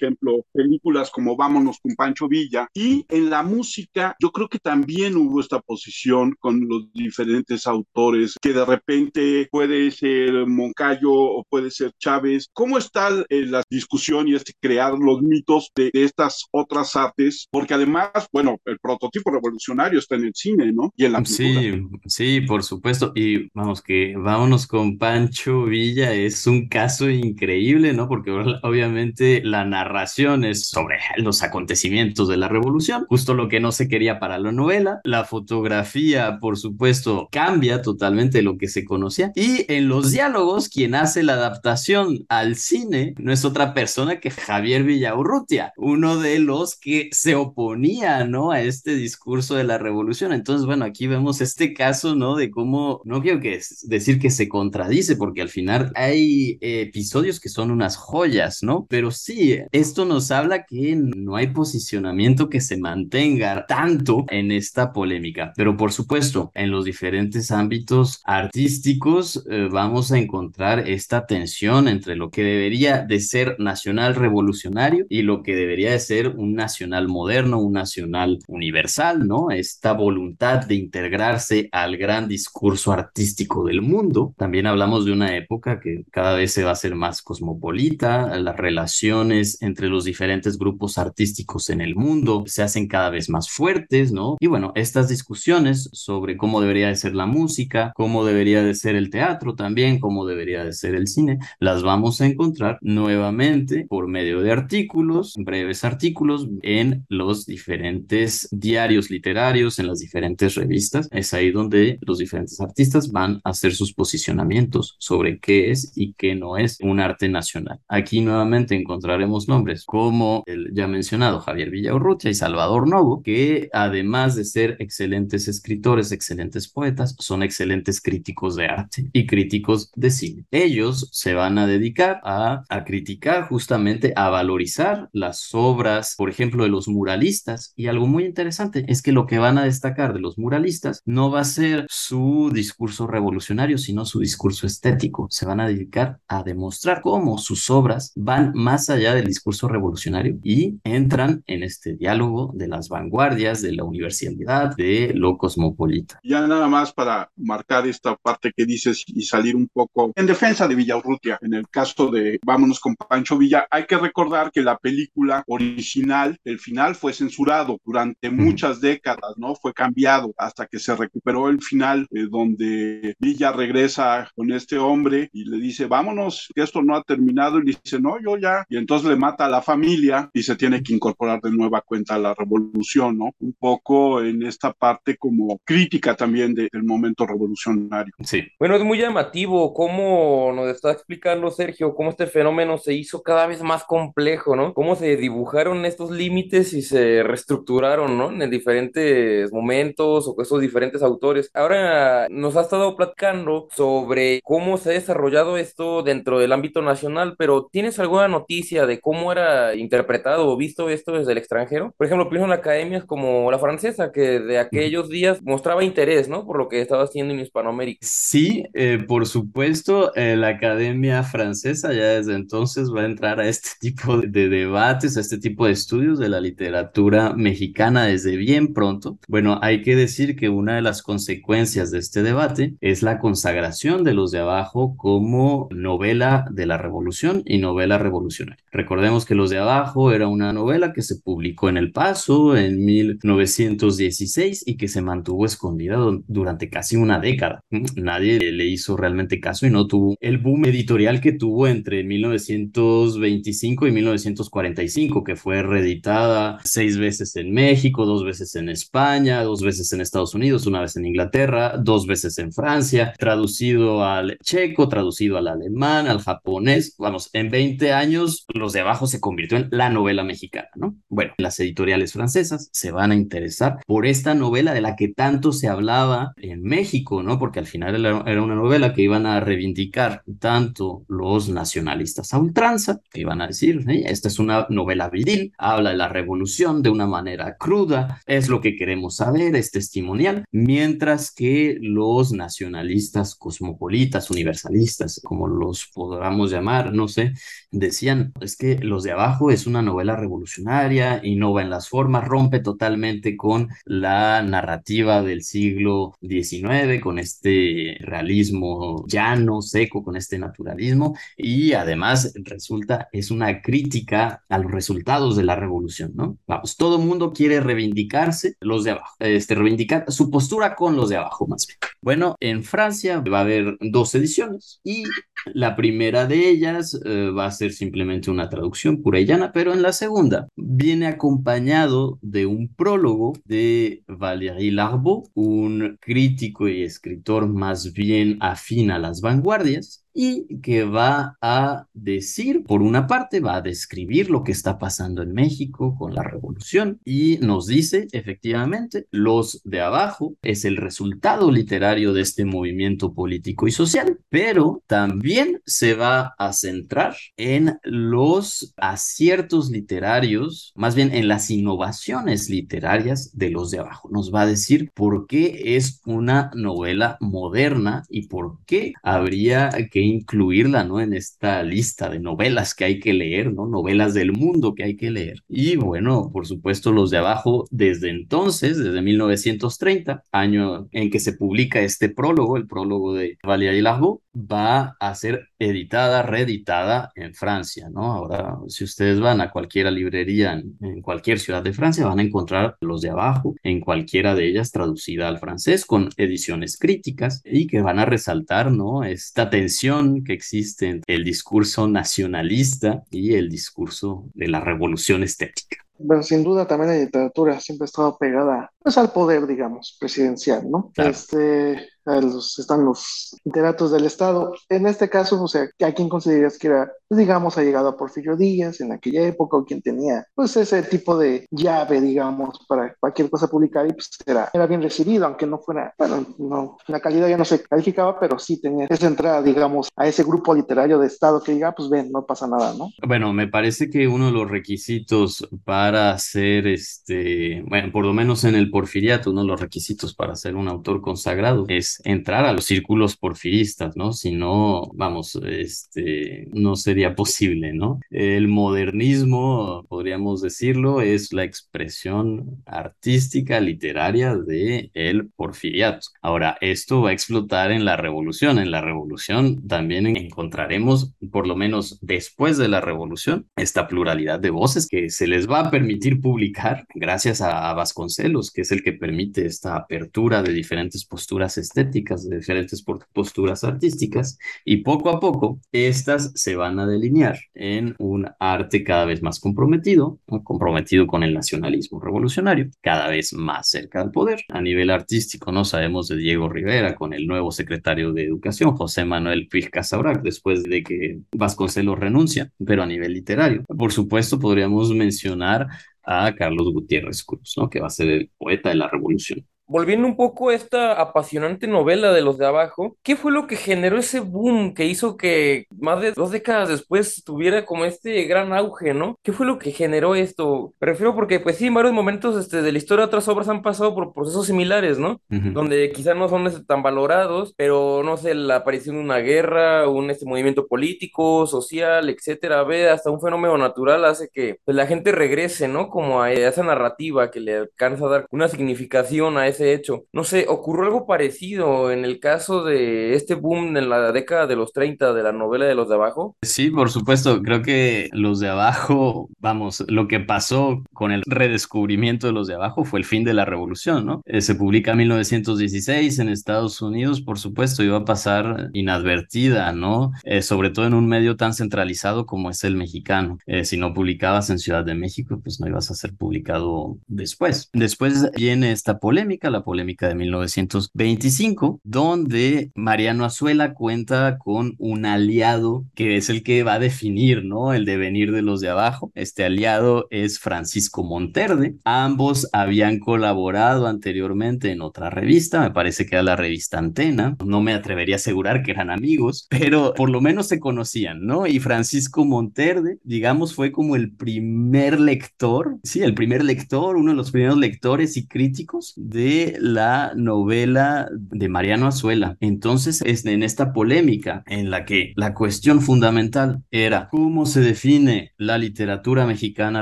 películas 0.52 1.12
como 1.12 1.36
Vámonos 1.36 1.80
con 1.82 1.96
Pancho 1.96 2.28
Villa. 2.28 2.68
Y 2.74 3.06
en 3.10 3.30
la 3.30 3.44
música, 3.44 4.16
yo 4.20 4.32
creo 4.32 4.48
que 4.48 4.60
también 4.60 5.16
hubo 5.16 5.40
esta 5.40 5.60
posición 5.60 6.36
con 6.40 6.68
los 6.68 6.92
diferentes 6.94 7.68
autores, 7.68 8.36
que 8.42 8.54
de 8.54 8.66
repente 8.66 9.48
puede 9.52 9.92
ser 9.92 10.48
Moncayo 10.48 11.12
o 11.12 11.44
puede 11.50 11.72
ser 11.72 11.92
Chávez. 12.00 12.50
¿Cómo 12.54 12.78
está 12.78 13.10
eh, 13.30 13.46
la 13.46 13.64
discusión 13.70 14.28
y 14.28 14.36
este 14.36 14.54
crear 14.60 14.94
los 14.98 15.22
mitos 15.22 15.72
de, 15.76 15.90
de 15.94 16.04
estas 16.04 16.46
otras 16.52 16.96
artes? 16.96 17.48
Porque 17.52 17.74
además, 17.74 18.12
bueno, 18.32 18.58
el 18.66 18.80
prototipo 18.80 19.32
revolucionario 19.32 20.00
está 20.00 20.16
en 20.16 20.26
el 20.26 20.34
cine, 20.34 20.72
¿no? 20.72 20.92
Y 20.96 21.06
en 21.06 21.14
la 21.14 21.22
pintura. 21.22 21.62
Sí, 21.62 21.84
sí, 22.06 22.42
por 22.42 22.64
supuesto. 22.64 23.12
Y 23.16 23.50
vamos, 23.54 23.82
que 23.82 24.16
vámonos 24.18 24.68
con 24.68 24.98
Pancho 24.98 25.64
Villa 25.66 26.14
es 26.14 26.48
un 26.48 26.68
caso 26.68 27.10
increíble, 27.10 27.94
¿no? 27.94 28.08
Porque 28.08 28.32
obviamente 28.32 29.42
la 29.44 29.66
narración 29.80 30.44
es 30.44 30.66
sobre 30.66 30.98
los 31.18 31.42
acontecimientos 31.42 32.28
de 32.28 32.38
la 32.38 32.48
revolución, 32.50 33.06
justo 33.08 33.34
lo 33.34 33.48
que 33.48 33.60
no 33.60 33.72
se 33.72 33.88
quería 33.88 34.20
para 34.20 34.38
la 34.38 34.52
novela. 34.52 35.00
La 35.04 35.24
fotografía, 35.24 36.38
por 36.40 36.58
supuesto, 36.58 37.30
cambia 37.32 37.82
totalmente 37.82 38.42
lo 38.42 38.58
que 38.58 38.68
se 38.68 38.84
conocía. 38.84 39.32
Y 39.36 39.66
en 39.72 39.88
los 39.88 40.12
diálogos, 40.12 40.70
quien 40.70 40.96
hace 40.96 41.24
la 41.24 41.34
adaptación 41.34 42.26
al 42.30 42.56
cine 42.56 43.14
no 43.18 43.32
es 43.32 43.46
otra 43.46 43.74
persona 43.74 44.20
que 44.20 44.32
Javier 44.32 44.84
Villaurrutia, 44.84 45.74
uno 45.78 46.18
de 46.18 46.40
los 46.40 46.76
que 46.76 47.10
se 47.12 47.36
oponía, 47.36 48.26
¿no? 48.26 48.52
A 48.52 48.62
este 48.62 48.96
discurso 48.96 49.56
de 49.56 49.64
la 49.64 49.78
revolución. 49.78 50.34
Entonces, 50.34 50.66
bueno, 50.66 50.86
aquí 50.86 51.08
vemos 51.08 51.42
este 51.42 51.74
caso, 51.74 52.16
¿no? 52.16 52.36
De 52.36 52.52
cómo, 52.52 53.02
no 53.06 53.22
quiero 53.22 53.40
que 53.40 53.62
decir 53.84 54.20
que 54.20 54.30
se 54.30 54.50
contradice, 54.50 55.16
porque 55.16 55.42
al 55.42 55.50
final 55.50 55.92
hay 55.96 56.58
episodios 56.62 57.40
que 57.40 57.50
son 57.50 57.72
unas 57.72 57.96
joyas, 57.96 58.62
¿no? 58.62 58.86
Pero 58.90 59.12
sí, 59.12 59.60
esto 59.72 60.06
nos 60.06 60.32
habla 60.32 60.66
que 60.66 60.96
no 60.96 61.36
hay 61.36 61.48
posicionamiento 61.48 62.50
que 62.50 62.62
se 62.62 62.78
mantenga 62.78 63.66
tanto 63.68 64.26
en 64.30 64.52
esta 64.52 64.92
polémica. 64.92 65.54
Pero 65.56 65.78
por 65.78 65.92
supuesto, 65.92 66.52
en 66.56 66.72
los 66.72 66.86
diferentes 66.86 67.52
ámbitos 67.52 68.22
artísticos 68.26 69.46
eh, 69.50 69.68
vamos 69.72 70.12
a 70.12 70.18
encontrar 70.18 70.88
esta 70.88 71.26
tensión 71.26 71.88
entre 71.88 72.16
lo 72.16 72.32
que 72.32 72.44
debería 72.44 73.04
de 73.04 73.20
ser 73.20 73.56
nacional 73.60 74.16
revolucionario 74.16 75.06
y 75.10 75.22
lo 75.22 75.44
que 75.44 75.56
debería 75.56 75.92
de 75.92 76.00
ser 76.00 76.30
un 76.30 76.54
nacional 76.54 77.08
moderno, 77.08 77.60
un 77.60 77.74
nacional 77.74 78.40
universal, 78.48 79.28
¿no? 79.28 79.52
Esta 79.52 79.94
voluntad 79.94 80.66
de 80.66 80.76
integrarse 80.76 81.70
al 81.72 81.98
gran 81.98 82.28
discurso 82.28 82.92
artístico 82.92 83.66
del 83.66 83.82
mundo. 83.82 84.34
También 84.38 84.68
hablamos 84.68 85.06
de 85.06 85.12
una 85.12 85.36
época 85.36 85.80
que 85.80 86.04
cada 86.12 86.36
vez 86.36 86.54
se 86.54 86.64
va 86.64 86.72
a 86.72 86.74
hacer 86.74 86.96
más 86.96 87.22
cosmopolita, 87.22 88.38
las 88.40 88.58
relaciones 88.58 89.59
entre 89.62 89.90
los 89.90 90.06
diferentes 90.06 90.58
grupos 90.58 90.98
artísticos 90.98 91.70
en 91.70 91.82
el 91.82 91.96
mundo 91.96 92.44
se 92.48 92.64
hacen 92.64 92.88
cada 92.88 93.10
vez 93.10 93.30
más 93.30 93.50
fuertes, 93.50 94.12
¿no? 94.12 94.38
Y 94.40 94.48
bueno, 94.48 94.72
estas 94.76 95.10
discusiones 95.10 95.90
sobre 95.94 96.38
cómo 96.38 96.62
debería 96.62 96.88
de 96.88 96.96
ser 96.96 97.16
la 97.16 97.26
música, 97.26 97.92
cómo 97.96 98.26
debería 98.26 98.64
de 98.64 98.76
ser 98.76 98.96
el 98.96 99.10
teatro 99.10 99.56
también, 99.56 100.00
cómo 100.00 100.26
debería 100.26 100.64
de 100.64 100.74
ser 100.74 100.96
el 100.96 101.08
cine, 101.08 101.40
las 101.60 101.84
vamos 101.84 102.22
a 102.22 102.26
encontrar 102.26 102.78
nuevamente 102.82 103.86
por 103.88 104.08
medio 104.08 104.42
de 104.42 104.52
artículos, 104.52 105.36
breves 105.38 105.84
artículos 105.84 106.48
en 106.62 107.06
los 107.10 107.46
diferentes 107.46 108.48
diarios 108.52 109.10
literarios, 109.10 109.80
en 109.80 109.88
las 109.88 110.00
diferentes 110.00 110.56
revistas. 110.56 111.08
Es 111.12 111.34
ahí 111.34 111.52
donde 111.52 112.00
los 112.02 112.18
diferentes 112.18 112.60
artistas 112.62 113.12
van 113.12 113.42
a 113.44 113.50
hacer 113.50 113.74
sus 113.74 113.94
posicionamientos 113.94 114.96
sobre 115.00 115.40
qué 115.40 115.72
es 115.72 115.92
y 115.96 116.14
qué 116.14 116.36
no 116.36 116.58
es 116.58 116.78
un 116.82 117.00
arte 117.00 117.30
nacional. 117.30 117.80
Aquí 117.88 118.22
nuevamente 118.22 118.76
encontraremos 118.76 119.48
nombres 119.50 119.84
como 119.86 120.44
el 120.46 120.72
ya 120.74 120.88
mencionado 120.88 121.42
Javier 121.42 121.70
Villaurrutia 121.70 122.30
y 122.30 122.34
Salvador 122.34 122.88
Novo, 122.88 123.22
que 123.22 123.70
además 123.74 124.36
de 124.36 124.46
ser 124.46 124.78
excelentes 124.80 125.48
escritores, 125.48 126.12
excelentes 126.14 126.70
poetas, 126.70 127.16
son 127.20 127.44
excelentes 127.44 128.02
críticos 128.02 128.56
de 128.56 128.68
arte 128.68 129.10
y 129.12 129.26
críticos 129.26 129.92
de 129.96 130.12
cine. 130.12 130.46
Ellos 130.52 131.10
se 131.12 131.34
van 131.34 131.58
a 131.58 131.68
dedicar 131.68 132.22
a, 132.24 132.64
a 132.70 132.84
criticar 132.86 133.48
justamente, 133.50 134.14
a 134.16 134.30
valorizar 134.30 135.10
las 135.12 135.50
obras, 135.54 136.16
por 136.18 136.30
ejemplo, 136.30 136.64
de 136.64 136.70
los 136.70 136.88
muralistas. 136.88 137.74
Y 137.76 137.88
algo 137.88 138.08
muy 138.08 138.24
interesante 138.26 138.86
es 138.88 139.02
que 139.02 139.12
lo 139.12 139.26
que 139.26 139.40
van 139.40 139.58
a 139.58 139.64
destacar 139.64 140.14
de 140.14 140.20
los 140.20 140.38
muralistas 140.38 141.02
no 141.06 141.32
va 141.32 141.42
a 141.42 141.46
ser 141.46 141.88
su 141.90 142.52
discurso 142.54 143.08
revolucionario, 143.08 143.78
sino 143.78 144.06
su 144.06 144.20
discurso 144.20 144.68
estético. 144.68 145.28
Se 145.32 145.46
van 145.46 145.60
a 145.60 145.68
dedicar 145.68 146.20
a 146.28 146.44
demostrar 146.44 147.02
cómo 147.02 147.38
sus 147.38 147.70
obras 147.70 148.12
van 148.16 148.52
más 148.54 148.90
allá 148.90 149.14
del 149.16 149.26
discurso 149.26 149.39
revolucionario 149.68 150.38
y 150.44 150.80
entran 150.84 151.44
en 151.48 151.64
este 151.64 151.96
diálogo 151.96 152.52
de 152.54 152.68
las 152.68 152.90
vanguardias, 152.90 153.62
de 153.62 153.74
la 153.74 153.84
universalidad, 153.84 154.76
de 154.76 155.14
lo 155.16 155.38
cosmopolita. 155.38 156.20
Ya 156.24 156.46
nada 156.48 156.68
más 156.68 156.94
para 156.94 157.30
marcar 157.36 157.88
esta 157.88 158.16
parte 158.16 158.52
que 158.56 158.66
dices 158.66 159.04
y 159.08 159.24
salir 159.24 159.56
un 159.56 159.68
poco 159.68 160.12
en 160.16 160.26
defensa 160.26 160.68
de 160.68 160.76
Villaurrutia. 160.76 161.38
En 161.42 161.54
el 161.54 161.68
caso 161.70 162.10
de 162.10 162.40
Vámonos 162.46 162.80
con 162.80 162.96
Pancho 162.96 163.38
Villa, 163.38 163.68
hay 163.70 163.86
que 163.86 163.98
recordar 163.98 164.52
que 164.52 164.62
la 164.62 164.78
película 164.78 165.44
original, 165.48 166.38
el 166.44 166.60
final 166.60 166.96
fue 166.96 167.14
censurado 167.14 167.80
durante 167.86 168.30
muchas 168.30 168.82
décadas, 168.82 169.34
¿no? 169.38 169.56
Fue 169.56 169.74
cambiado 169.74 170.34
hasta 170.38 170.66
que 170.68 170.80
se 170.80 170.96
recuperó 170.96 171.50
el 171.50 171.62
final 171.62 172.08
eh, 172.12 172.28
donde 172.30 173.16
Villa 173.20 173.52
regresa 173.52 174.30
con 174.36 174.52
este 174.52 174.78
hombre 174.78 175.30
y 175.34 175.46
le 175.46 175.58
dice, 175.58 175.86
vámonos, 175.86 176.50
que 176.56 176.64
esto 176.64 176.82
no 176.82 176.96
ha 176.96 177.04
terminado. 177.04 177.60
Y 177.60 177.66
le 177.66 177.78
dice, 177.84 178.00
no, 178.00 178.18
yo 178.22 178.38
ya. 178.38 178.66
Y 178.70 178.78
entonces 178.78 179.10
le 179.10 179.16
mata 179.30 179.46
a 179.46 179.50
la 179.50 179.62
familia 179.62 180.30
y 180.34 180.42
se 180.42 180.56
tiene 180.56 180.82
que 180.82 180.94
incorporar 180.94 181.40
de 181.42 181.52
nueva 181.52 181.82
cuenta 181.82 182.16
a 182.16 182.20
la 182.20 182.34
revolución, 182.34 183.18
¿no? 183.18 183.30
Un 183.40 183.54
poco 183.54 184.24
en 184.24 184.42
esta 184.44 184.74
parte 184.74 185.18
como 185.18 185.60
crítica 185.64 186.16
también 186.16 186.56
del 186.56 186.84
momento 186.84 187.28
revolucionario. 187.28 188.14
Sí. 188.24 188.44
Bueno, 188.58 188.76
es 188.76 188.84
muy 188.84 188.98
llamativo 188.98 189.74
cómo 189.74 190.52
nos 190.56 190.70
está 190.70 190.92
explicando 190.92 191.52
Sergio, 191.52 191.94
cómo 191.94 192.10
este 192.10 192.26
fenómeno 192.26 192.78
se 192.78 192.94
hizo 192.94 193.22
cada 193.22 193.46
vez 193.46 193.62
más 193.62 193.84
complejo, 193.84 194.56
¿no? 194.56 194.74
Cómo 194.74 194.96
se 194.96 195.16
dibujaron 195.16 195.86
estos 195.86 196.10
límites 196.10 196.74
y 196.74 196.82
se 196.82 197.22
reestructuraron, 197.22 198.18
¿no? 198.18 198.32
En 198.32 198.50
diferentes 198.50 199.52
momentos 199.54 200.28
o 200.28 200.42
esos 200.42 200.60
diferentes 200.60 201.04
autores. 201.04 201.52
Ahora 201.54 202.28
nos 202.30 202.56
ha 202.56 202.62
estado 202.62 202.96
platicando 202.96 203.68
sobre 203.72 204.42
cómo 204.44 204.78
se 204.78 204.90
ha 204.90 204.94
desarrollado 204.94 205.58
esto 205.58 206.02
dentro 206.02 206.40
del 206.40 206.52
ámbito 206.52 206.82
nacional, 206.82 207.36
pero 207.38 207.68
¿tienes 207.72 208.00
alguna 208.00 208.28
noticia 208.28 208.86
de 208.86 209.00
cómo 209.00 209.19
cómo 209.20 209.34
era 209.34 209.76
interpretado 209.76 210.48
o 210.48 210.56
visto 210.56 210.90
esto 210.90 211.12
desde 211.14 211.34
el 211.34 211.38
extranjero. 211.38 211.94
Por 211.98 212.08
ejemplo, 212.08 212.30
pienso 212.30 212.46
en 212.46 212.54
academias 212.54 213.04
como 213.04 213.52
la 213.52 213.60
francesa, 213.60 214.12
que 214.14 214.40
de 214.40 214.60
aquellos 214.60 215.10
días 215.10 215.42
mostraba 215.44 215.84
interés, 215.84 216.30
¿no? 216.30 216.46
Por 216.46 216.58
lo 216.58 216.70
que 216.70 216.80
estaba 216.80 217.04
haciendo 217.04 217.34
en 217.34 217.42
Hispanoamérica. 217.42 218.00
Sí, 218.02 218.64
eh, 218.74 219.04
por 219.06 219.26
supuesto, 219.26 220.16
eh, 220.16 220.38
la 220.38 220.50
academia 220.50 221.24
francesa 221.24 221.92
ya 221.92 222.06
desde 222.06 222.36
entonces 222.36 222.90
va 222.96 223.02
a 223.02 223.06
entrar 223.06 223.42
a 223.42 223.48
este 223.50 223.70
tipo 223.82 224.18
de 224.22 224.48
debates, 224.48 225.18
a 225.18 225.22
este 225.22 225.38
tipo 225.38 225.66
de 225.66 225.74
estudios 225.74 226.18
de 226.18 226.30
la 226.30 226.40
literatura 226.40 227.34
mexicana 227.34 228.06
desde 228.06 228.38
bien 228.38 228.74
pronto. 228.74 229.20
Bueno, 229.28 229.60
hay 229.62 229.82
que 229.82 229.98
decir 229.98 230.38
que 230.38 230.48
una 230.48 230.76
de 230.76 230.82
las 230.82 231.02
consecuencias 231.02 231.92
de 231.92 232.00
este 232.00 232.24
debate 232.24 232.76
es 232.80 233.04
la 233.04 233.20
consagración 233.20 234.06
de 234.06 234.14
los 234.14 234.32
de 234.32 234.40
abajo 234.40 234.96
como 234.96 235.68
novela 235.72 236.46
de 236.52 236.66
la 236.66 236.78
revolución 236.78 237.44
y 237.46 237.58
novela 237.58 237.98
revolucionaria. 237.98 238.64
Recordemos 238.72 239.09
que 239.10 239.34
Los 239.36 239.50
de 239.50 239.58
Abajo 239.58 240.12
era 240.12 240.28
una 240.28 240.54
novela 240.54 240.94
que 240.94 241.02
se 241.02 241.16
publicó 241.16 241.68
en 241.68 241.78
El 241.78 241.92
Paso 241.92 242.56
en 242.56 242.86
1916 242.86 244.64
y 244.68 244.78
que 244.78 244.88
se 244.88 245.02
mantuvo 245.02 245.46
escondida 245.46 245.98
durante 246.28 246.70
casi 246.70 246.96
una 246.96 247.20
década. 247.20 247.64
Nadie 247.96 248.40
le 248.52 248.66
hizo 248.66 248.96
realmente 248.96 249.40
caso 249.40 249.66
y 249.66 249.72
no 249.72 249.88
tuvo 249.88 250.16
el 250.22 250.38
boom 250.38 250.66
editorial 250.66 251.22
que 251.22 251.32
tuvo 251.32 251.68
entre 251.68 252.04
1925 252.04 253.88
y 253.88 253.92
1945, 253.92 255.24
que 255.24 255.36
fue 255.36 255.64
reeditada 255.64 256.60
seis 256.64 256.98
veces 256.98 257.36
en 257.36 257.52
México, 257.52 258.06
dos 258.06 258.24
veces 258.24 258.56
en 258.56 258.70
España, 258.70 259.44
dos 259.44 259.62
veces 259.62 259.92
en 259.92 260.02
Estados 260.02 260.36
Unidos, 260.36 260.68
una 260.68 260.82
vez 260.82 260.96
en 260.96 261.06
Inglaterra, 261.06 261.78
dos 261.78 262.06
veces 262.06 262.38
en 262.38 262.54
Francia, 262.54 263.14
traducido 263.18 264.04
al 264.04 264.38
checo, 264.44 264.88
traducido 264.88 265.38
al 265.38 265.48
alemán, 265.48 266.08
al 266.08 266.20
japonés. 266.20 266.96
Vamos, 267.00 267.32
en 267.34 267.50
20 267.50 267.92
años 267.92 268.46
los 268.54 268.74
de 268.74 268.82
abajo 268.82 268.99
se 269.08 269.20
convirtió 269.20 269.58
en 269.58 269.68
la 269.72 269.90
novela 269.90 270.24
mexicana, 270.24 270.70
¿no? 270.76 270.96
Bueno, 271.08 271.34
las 271.38 271.60
editoriales 271.60 272.14
francesas 272.14 272.70
se 272.72 272.92
van 272.92 273.12
a 273.12 273.16
interesar 273.16 273.80
por 273.86 274.06
esta 274.06 274.34
novela 274.34 274.74
de 274.74 274.82
la 274.82 274.96
que 274.96 275.10
tanto 275.10 275.52
se 275.52 275.68
hablaba 275.68 276.34
en 276.38 276.64
México, 276.64 277.24
¿no? 277.24 277.40
Porque 277.40 277.60
al 277.60 277.66
final 277.66 277.96
era 278.06 278.42
una 278.42 278.56
novela 278.56 278.94
que 278.94 279.02
iban 279.02 279.26
a 279.26 279.40
reivindicar 279.40 280.24
tanto 280.40 281.04
los 281.08 281.50
nacionalistas 281.50 282.34
a 282.34 282.40
ultranza, 282.40 283.02
que 283.12 283.22
iban 283.22 283.42
a 283.42 283.48
decir, 283.48 283.84
esta 283.88 284.28
es 284.28 284.40
una 284.40 284.68
novela 284.70 285.10
viril, 285.10 285.54
habla 285.58 285.92
de 285.92 285.98
la 285.98 286.10
revolución 286.10 286.82
de 286.82 286.90
una 286.90 287.08
manera 287.08 287.58
cruda, 287.58 288.22
es 288.26 288.50
lo 288.50 288.62
que 288.62 288.76
queremos 288.76 289.18
saber, 289.18 289.56
es 289.56 289.72
testimonial, 289.72 290.46
mientras 290.52 291.34
que 291.34 291.78
los 291.82 292.32
nacionalistas 292.32 293.36
cosmopolitas, 293.36 294.32
universalistas, 294.32 295.22
como 295.24 295.48
los 295.48 295.88
podamos 295.94 296.52
llamar, 296.52 296.94
no 296.94 297.08
sé, 297.08 297.34
decían, 297.72 298.34
es 298.42 298.56
que 298.56 298.79
Los 298.82 299.04
de 299.04 299.12
Abajo 299.12 299.52
es 299.52 299.68
una 299.68 299.82
novela 299.82 300.16
revolucionaria, 300.16 301.22
innova 301.24 301.62
en 301.62 301.70
las 301.70 301.90
formas, 301.90 302.28
rompe 302.28 302.60
totalmente 302.60 303.36
con 303.38 303.70
la 303.86 304.42
narrativa 304.42 305.22
del 305.22 305.44
siglo 305.44 306.16
XIX, 306.22 307.02
con 307.02 307.20
este 307.20 307.98
realismo 308.02 309.06
llano, 309.08 309.62
seco, 309.62 310.04
con 310.04 310.16
este 310.16 310.40
naturalismo, 310.40 311.18
y 311.38 311.74
además 311.74 312.34
resulta, 312.36 313.10
es 313.12 313.32
una 313.32 313.62
crítica 313.62 314.44
a 314.50 314.58
los 314.58 314.72
resultados 314.72 315.36
de 315.36 315.44
la 315.44 315.56
revolución, 315.56 316.12
¿no? 316.16 316.38
Vamos, 316.48 316.78
todo 316.78 317.00
mundo 317.00 317.34
quiere 317.34 317.60
reivindicarse, 317.60 318.56
los 318.60 318.84
de 318.84 318.92
abajo, 318.92 319.16
este, 319.20 319.56
reivindicar 319.56 320.06
su 320.12 320.30
postura 320.30 320.76
con 320.76 320.96
los 320.96 321.10
de 321.10 321.18
abajo, 321.18 321.48
más 321.48 321.68
bien. 321.68 321.78
Bueno, 322.02 322.36
en 322.40 322.64
Francia 322.64 323.20
va 323.22 323.40
a 323.40 323.42
haber 323.42 323.78
dos 323.82 324.16
ediciones 324.16 324.80
y 324.84 325.04
la 325.46 325.76
primera 325.76 326.26
de 326.26 326.50
ellas 326.50 327.00
eh, 327.06 327.30
va 327.32 327.46
a 327.46 327.52
ser 327.52 327.72
simplemente 327.72 328.32
una 328.32 328.50
traducción 328.50 329.02
pura 329.02 329.20
y 329.20 329.26
llana, 329.26 329.52
pero 329.52 329.74
en 329.74 329.82
la 329.82 329.94
segunda 329.94 330.48
viene 330.56 331.08
acompañado 331.08 332.20
de 332.22 332.46
un 332.46 332.68
prólogo 332.74 333.34
de 333.46 334.04
Valéry 334.08 334.72
Larbeau, 334.72 335.30
un 335.34 335.98
crítico 336.00 336.68
y 336.68 336.84
escritor 336.84 337.48
más 337.48 337.94
bien 337.94 338.38
afín 338.40 338.92
a 338.92 339.00
las 339.00 339.22
vanguardias, 339.22 340.06
y 340.14 340.60
que 340.62 340.84
va 340.84 341.38
a 341.42 341.86
decir, 341.94 342.64
por 342.64 342.82
una 342.82 343.08
parte, 343.08 343.40
va 343.40 343.58
a 343.58 343.62
describir 343.62 344.30
lo 344.30 344.44
que 344.44 344.52
está 344.52 344.78
pasando 344.78 345.22
en 345.22 345.34
México 345.34 345.96
con 345.98 346.14
la 346.14 346.24
revolución 346.24 347.00
y 347.06 347.38
nos 347.42 347.68
dice, 347.68 348.08
efectivamente, 348.12 349.08
los 349.12 349.62
de 349.64 349.82
abajo 349.82 350.36
es 350.42 350.66
el 350.66 350.78
resultado 350.78 351.52
literario 351.52 352.14
de 352.14 352.22
este 352.22 352.46
movimiento 352.46 353.14
político 353.14 353.68
y 353.68 353.72
social, 353.72 354.20
pero 354.30 354.84
también 354.88 355.62
se 355.66 355.94
va 355.94 356.34
a 356.38 356.54
centrar 356.54 357.16
en 357.38 357.80
los 357.84 358.74
aciertos 358.78 359.70
literarios, 359.70 360.74
más 360.76 360.96
bien 360.96 361.14
en 361.14 361.28
las 361.28 361.50
innovaciones 361.50 362.50
literarias 362.50 363.32
de 363.38 363.50
los 363.50 363.72
de 363.72 363.80
abajo. 363.80 364.10
Nos 364.12 364.34
va 364.34 364.42
a 364.42 364.48
decir 364.48 364.92
por 364.94 365.28
qué 365.28 365.76
es 365.76 366.02
una 366.06 366.52
novela 366.56 367.18
moderna 367.20 368.04
y 368.10 368.28
por 368.28 368.60
qué 368.66 368.94
habría 369.04 369.70
que 369.92 369.99
incluirla, 370.02 370.84
¿no? 370.84 371.00
En 371.00 371.14
esta 371.14 371.64
lista 371.64 372.10
de 372.10 372.20
novelas 372.20 372.76
que 372.76 372.86
hay 372.86 373.00
que 373.00 373.14
leer, 373.14 373.54
¿no? 373.54 373.68
Novelas 373.68 374.14
del 374.14 374.32
mundo 374.32 374.74
que 374.74 374.84
hay 374.84 374.96
que 374.96 375.12
leer. 375.12 375.44
Y 375.48 375.76
bueno, 375.76 376.30
por 376.32 376.48
supuesto, 376.48 376.92
los 376.92 377.10
de 377.10 377.18
abajo, 377.18 377.68
desde 377.72 378.10
entonces, 378.10 378.78
desde 378.78 379.02
1930, 379.02 380.24
año 380.32 380.88
en 380.92 381.10
que 381.10 381.20
se 381.20 381.34
publica 381.34 381.82
este 381.82 382.10
prólogo, 382.10 382.58
el 382.58 382.68
prólogo 382.68 383.14
de 383.14 383.38
Valéry 383.44 383.82
Largo, 383.82 384.22
va 384.36 384.96
a 385.00 385.16
ser 385.16 385.49
editada, 385.60 386.24
reeditada 386.24 387.12
en 387.16 387.34
Francia, 387.34 387.90
¿no? 387.90 388.14
Ahora, 388.14 388.58
si 388.68 388.86
ustedes 388.86 389.20
van 389.20 389.42
a 389.42 389.52
cualquier 389.52 389.92
librería 389.92 390.54
en, 390.54 390.78
en, 390.82 391.02
cualquier 391.02 391.40
ciudad 391.40 391.62
de 391.62 391.74
Francia, 391.74 392.06
van 392.06 392.20
a 392.20 392.24
encontrar 392.24 392.78
los 392.80 393.02
de 393.02 393.10
abajo, 393.10 393.56
en 393.64 393.82
cualquiera 393.82 394.36
de 394.36 394.48
ellas 394.48 394.72
traducida 394.72 395.28
al 395.28 395.40
francés 395.40 395.86
con 395.86 396.10
ediciones 396.18 396.78
críticas 396.78 397.42
y 397.44 397.68
que 397.68 397.82
van 397.82 398.00
a 398.00 398.06
resaltar, 398.06 398.72
¿no? 398.72 399.04
Esta 399.04 399.50
tensión 399.50 400.24
que 400.24 400.34
existe 400.34 400.88
entre 400.88 401.16
el 401.16 401.24
discurso 401.24 401.88
nacionalista 401.88 403.04
y 403.12 403.34
el 403.34 403.50
discurso 403.50 404.30
de 404.34 404.48
la 404.48 404.62
revolución 404.62 405.24
estética. 405.24 405.78
Bueno, 406.02 406.24
sin 406.24 406.46
duda 406.46 406.66
también 406.66 406.92
la 406.92 407.00
literatura 407.00 407.60
siempre 407.60 407.84
ha 407.84 407.88
estado 407.88 408.18
pegada 408.18 408.72
pues, 408.82 408.98
al 408.98 409.12
poder, 409.12 409.46
digamos, 409.48 409.98
presidencial, 410.00 410.70
¿no? 410.70 410.92
Claro. 410.94 411.12
Este, 411.12 411.90
los, 412.06 412.58
están 412.58 412.86
los 412.86 413.36
literatos 413.44 413.92
del 413.92 414.06
Estado. 414.06 414.54
En 414.70 414.88
este 414.88 415.10
caso, 415.10 415.42
o 415.42 415.48
sea, 415.48 415.68
¿a 415.86 415.92
quién 415.92 416.10
consideras 416.10 416.58
que 416.58 416.68
era, 416.68 416.92
pues, 417.08 417.20
digamos, 417.20 417.58
ha 417.58 417.64
llegado 417.64 417.90
a 417.90 417.98
Porfirio 417.98 418.36
Díaz 418.36 418.82
en 418.82 418.92
aquella 418.92 419.26
época 419.28 419.58
o 419.58 419.66
quien 419.66 419.82
tenía, 419.82 420.26
pues, 420.34 420.56
ese 420.58 420.82
tipo 420.84 421.18
de 421.18 421.48
llave, 421.52 422.02
digamos, 422.02 422.60
para 422.68 422.96
cualquier 423.00 423.30
cosa 423.30 423.48
publicar 423.48 423.88
y 423.88 423.94
pues 423.94 424.10
era, 424.26 424.50
era 424.54 424.68
bien 424.68 424.82
recibido, 424.82 425.26
aunque 425.26 425.46
no 425.46 425.60
fuera, 425.60 425.94
bueno, 425.98 426.26
no, 426.38 426.78
la 426.88 427.00
calidad 427.00 427.28
ya 427.28 427.38
no 427.38 427.46
se 427.46 427.62
calificaba, 427.64 428.20
pero 428.20 428.40
sí 428.40 428.60
tenía 428.62 428.88
esa 428.90 429.08
entrada, 429.08 429.42
digamos, 429.42 429.90
a 429.96 430.08
ese 430.08 430.24
grupo 430.24 430.54
literario 430.54 431.00
de 431.00 431.08
Estado 431.08 431.42
que 431.42 431.54
diga, 431.54 431.74
pues 431.74 431.90
ven, 431.90 432.12
no 432.12 432.26
pasa 432.26 432.48
nada, 432.48 432.74
¿no? 432.74 432.90
Bueno, 433.06 433.34
me 433.34 433.48
parece 433.48 433.90
que 433.90 434.08
uno 434.08 434.28
de 434.28 434.32
los 434.32 434.50
requisitos 434.50 435.48
para 435.64 436.18
ser, 436.18 436.68
este, 436.68 437.64
bueno, 437.68 437.92
por 437.92 438.06
lo 438.06 438.14
menos 438.14 438.44
en 438.44 438.56
el 438.56 438.69
porfiriato, 438.70 439.32
uno 439.32 439.42
de 439.42 439.48
los 439.48 439.60
requisitos 439.60 440.14
para 440.14 440.36
ser 440.36 440.56
un 440.56 440.68
autor 440.68 441.02
consagrado 441.02 441.66
es 441.68 442.02
entrar 442.04 442.46
a 442.46 442.54
los 442.54 442.66
círculos 442.66 443.18
porfiristas, 443.18 443.96
¿no? 443.96 444.14
Si 444.14 444.32
no, 444.32 444.90
vamos, 444.94 445.40
este, 445.46 446.48
no 446.54 446.76
sería 446.76 447.16
posible, 447.20 447.74
¿no? 447.74 448.00
El 448.10 448.48
modernismo, 448.48 449.86
podríamos 449.90 450.42
decirlo, 450.42 451.02
es 451.02 451.34
la 451.34 451.44
expresión 451.44 452.62
artística, 452.66 453.60
literaria 453.60 454.36
de 454.36 454.92
el 454.94 455.30
porfiriato. 455.30 456.08
Ahora, 456.22 456.58
esto 456.62 457.02
va 457.02 457.10
a 457.10 457.14
explotar 457.14 457.72
en 457.72 457.86
la 457.86 457.98
revolución. 457.98 458.60
En 458.60 458.72
la 458.72 458.82
revolución 458.82 459.68
también 459.68 460.08
encontraremos, 460.08 461.14
por 461.32 461.48
lo 461.48 461.56
menos 461.56 462.00
después 462.02 462.58
de 462.58 462.68
la 462.68 462.82
revolución, 462.82 463.48
esta 463.56 463.88
pluralidad 463.88 464.40
de 464.40 464.50
voces 464.50 464.88
que 464.88 465.10
se 465.10 465.28
les 465.28 465.50
va 465.50 465.60
a 465.62 465.72
permitir 465.72 466.22
publicar 466.22 466.86
gracias 466.94 467.42
a 467.42 467.74
Vasconcelos, 467.74 468.52
es 468.62 468.72
el 468.72 468.84
que 468.84 468.94
permite 468.94 469.46
esta 469.46 469.76
apertura 469.76 470.44
de 470.44 470.54
diferentes 470.54 471.06
posturas 471.06 471.58
estéticas, 471.58 472.28
de 472.28 472.38
diferentes 472.38 472.84
posturas 473.14 473.64
artísticas, 473.64 474.38
y 474.66 474.78
poco 474.78 475.10
a 475.10 475.20
poco 475.20 475.60
estas 475.72 476.32
se 476.36 476.56
van 476.56 476.80
a 476.80 476.88
delinear 476.88 477.40
en 477.54 477.96
un 478.00 478.28
arte 478.40 478.84
cada 478.84 479.06
vez 479.06 479.22
más 479.22 479.40
comprometido, 479.40 480.20
comprometido 480.44 481.08
con 481.08 481.24
el 481.24 481.34
nacionalismo 481.34 482.00
revolucionario, 482.00 482.70
cada 482.82 483.08
vez 483.08 483.34
más 483.34 483.70
cerca 483.70 484.02
del 484.02 484.12
poder. 484.12 484.42
A 484.50 484.62
nivel 484.62 484.90
artístico, 484.90 485.52
no 485.52 485.66
sabemos 485.66 486.08
de 486.08 486.18
Diego 486.18 486.50
Rivera 486.50 486.96
con 486.96 487.14
el 487.14 487.28
nuevo 487.28 487.52
secretario 487.52 488.14
de 488.14 488.26
Educación, 488.26 488.76
José 488.76 489.06
Manuel 489.06 489.48
Puig 489.50 489.70
Casabrac, 489.70 490.22
después 490.22 490.64
de 490.64 490.84
que 490.84 491.20
Vasconcelos 491.36 492.00
renuncia, 492.00 492.52
pero 492.66 492.84
a 492.84 492.86
nivel 492.86 493.14
literario. 493.14 493.64
Por 493.66 493.92
supuesto, 493.92 494.40
podríamos 494.40 494.94
mencionar 494.94 495.68
a 496.10 496.34
Carlos 496.36 496.74
Gutiérrez 496.74 497.24
Cruz, 497.24 497.54
¿no? 497.58 497.70
que 497.70 497.80
va 497.80 497.88
a 497.88 497.92
ser 497.92 498.10
el 498.10 498.32
poeta 498.38 498.70
de 498.70 498.76
la 498.76 498.90
revolución. 498.90 499.48
Volviendo 499.70 500.08
un 500.08 500.18
poco 500.18 500.50
a 500.50 500.56
esta 500.56 501.00
apasionante 501.00 501.68
novela 501.68 502.12
de 502.12 502.22
los 502.22 502.38
de 502.38 502.48
abajo, 502.48 502.98
¿qué 503.04 503.16
fue 503.16 503.32
lo 503.32 503.46
que 503.46 503.56
generó 503.56 504.00
ese 504.00 504.20
boom 504.20 504.74
que 504.74 504.86
hizo 504.86 505.16
que 505.16 505.68
más 505.80 506.02
de 506.02 506.12
dos 506.12 506.32
décadas 506.32 506.70
después 506.70 507.24
tuviera 507.24 507.66
como 507.66 507.86
este 507.86 508.24
gran 508.24 508.52
auge, 508.52 508.94
¿no? 508.96 509.18
¿Qué 509.24 509.32
fue 509.32 509.46
lo 509.46 509.60
que 509.60 509.72
generó 509.72 510.16
esto? 510.16 510.74
Me 510.82 510.88
refiero 510.88 511.14
porque, 511.16 511.40
pues 511.40 511.58
sí, 511.58 511.68
en 511.68 511.76
varios 511.76 511.94
momentos 511.94 512.36
este, 512.36 512.64
de 512.64 512.72
la 512.72 512.78
historia 512.80 513.06
otras 513.06 513.28
obras 513.28 513.48
han 513.48 513.62
pasado 513.62 513.94
por 513.94 514.12
procesos 514.14 514.48
similares, 514.48 514.98
¿no? 514.98 515.22
Donde 515.30 515.92
quizás 515.92 516.16
no 516.16 516.28
son 516.28 516.48
este, 516.48 516.64
tan 516.64 516.82
valorados, 516.82 517.54
pero 517.56 518.02
no 518.04 518.18
sé, 518.18 518.34
la 518.34 518.58
aparición 518.58 518.96
de 518.96 519.04
una 519.04 519.20
guerra, 519.20 519.88
un 519.88 520.10
este, 520.10 520.26
movimiento 520.26 520.68
político, 520.68 521.46
social, 521.46 522.10
etcétera, 522.10 522.64
ve, 522.64 522.90
hasta 522.90 523.12
un 523.12 523.22
fenómeno 523.22 523.58
natural 523.58 524.04
hace 524.06 524.30
que 524.34 524.58
pues, 524.66 524.76
la 524.76 524.88
gente 524.88 525.12
regrese, 525.12 525.68
¿no? 525.68 525.90
Como 525.90 526.24
a 526.24 526.32
esa 526.32 526.64
narrativa 526.64 527.30
que 527.30 527.40
le 527.40 527.58
alcanza 527.58 528.06
a 528.06 528.10
dar 528.10 528.26
una 528.32 528.48
significación 528.48 529.38
a 529.38 529.48
ese 529.48 529.59
hecho. 529.60 530.06
No 530.14 530.24
sé, 530.24 530.46
ocurrió 530.48 530.86
algo 530.86 531.06
parecido 531.06 531.92
en 531.92 532.06
el 532.06 532.20
caso 532.20 532.64
de 532.64 533.16
este 533.16 533.36
boom 533.36 533.78
en 533.78 533.90
la 533.90 534.12
década 534.12 534.48
de 534.48 534.56
los 534.56 534.74
30 534.74 535.14
de 535.14 535.24
la 535.24 535.32
novela 535.32 535.66
de 535.66 535.76
los 535.76 535.90
de 535.90 535.96
abajo. 535.96 536.36
Sí, 536.42 536.72
por 536.72 536.90
supuesto, 536.90 537.42
creo 537.42 537.62
que 537.62 538.10
los 538.12 538.40
de 538.40 538.50
abajo, 538.50 539.30
vamos, 539.40 539.84
lo 539.88 540.08
que 540.08 540.20
pasó 540.20 540.84
con 540.94 541.12
el 541.12 541.24
redescubrimiento 541.26 542.28
de 542.28 542.34
los 542.34 542.48
de 542.48 542.56
abajo 542.56 542.84
fue 542.84 543.00
el 543.00 543.06
fin 543.06 543.24
de 543.24 543.34
la 543.34 543.46
revolución, 543.46 544.06
¿no? 544.06 544.22
Eh, 544.26 544.42
se 544.42 544.56
publica 544.56 544.92
en 544.92 545.00
1916 545.00 546.20
en 546.20 546.30
Estados 546.30 546.82
Unidos, 546.82 547.22
por 547.22 547.40
supuesto, 547.40 547.84
iba 547.84 547.98
a 547.98 548.06
pasar 548.06 548.70
inadvertida, 548.74 549.72
¿no? 549.74 550.12
Eh, 550.24 550.42
sobre 550.42 550.70
todo 550.70 550.86
en 550.86 550.94
un 550.94 551.08
medio 551.08 551.36
tan 551.36 551.54
centralizado 551.54 552.26
como 552.26 552.50
es 552.50 552.64
el 552.64 552.76
mexicano. 552.76 553.38
Eh, 553.46 553.66
si 553.66 553.78
no 553.78 553.94
publicabas 553.94 554.50
en 554.50 554.60
Ciudad 554.60 554.84
de 554.84 554.96
México, 554.96 555.40
pues 555.42 555.60
no 555.60 555.68
ibas 555.68 555.92
a 555.92 555.96
ser 555.96 556.14
publicado 556.16 556.98
después. 557.08 557.70
Después 557.74 558.32
viene 558.36 558.72
esta 558.72 559.00
polémica, 559.00 559.49
la 559.50 559.64
polémica 559.64 560.08
de 560.08 560.16
1925, 560.16 561.80
donde 561.84 562.72
Mariano 562.76 563.26
Azuela 563.26 563.74
cuenta 563.74 564.38
con 564.38 564.76
un 564.78 565.06
aliado 565.06 565.86
que 565.96 566.18
es 566.18 566.30
el 566.30 566.44
que 566.44 566.64
va 566.64 566.74
a 566.74 566.80
definir, 566.80 567.44
¿no? 567.44 567.74
El 567.74 567.86
devenir 567.86 568.32
de 568.32 568.42
los 568.42 568.62
de 568.62 568.70
abajo. 568.70 569.12
Este 569.16 569.44
aliado 569.44 570.08
es 570.10 570.40
Francisco 570.40 571.04
Monterde. 571.04 571.76
Ambos 571.84 572.48
habían 572.54 573.00
colaborado 573.00 573.88
anteriormente 573.88 574.72
en 574.72 574.82
otra 574.82 575.10
revista, 575.10 575.62
me 575.62 575.72
parece 575.72 576.06
que 576.06 576.16
era 576.16 576.24
la 576.24 576.36
revista 576.36 576.78
Antena. 576.78 577.38
No 577.46 577.62
me 577.62 577.74
atrevería 577.74 578.16
a 578.16 578.18
asegurar 578.18 578.64
que 578.64 578.72
eran 578.72 578.90
amigos, 578.90 579.48
pero 579.50 579.94
por 579.94 580.10
lo 580.10 580.22
menos 580.22 580.48
se 580.48 580.60
conocían, 580.60 581.26
¿no? 581.26 581.48
Y 581.48 581.60
Francisco 581.60 582.26
Monterde, 582.26 583.00
digamos, 583.04 583.54
fue 583.56 583.72
como 583.72 583.96
el 583.96 584.12
primer 584.12 585.00
lector, 585.00 585.78
sí, 585.84 586.02
el 586.02 586.14
primer 586.14 586.44
lector, 586.44 586.96
uno 586.96 587.12
de 587.12 587.18
los 587.18 587.32
primeros 587.32 587.58
lectores 587.58 588.18
y 588.18 588.28
críticos 588.28 588.94
de 588.96 589.39
la 589.60 590.14
novela 590.16 591.10
de 591.12 591.50
Mariano 591.50 591.88
Azuela. 591.88 592.38
Entonces, 592.40 593.02
es 593.06 593.26
en 593.26 593.44
esta 593.44 593.74
polémica 593.74 594.44
en 594.48 594.70
la 594.70 594.86
que 594.86 595.14
la 595.16 595.34
cuestión 595.34 595.82
fundamental 595.82 596.64
era 596.72 597.08
cómo 597.10 597.46
se 597.46 597.62
define 597.62 598.34
la 598.38 598.58
literatura 598.58 599.26
mexicana 599.26 599.82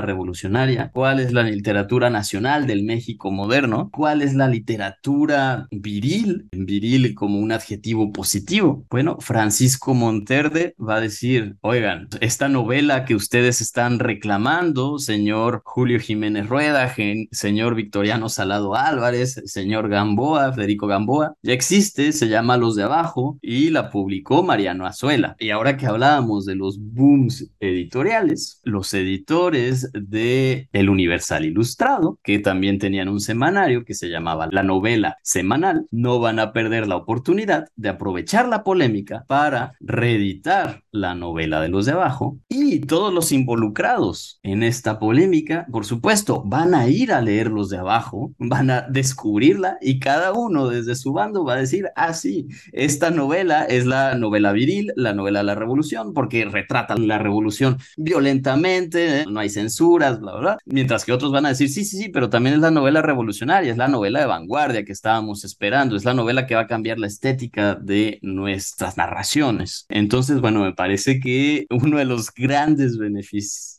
revolucionaria, 0.00 0.90
cuál 0.92 1.20
es 1.20 1.32
la 1.32 1.42
literatura 1.42 2.10
nacional 2.10 2.66
del 2.66 2.84
México 2.84 3.30
moderno, 3.30 3.90
cuál 3.92 4.22
es 4.22 4.34
la 4.34 4.48
literatura 4.48 5.66
viril, 5.70 6.48
viril 6.52 7.14
como 7.14 7.38
un 7.38 7.52
adjetivo 7.52 8.12
positivo. 8.12 8.84
Bueno, 8.90 9.18
Francisco 9.20 9.94
Monterde 9.94 10.74
va 10.78 10.96
a 10.96 11.00
decir, 11.00 11.56
oigan, 11.60 12.08
esta 12.20 12.48
novela 12.48 13.04
que 13.04 13.14
ustedes 13.14 13.60
están 13.60 13.98
reclamando, 13.98 14.98
señor 14.98 15.62
Julio 15.64 16.00
Jiménez 16.00 16.48
Rueda, 16.48 16.94
señor 17.30 17.74
Victoriano 17.74 18.28
Salado 18.28 18.74
Álvarez, 18.74 19.40
señor 19.48 19.88
Gamboa, 19.88 20.52
Federico 20.52 20.86
Gamboa, 20.86 21.34
ya 21.42 21.52
existe, 21.52 22.12
se 22.12 22.28
llama 22.28 22.56
Los 22.56 22.76
de 22.76 22.84
Abajo 22.84 23.38
y 23.42 23.70
la 23.70 23.90
publicó 23.90 24.42
Mariano 24.42 24.86
Azuela. 24.86 25.36
Y 25.38 25.50
ahora 25.50 25.76
que 25.76 25.86
hablábamos 25.86 26.44
de 26.44 26.54
los 26.54 26.78
booms 26.78 27.50
editoriales, 27.60 28.60
los 28.64 28.92
editores 28.94 29.90
de 29.92 30.68
El 30.72 30.90
Universal 30.90 31.44
Ilustrado, 31.44 32.18
que 32.22 32.38
también 32.38 32.78
tenían 32.78 33.08
un 33.08 33.20
semanario 33.20 33.84
que 33.84 33.94
se 33.94 34.08
llamaba 34.08 34.48
La 34.50 34.62
Novela 34.62 35.16
Semanal, 35.22 35.86
no 35.90 36.20
van 36.20 36.38
a 36.38 36.52
perder 36.52 36.86
la 36.86 36.96
oportunidad 36.96 37.68
de 37.76 37.88
aprovechar 37.88 38.48
la 38.48 38.64
polémica 38.64 39.24
para 39.26 39.72
reeditar 39.80 40.82
la 40.90 41.14
novela 41.14 41.60
de 41.60 41.68
los 41.68 41.86
de 41.86 41.92
abajo 41.92 42.38
y 42.48 42.80
todos 42.80 43.12
los 43.12 43.32
involucrados 43.32 44.40
en 44.42 44.62
esta 44.62 44.98
polémica, 44.98 45.66
por 45.70 45.84
supuesto, 45.84 46.42
van 46.44 46.74
a 46.74 46.88
ir 46.88 47.12
a 47.12 47.20
leer 47.20 47.48
los 47.48 47.70
de 47.70 47.78
abajo, 47.78 48.32
van 48.38 48.70
a 48.70 48.86
descubrirla 49.28 49.78
y 49.80 49.98
cada 49.98 50.32
uno 50.32 50.68
desde 50.68 50.94
su 50.94 51.12
bando 51.12 51.44
va 51.44 51.54
a 51.54 51.58
decir, 51.58 51.88
ah, 51.96 52.14
sí, 52.14 52.48
esta 52.72 53.10
novela 53.10 53.64
es 53.64 53.84
la 53.86 54.14
novela 54.14 54.52
viril, 54.52 54.92
la 54.96 55.12
novela 55.12 55.40
de 55.40 55.44
la 55.44 55.54
revolución, 55.54 56.14
porque 56.14 56.44
retrata 56.46 56.96
la 56.96 57.18
revolución 57.18 57.78
violentamente, 57.96 59.24
no 59.28 59.40
hay 59.40 59.50
censuras, 59.50 60.20
bla, 60.20 60.36
bla, 60.36 60.58
Mientras 60.64 61.04
que 61.04 61.12
otros 61.12 61.32
van 61.32 61.46
a 61.46 61.50
decir, 61.50 61.68
sí, 61.68 61.84
sí, 61.84 61.98
sí, 61.98 62.08
pero 62.08 62.30
también 62.30 62.54
es 62.54 62.60
la 62.60 62.70
novela 62.70 63.02
revolucionaria, 63.02 63.70
es 63.70 63.78
la 63.78 63.88
novela 63.88 64.20
de 64.20 64.26
vanguardia 64.26 64.84
que 64.84 64.92
estábamos 64.92 65.44
esperando, 65.44 65.96
es 65.96 66.04
la 66.04 66.14
novela 66.14 66.46
que 66.46 66.54
va 66.54 66.62
a 66.62 66.66
cambiar 66.66 66.98
la 66.98 67.06
estética 67.06 67.74
de 67.74 68.18
nuestras 68.22 68.96
narraciones. 68.96 69.86
Entonces, 69.88 70.40
bueno, 70.40 70.62
me 70.62 70.72
parece 70.72 71.20
que 71.20 71.66
uno 71.70 71.98
de 71.98 72.04
los 72.04 72.32
grandes 72.32 72.96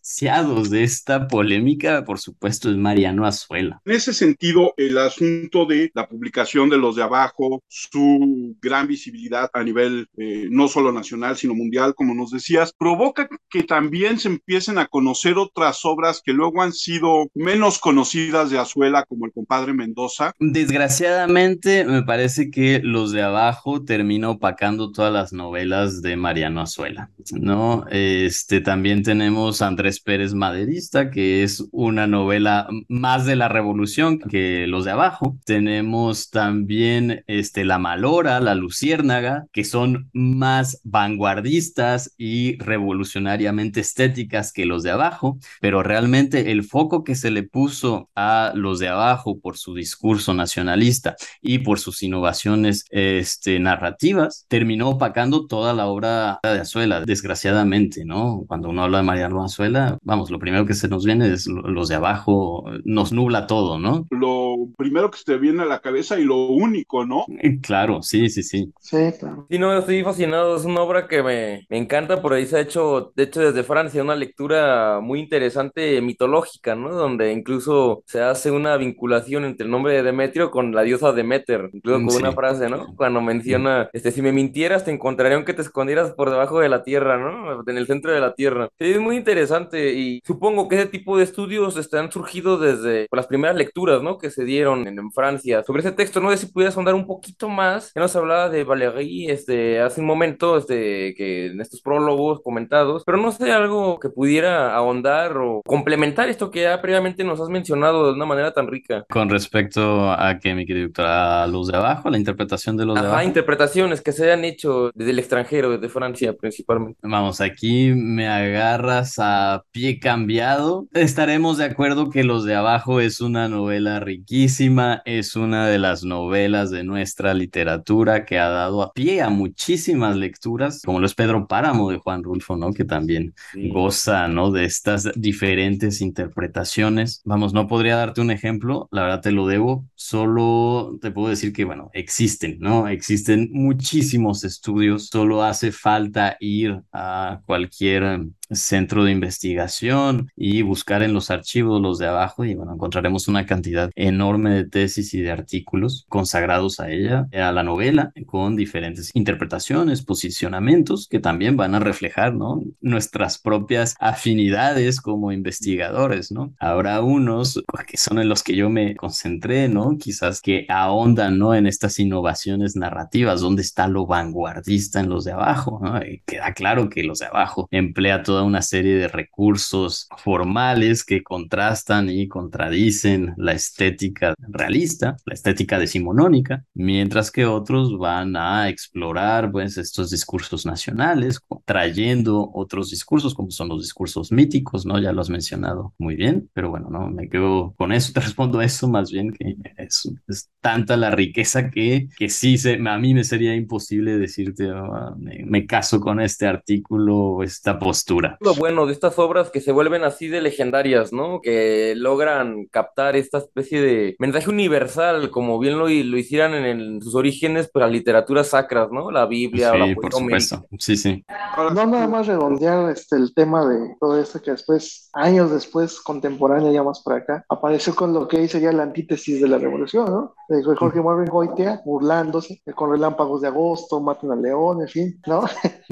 beneficiados 0.09 0.69
de 0.69 0.83
esta 0.83 1.27
polémica, 1.27 2.03
por 2.03 2.19
supuesto, 2.19 2.69
es 2.69 2.77
Mariano 2.77 3.25
Azuela. 3.25 3.81
En 3.85 3.93
ese 3.93 4.13
sentido, 4.13 4.73
el 4.77 4.97
asunto 4.97 5.65
de 5.65 5.91
la 5.93 6.07
publicación 6.07 6.69
de 6.69 6.77
los 6.77 6.95
de 6.95 7.03
abajo, 7.03 7.61
su 7.67 8.55
gran 8.61 8.87
visibilidad 8.87 9.49
a 9.53 9.63
nivel 9.63 10.07
eh, 10.17 10.47
no 10.49 10.67
solo 10.67 10.91
nacional, 10.91 11.37
sino 11.37 11.53
mundial, 11.53 11.93
como 11.95 12.15
nos 12.15 12.31
decías, 12.31 12.73
provoca 12.77 13.29
que 13.49 13.63
también 13.63 14.19
se 14.19 14.29
empiecen 14.29 14.77
a 14.79 14.87
conocer 14.87 15.37
otras 15.37 15.85
obras 15.85 16.21
que 16.23 16.33
luego 16.33 16.61
han 16.61 16.73
sido 16.73 17.27
menos 17.35 17.79
conocidas 17.79 18.49
de 18.49 18.57
Azuela, 18.57 19.05
como 19.07 19.25
el 19.25 19.31
compadre 19.31 19.73
Mendoza. 19.73 20.33
Desgraciadamente, 20.39 21.85
me 21.85 22.03
parece 22.03 22.49
que 22.49 22.81
los 22.83 23.11
de 23.11 23.21
abajo 23.21 23.83
termina 23.83 24.29
opacando 24.29 24.91
todas 24.91 25.13
las 25.13 25.33
novelas 25.33 26.01
de 26.01 26.15
Mariano 26.15 26.61
Azuela, 26.61 27.11
¿no? 27.31 27.85
Este, 27.91 28.61
también 28.61 29.03
tenemos 29.03 29.61
Andrés 29.61 29.98
Pérez 30.01 30.33
Maderista, 30.33 31.09
que 31.11 31.43
es 31.43 31.65
una 31.71 32.07
novela 32.07 32.67
más 32.87 33.25
de 33.25 33.35
la 33.35 33.47
revolución 33.47 34.19
que 34.19 34.67
los 34.67 34.85
de 34.85 34.91
abajo. 34.91 35.37
Tenemos 35.45 36.29
también 36.29 37.23
este, 37.27 37.65
La 37.65 37.79
Malora, 37.79 38.39
La 38.39 38.55
Luciérnaga, 38.55 39.45
que 39.51 39.63
son 39.63 40.09
más 40.13 40.81
vanguardistas 40.83 42.13
y 42.17 42.57
revolucionariamente 42.57 43.79
estéticas 43.79 44.51
que 44.53 44.65
los 44.65 44.83
de 44.83 44.91
abajo, 44.91 45.37
pero 45.61 45.83
realmente 45.83 46.51
el 46.51 46.63
foco 46.63 47.03
que 47.03 47.15
se 47.15 47.31
le 47.31 47.43
puso 47.43 48.09
a 48.15 48.51
los 48.55 48.79
de 48.79 48.87
abajo 48.89 49.39
por 49.39 49.57
su 49.57 49.73
discurso 49.73 50.33
nacionalista 50.33 51.15
y 51.41 51.59
por 51.59 51.79
sus 51.79 52.03
innovaciones 52.03 52.85
este, 52.89 53.59
narrativas, 53.59 54.45
terminó 54.47 54.89
opacando 54.89 55.47
toda 55.47 55.73
la 55.73 55.87
obra 55.87 56.39
de 56.43 56.59
Azuela, 56.59 57.01
desgraciadamente, 57.01 58.05
¿no? 58.05 58.43
Cuando 58.47 58.69
uno 58.69 58.83
habla 58.83 58.99
de 58.99 59.03
Mariano 59.03 59.43
Azuela, 59.43 59.88
vamos, 60.03 60.29
lo 60.31 60.39
primero 60.39 60.65
que 60.65 60.73
se 60.73 60.87
nos 60.87 61.05
viene 61.05 61.31
es 61.33 61.47
los 61.47 61.87
de 61.87 61.95
abajo, 61.95 62.65
nos 62.83 63.11
nubla 63.11 63.47
todo, 63.47 63.79
¿no? 63.79 64.05
Lo 64.09 64.55
primero 64.77 65.09
que 65.11 65.17
se 65.17 65.25
te 65.25 65.37
viene 65.37 65.63
a 65.63 65.65
la 65.65 65.79
cabeza 65.79 66.19
y 66.19 66.23
lo 66.23 66.47
único, 66.47 67.05
¿no? 67.05 67.25
Claro, 67.61 68.01
sí, 68.01 68.29
sí, 68.29 68.43
sí. 68.43 68.71
Sí, 68.79 68.97
claro. 69.19 69.47
Sí, 69.49 69.59
no, 69.59 69.77
estoy 69.77 70.03
fascinado, 70.03 70.55
es 70.55 70.65
una 70.65 70.81
obra 70.81 71.07
que 71.07 71.23
me, 71.23 71.65
me 71.69 71.77
encanta, 71.77 72.21
por 72.21 72.33
ahí 72.33 72.45
se 72.45 72.57
ha 72.57 72.61
hecho, 72.61 73.11
de 73.15 73.23
hecho, 73.23 73.41
desde 73.41 73.63
Francia, 73.63 74.03
una 74.03 74.15
lectura 74.15 74.99
muy 75.01 75.19
interesante 75.19 76.01
mitológica, 76.01 76.75
¿no? 76.75 76.89
Donde 76.93 77.31
incluso 77.31 78.03
se 78.05 78.21
hace 78.21 78.51
una 78.51 78.77
vinculación 78.77 79.45
entre 79.45 79.65
el 79.65 79.71
nombre 79.71 79.93
de 79.93 80.03
Demetrio 80.03 80.51
con 80.51 80.73
la 80.73 80.83
diosa 80.83 81.11
Demeter, 81.11 81.69
incluso 81.73 82.05
con 82.05 82.15
una 82.15 82.31
frase, 82.31 82.69
¿no? 82.69 82.95
Cuando 82.95 83.21
menciona, 83.21 83.89
este, 83.93 84.11
si 84.11 84.21
me 84.21 84.31
mintieras, 84.31 84.85
te 84.85 84.91
encontraría 84.91 85.35
aunque 85.35 85.53
te 85.53 85.61
escondieras 85.61 86.11
por 86.13 86.29
debajo 86.29 86.59
de 86.59 86.69
la 86.69 86.83
tierra, 86.83 87.17
¿no? 87.17 87.63
En 87.65 87.77
el 87.77 87.87
centro 87.87 88.11
de 88.11 88.19
la 88.19 88.33
tierra. 88.33 88.69
Sí, 88.77 88.91
es 88.91 88.99
muy 88.99 89.17
interesante 89.17 89.78
y 89.93 90.21
supongo 90.25 90.67
que 90.67 90.75
ese 90.75 90.85
tipo 90.87 91.17
de 91.17 91.23
estudios 91.23 91.77
están 91.77 92.11
surgido 92.11 92.57
desde 92.57 93.07
las 93.11 93.27
primeras 93.27 93.55
lecturas, 93.55 94.01
¿no? 94.01 94.17
Que 94.17 94.29
se 94.29 94.43
dieron 94.43 94.87
en, 94.87 94.99
Francia. 95.11 95.63
Sobre 95.63 95.79
ese 95.79 95.91
texto, 95.91 96.19
no 96.19 96.29
sé 96.29 96.37
si 96.37 96.45
pudieras 96.47 96.77
andar 96.77 96.93
un 96.93 97.07
poquito 97.07 97.49
más. 97.49 97.91
Ya 97.95 98.01
nos 98.01 98.15
hablaba 98.15 98.49
de 98.49 98.63
Valéry 98.63 99.29
este, 99.29 99.79
hace 99.79 100.01
un 100.01 100.07
momento, 100.07 100.57
este, 100.57 101.13
que 101.15 101.47
en 101.47 101.61
estos 101.61 101.81
prólogos 101.81 102.41
comentados, 102.41 103.03
pero 103.05 103.17
no 103.17 103.31
sé, 103.31 103.51
algo 103.51 103.99
que 103.99 104.09
pudiera 104.09 104.75
ahondar 104.75 105.37
o 105.37 105.61
complementar 105.65 106.29
esto 106.29 106.51
que 106.51 106.63
ya 106.63 106.81
previamente 106.81 107.23
nos 107.23 107.39
has 107.39 107.49
mencionado 107.49 108.07
de 108.07 108.13
una 108.13 108.25
manera 108.25 108.53
tan 108.53 108.67
rica. 108.67 109.05
Con 109.09 109.29
respecto 109.29 110.11
a 110.11 110.37
que, 110.39 110.53
mi 110.53 110.65
querido 110.65 110.87
doctor, 110.87 111.05
a 111.05 111.47
los 111.47 111.67
de 111.67 111.77
abajo, 111.77 112.09
la 112.09 112.17
interpretación 112.17 112.77
de 112.77 112.85
los 112.85 112.95
de 112.95 113.07
abajo. 113.07 113.23
interpretaciones 113.23 114.01
que 114.01 114.11
se 114.11 114.25
hayan 114.25 114.43
hecho 114.43 114.91
desde 114.93 115.11
el 115.11 115.19
extranjero, 115.19 115.71
desde 115.71 115.89
Francia 115.89 116.33
principalmente. 116.33 116.99
Vamos, 117.03 117.41
aquí 117.41 117.91
me 117.93 118.27
agarras 118.27 119.15
a 119.19 119.58
a 119.59 119.65
pie 119.71 119.99
cambiado, 119.99 120.87
estaremos 120.93 121.57
de 121.57 121.65
acuerdo 121.65 122.09
que 122.09 122.23
Los 122.23 122.45
de 122.45 122.55
Abajo 122.55 123.01
es 123.01 123.19
una 123.19 123.49
novela 123.49 123.99
riquísima, 123.99 125.01
es 125.05 125.35
una 125.35 125.67
de 125.67 125.79
las 125.79 126.03
novelas 126.03 126.71
de 126.71 126.83
nuestra 126.83 127.33
literatura 127.33 128.25
que 128.25 128.39
ha 128.39 128.49
dado 128.49 128.81
a 128.81 128.93
pie 128.93 129.21
a 129.21 129.29
muchísimas 129.29 130.15
lecturas, 130.15 130.81
como 130.85 130.99
lo 130.99 131.05
es 131.05 131.13
Pedro 131.13 131.47
Páramo 131.47 131.91
de 131.91 131.97
Juan 131.97 132.23
Rulfo, 132.23 132.55
¿no? 132.55 132.71
Que 132.71 132.85
también 132.85 133.33
goza, 133.53 134.27
¿no? 134.27 134.51
De 134.51 134.65
estas 134.65 135.09
diferentes 135.15 136.01
interpretaciones. 136.01 137.21
Vamos, 137.25 137.53
no 137.53 137.67
podría 137.67 137.97
darte 137.97 138.21
un 138.21 138.31
ejemplo, 138.31 138.87
la 138.91 139.03
verdad 139.03 139.21
te 139.21 139.31
lo 139.31 139.47
debo, 139.47 139.85
solo 139.95 140.97
te 141.01 141.11
puedo 141.11 141.29
decir 141.29 141.51
que, 141.51 141.65
bueno, 141.65 141.89
existen, 141.93 142.57
¿no? 142.59 142.87
Existen 142.87 143.49
muchísimos 143.51 144.43
estudios, 144.43 145.07
solo 145.07 145.43
hace 145.43 145.71
falta 145.71 146.37
ir 146.39 146.81
a 146.93 147.41
cualquier 147.45 148.29
centro 148.51 149.03
de 149.03 149.11
investigación 149.11 150.31
y 150.35 150.61
buscar 150.61 151.03
en 151.03 151.13
los 151.13 151.29
archivos 151.31 151.81
los 151.81 151.97
de 151.97 152.07
abajo 152.07 152.45
y 152.45 152.55
bueno, 152.55 152.73
encontraremos 152.73 153.27
una 153.27 153.45
cantidad 153.45 153.91
enorme 153.95 154.51
de 154.51 154.65
tesis 154.65 155.13
y 155.13 155.21
de 155.21 155.31
artículos 155.31 156.05
consagrados 156.09 156.79
a 156.79 156.91
ella, 156.91 157.27
a 157.33 157.51
la 157.51 157.63
novela, 157.63 158.11
con 158.25 158.55
diferentes 158.55 159.11
interpretaciones, 159.13 160.03
posicionamientos 160.03 161.07
que 161.07 161.19
también 161.19 161.57
van 161.57 161.75
a 161.75 161.79
reflejar, 161.79 162.33
¿no? 162.33 162.61
Nuestras 162.81 163.37
propias 163.37 163.95
afinidades 163.99 165.01
como 165.01 165.31
investigadores, 165.31 166.31
¿no? 166.31 166.53
Habrá 166.59 167.01
unos 167.01 167.63
que 167.87 167.97
son 167.97 168.19
en 168.19 168.29
los 168.29 168.43
que 168.43 168.55
yo 168.55 168.69
me 168.69 168.95
concentré, 168.95 169.67
¿no? 169.67 169.97
Quizás 169.97 170.41
que 170.41 170.65
ahondan, 170.69 171.37
¿no? 171.37 171.53
En 171.53 171.67
estas 171.67 171.99
innovaciones 171.99 172.75
narrativas, 172.75 173.41
¿dónde 173.41 173.61
está 173.61 173.87
lo 173.87 174.05
vanguardista 174.05 174.99
en 174.99 175.09
los 175.09 175.23
de 175.25 175.31
abajo? 175.31 175.79
¿no? 175.81 175.99
queda 176.25 176.53
claro 176.53 176.89
que 176.89 177.03
los 177.03 177.19
de 177.19 177.25
abajo 177.25 177.67
emplea 177.71 178.23
todo 178.39 178.45
una 178.45 178.61
serie 178.61 178.95
de 178.95 179.09
recursos 179.09 180.07
formales 180.17 181.03
que 181.03 181.21
contrastan 181.23 182.09
y 182.09 182.29
contradicen 182.29 183.33
la 183.35 183.51
estética 183.51 184.33
realista, 184.39 185.17
la 185.25 185.33
estética 185.33 185.77
decimonónica, 185.77 186.63
mientras 186.73 187.31
que 187.31 187.45
otros 187.45 187.97
van 187.97 188.37
a 188.37 188.69
explorar 188.69 189.51
pues 189.51 189.77
estos 189.77 190.09
discursos 190.09 190.65
nacionales, 190.65 191.41
trayendo 191.65 192.49
otros 192.53 192.91
discursos 192.91 193.33
como 193.35 193.51
son 193.51 193.67
los 193.67 193.81
discursos 193.81 194.31
míticos, 194.31 194.85
¿no? 194.85 194.97
Ya 194.99 195.11
lo 195.11 195.19
has 195.19 195.29
mencionado 195.29 195.93
muy 195.97 196.15
bien, 196.15 196.49
pero 196.53 196.69
bueno, 196.69 196.89
no 196.89 197.09
me 197.09 197.27
quedo 197.27 197.73
con 197.75 197.91
eso, 197.91 198.13
te 198.13 198.21
respondo 198.21 198.61
eso 198.61 198.87
más 198.87 199.11
bien 199.11 199.33
que 199.33 199.57
es, 199.77 200.09
es 200.29 200.49
tanta 200.61 200.95
la 200.95 201.11
riqueza 201.11 201.69
que, 201.69 202.07
que 202.17 202.29
sí, 202.29 202.57
se, 202.57 202.75
a 202.87 202.97
mí 202.97 203.13
me 203.13 203.25
sería 203.25 203.53
imposible 203.53 204.17
decirte, 204.17 204.71
oh, 204.71 205.13
me, 205.17 205.43
me 205.45 205.65
caso 205.65 205.99
con 205.99 206.21
este 206.21 206.47
artículo 206.47 207.43
esta 207.43 207.77
postura. 207.77 208.28
Lo 208.39 208.53
bueno 208.55 208.85
de 208.85 208.93
estas 208.93 209.17
obras 209.17 209.49
que 209.49 209.61
se 209.61 209.71
vuelven 209.71 210.03
así 210.03 210.27
de 210.27 210.41
legendarias, 210.41 211.13
¿no? 211.13 211.41
Que 211.41 211.93
logran 211.95 212.65
captar 212.65 213.15
esta 213.15 213.37
especie 213.37 213.81
de 213.81 214.15
mensaje 214.19 214.49
universal, 214.49 215.31
como 215.31 215.59
bien 215.59 215.77
lo, 215.77 215.87
lo 215.87 216.17
hicieran 216.17 216.53
en, 216.53 217.01
sus 217.01 217.15
orígenes, 217.15 217.69
pero 217.73 217.85
las 217.85 217.93
literaturas 217.93 218.47
sacras, 218.47 218.91
¿no? 218.91 219.11
La 219.11 219.25
Biblia, 219.25 219.71
sí, 219.71 219.77
la 219.77 219.95
por 219.95 220.13
supuesto. 220.13 220.65
Sí, 220.77 220.97
sí. 220.97 221.23
No 221.57 221.85
nada 221.85 222.07
más 222.07 222.27
redondear 222.27 222.91
este, 222.91 223.15
el 223.15 223.33
tema 223.33 223.65
de 223.65 223.95
todo 223.99 224.19
esto 224.19 224.41
que 224.41 224.51
después, 224.51 225.09
años 225.13 225.51
después, 225.51 225.99
contemporáneo 226.01 226.71
ya 226.71 226.83
más 226.83 227.01
por 227.01 227.13
acá, 227.13 227.45
apareció 227.49 227.95
con 227.95 228.13
lo 228.13 228.27
que 228.27 228.39
ya 228.57 228.71
la 228.71 228.83
antítesis 228.83 229.41
de 229.41 229.47
la 229.47 229.57
revolución, 229.57 230.05
¿no? 230.05 230.35
De 230.47 230.63
Jorge 230.63 231.01
Marvin 231.01 231.29
Goitia 231.29 231.81
burlándose 231.85 232.61
con 232.73 232.91
relámpagos 232.91 233.41
de 233.41 233.47
agosto, 233.47 233.99
maten 233.99 234.31
al 234.31 234.41
león, 234.41 234.81
en 234.81 234.87
fin, 234.87 235.21
¿no? 235.27 235.43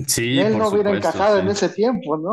Sí, 0.07 0.39
Él 0.39 0.53
por 0.53 0.61
no 0.61 0.69
hubiera 0.69 0.89
supuesto, 0.89 1.09
encajado 1.09 1.35
sí. 1.35 1.41
en 1.41 1.47
ese 1.49 1.69
tiempo, 1.69 2.17
¿no? 2.17 2.26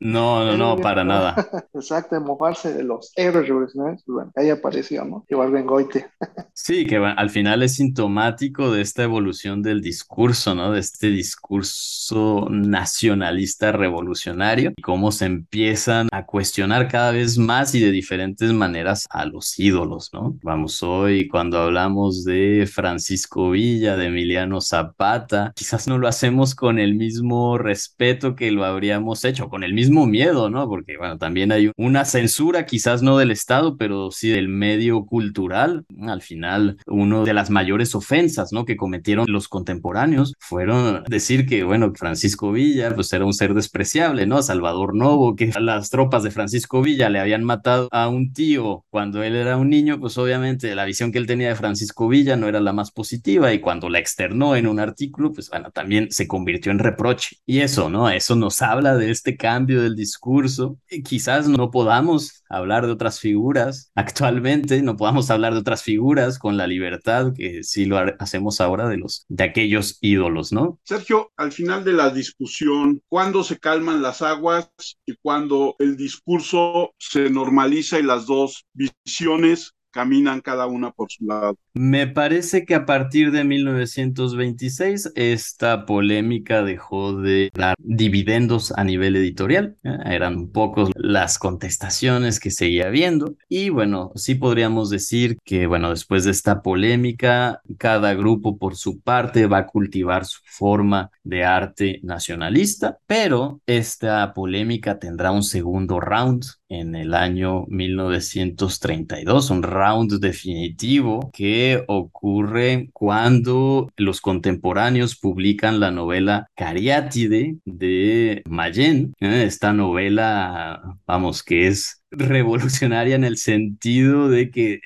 No, 0.00 0.44
no, 0.44 0.56
no, 0.56 0.76
para 0.76 1.04
nada. 1.04 1.34
Exacto, 1.74 2.14
de 2.14 2.20
mofarse 2.20 2.72
de 2.72 2.84
los 2.84 3.12
héroes 3.16 3.48
revolucionarios, 3.48 4.02
pues 4.04 4.14
bueno, 4.14 4.32
ahí 4.36 4.50
apareció, 4.50 5.04
¿no? 5.04 5.24
Igual 5.28 5.52
Bengoite. 5.52 6.06
Sí, 6.54 6.86
que 6.86 6.96
al 6.96 7.30
final 7.30 7.62
es 7.62 7.76
sintomático 7.76 8.72
de 8.72 8.80
esta 8.80 9.04
evolución 9.04 9.62
del 9.62 9.80
discurso, 9.80 10.54
¿no? 10.54 10.72
De 10.72 10.80
este 10.80 11.08
discurso 11.08 12.48
nacionalista 12.50 13.72
revolucionario 13.72 14.72
y 14.76 14.82
cómo 14.82 15.12
se 15.12 15.26
empiezan 15.26 16.08
a 16.12 16.26
cuestionar 16.26 16.88
cada 16.88 17.12
vez 17.12 17.38
más 17.38 17.74
y 17.74 17.80
de 17.80 17.90
diferentes 17.90 18.52
maneras 18.52 19.06
a 19.10 19.24
los 19.24 19.58
ídolos, 19.58 20.10
¿no? 20.12 20.36
Vamos, 20.42 20.82
hoy 20.82 21.28
cuando 21.28 21.58
hablamos 21.58 22.24
de 22.24 22.68
Francisco 22.70 23.50
Villa, 23.50 23.96
de 23.96 24.06
Emiliano 24.06 24.60
Zapata, 24.60 25.52
quizás 25.54 25.86
no 25.86 25.98
lo 25.98 26.08
hacemos 26.08 26.54
con 26.54 26.78
el 26.78 26.94
mismo 26.94 27.58
respeto 27.58 28.34
que 28.34 28.50
lo 28.50 28.64
habríamos 28.64 29.24
hecho, 29.24 29.37
con 29.48 29.62
el 29.62 29.74
mismo 29.74 30.06
miedo, 30.06 30.50
¿no? 30.50 30.68
Porque, 30.68 30.96
bueno, 30.96 31.18
también 31.18 31.52
hay 31.52 31.70
una 31.76 32.04
censura, 32.04 32.66
quizás 32.66 33.02
no 33.02 33.18
del 33.18 33.30
Estado, 33.30 33.76
pero 33.76 34.10
sí 34.10 34.28
del 34.30 34.48
medio 34.48 35.06
cultural. 35.06 35.84
Al 36.06 36.22
final, 36.22 36.78
una 36.86 37.22
de 37.22 37.34
las 37.34 37.50
mayores 37.50 37.94
ofensas, 37.94 38.52
¿no? 38.52 38.64
Que 38.64 38.76
cometieron 38.76 39.26
los 39.28 39.48
contemporáneos 39.48 40.34
fueron 40.38 41.04
decir 41.08 41.46
que, 41.46 41.64
bueno, 41.64 41.92
Francisco 41.94 42.52
Villa, 42.52 42.94
pues 42.94 43.12
era 43.12 43.24
un 43.24 43.32
ser 43.32 43.54
despreciable, 43.54 44.26
¿no? 44.26 44.42
Salvador 44.42 44.94
Novo, 44.94 45.36
que 45.36 45.52
las 45.60 45.90
tropas 45.90 46.22
de 46.22 46.30
Francisco 46.30 46.82
Villa 46.82 47.08
le 47.08 47.20
habían 47.20 47.44
matado 47.44 47.88
a 47.92 48.08
un 48.08 48.32
tío 48.32 48.84
cuando 48.90 49.22
él 49.22 49.36
era 49.36 49.56
un 49.56 49.70
niño, 49.70 50.00
pues 50.00 50.18
obviamente 50.18 50.74
la 50.74 50.84
visión 50.84 51.12
que 51.12 51.18
él 51.18 51.26
tenía 51.26 51.48
de 51.48 51.54
Francisco 51.54 52.08
Villa 52.08 52.36
no 52.36 52.48
era 52.48 52.60
la 52.60 52.72
más 52.72 52.90
positiva 52.90 53.52
y 53.52 53.60
cuando 53.60 53.88
la 53.88 53.98
externó 53.98 54.56
en 54.56 54.66
un 54.66 54.80
artículo, 54.80 55.32
pues 55.32 55.50
bueno, 55.50 55.70
también 55.70 56.10
se 56.10 56.26
convirtió 56.26 56.72
en 56.72 56.78
reproche. 56.78 57.36
Y 57.46 57.60
eso, 57.60 57.90
¿no? 57.90 58.08
Eso 58.10 58.36
nos 58.36 58.62
habla 58.62 58.96
de 58.96 59.10
este 59.18 59.36
cambio 59.36 59.82
del 59.82 59.96
discurso. 59.96 60.78
Quizás 61.04 61.48
no 61.48 61.70
podamos 61.70 62.42
hablar 62.48 62.86
de 62.86 62.92
otras 62.92 63.20
figuras 63.20 63.90
actualmente, 63.94 64.82
no 64.82 64.96
podamos 64.96 65.30
hablar 65.30 65.52
de 65.54 65.60
otras 65.60 65.82
figuras 65.82 66.38
con 66.38 66.56
la 66.56 66.66
libertad 66.66 67.32
que 67.36 67.62
sí 67.62 67.84
lo 67.84 67.98
ha- 67.98 68.14
hacemos 68.18 68.60
ahora 68.60 68.88
de 68.88 68.96
los 68.98 69.24
de 69.28 69.44
aquellos 69.44 69.98
ídolos, 70.00 70.52
¿no? 70.52 70.78
Sergio, 70.84 71.30
al 71.36 71.52
final 71.52 71.84
de 71.84 71.92
la 71.92 72.10
discusión, 72.10 73.02
¿cuándo 73.08 73.44
se 73.44 73.58
calman 73.58 74.00
las 74.02 74.22
aguas 74.22 74.70
y 75.04 75.14
cuándo 75.20 75.76
el 75.78 75.96
discurso 75.96 76.94
se 76.98 77.28
normaliza 77.30 77.98
y 77.98 78.02
las 78.02 78.26
dos 78.26 78.66
visiones 78.72 79.72
caminan 79.90 80.40
cada 80.40 80.66
una 80.66 80.90
por 80.92 81.10
su 81.10 81.24
lado? 81.26 81.56
Me 81.80 82.08
parece 82.08 82.64
que 82.66 82.74
a 82.74 82.84
partir 82.84 83.30
de 83.30 83.44
1926 83.44 85.12
esta 85.14 85.86
polémica 85.86 86.64
dejó 86.64 87.16
de 87.16 87.50
dar 87.54 87.76
dividendos 87.78 88.72
a 88.72 88.82
nivel 88.82 89.14
editorial. 89.14 89.76
¿eh? 89.84 89.96
Eran 90.06 90.48
pocos 90.48 90.90
las 90.96 91.38
contestaciones 91.38 92.40
que 92.40 92.50
seguía 92.50 92.88
habiendo. 92.88 93.36
Y 93.48 93.68
bueno, 93.68 94.10
sí 94.16 94.34
podríamos 94.34 94.90
decir 94.90 95.38
que, 95.44 95.68
bueno, 95.68 95.90
después 95.90 96.24
de 96.24 96.32
esta 96.32 96.62
polémica, 96.62 97.62
cada 97.78 98.12
grupo 98.14 98.58
por 98.58 98.74
su 98.74 99.00
parte 99.00 99.46
va 99.46 99.58
a 99.58 99.66
cultivar 99.66 100.26
su 100.26 100.40
forma 100.46 101.12
de 101.22 101.44
arte 101.44 102.00
nacionalista, 102.02 102.98
pero 103.06 103.60
esta 103.66 104.34
polémica 104.34 104.98
tendrá 104.98 105.30
un 105.30 105.44
segundo 105.44 106.00
round 106.00 106.44
en 106.68 106.94
el 106.94 107.14
año 107.14 107.64
1932, 107.68 109.50
un 109.50 109.62
round 109.62 110.18
definitivo 110.20 111.30
que 111.32 111.67
ocurre 111.86 112.90
cuando 112.92 113.88
los 113.96 114.20
contemporáneos 114.20 115.16
publican 115.16 115.80
la 115.80 115.90
novela 115.90 116.48
Cariátide 116.54 117.56
de 117.64 118.42
Mayen, 118.46 119.14
¿eh? 119.20 119.44
esta 119.46 119.72
novela, 119.72 120.96
vamos, 121.06 121.42
que 121.42 121.66
es 121.68 121.97
revolucionaria 122.10 123.16
en 123.16 123.24
el 123.24 123.36
sentido 123.36 124.28
de 124.28 124.50
que 124.50 124.80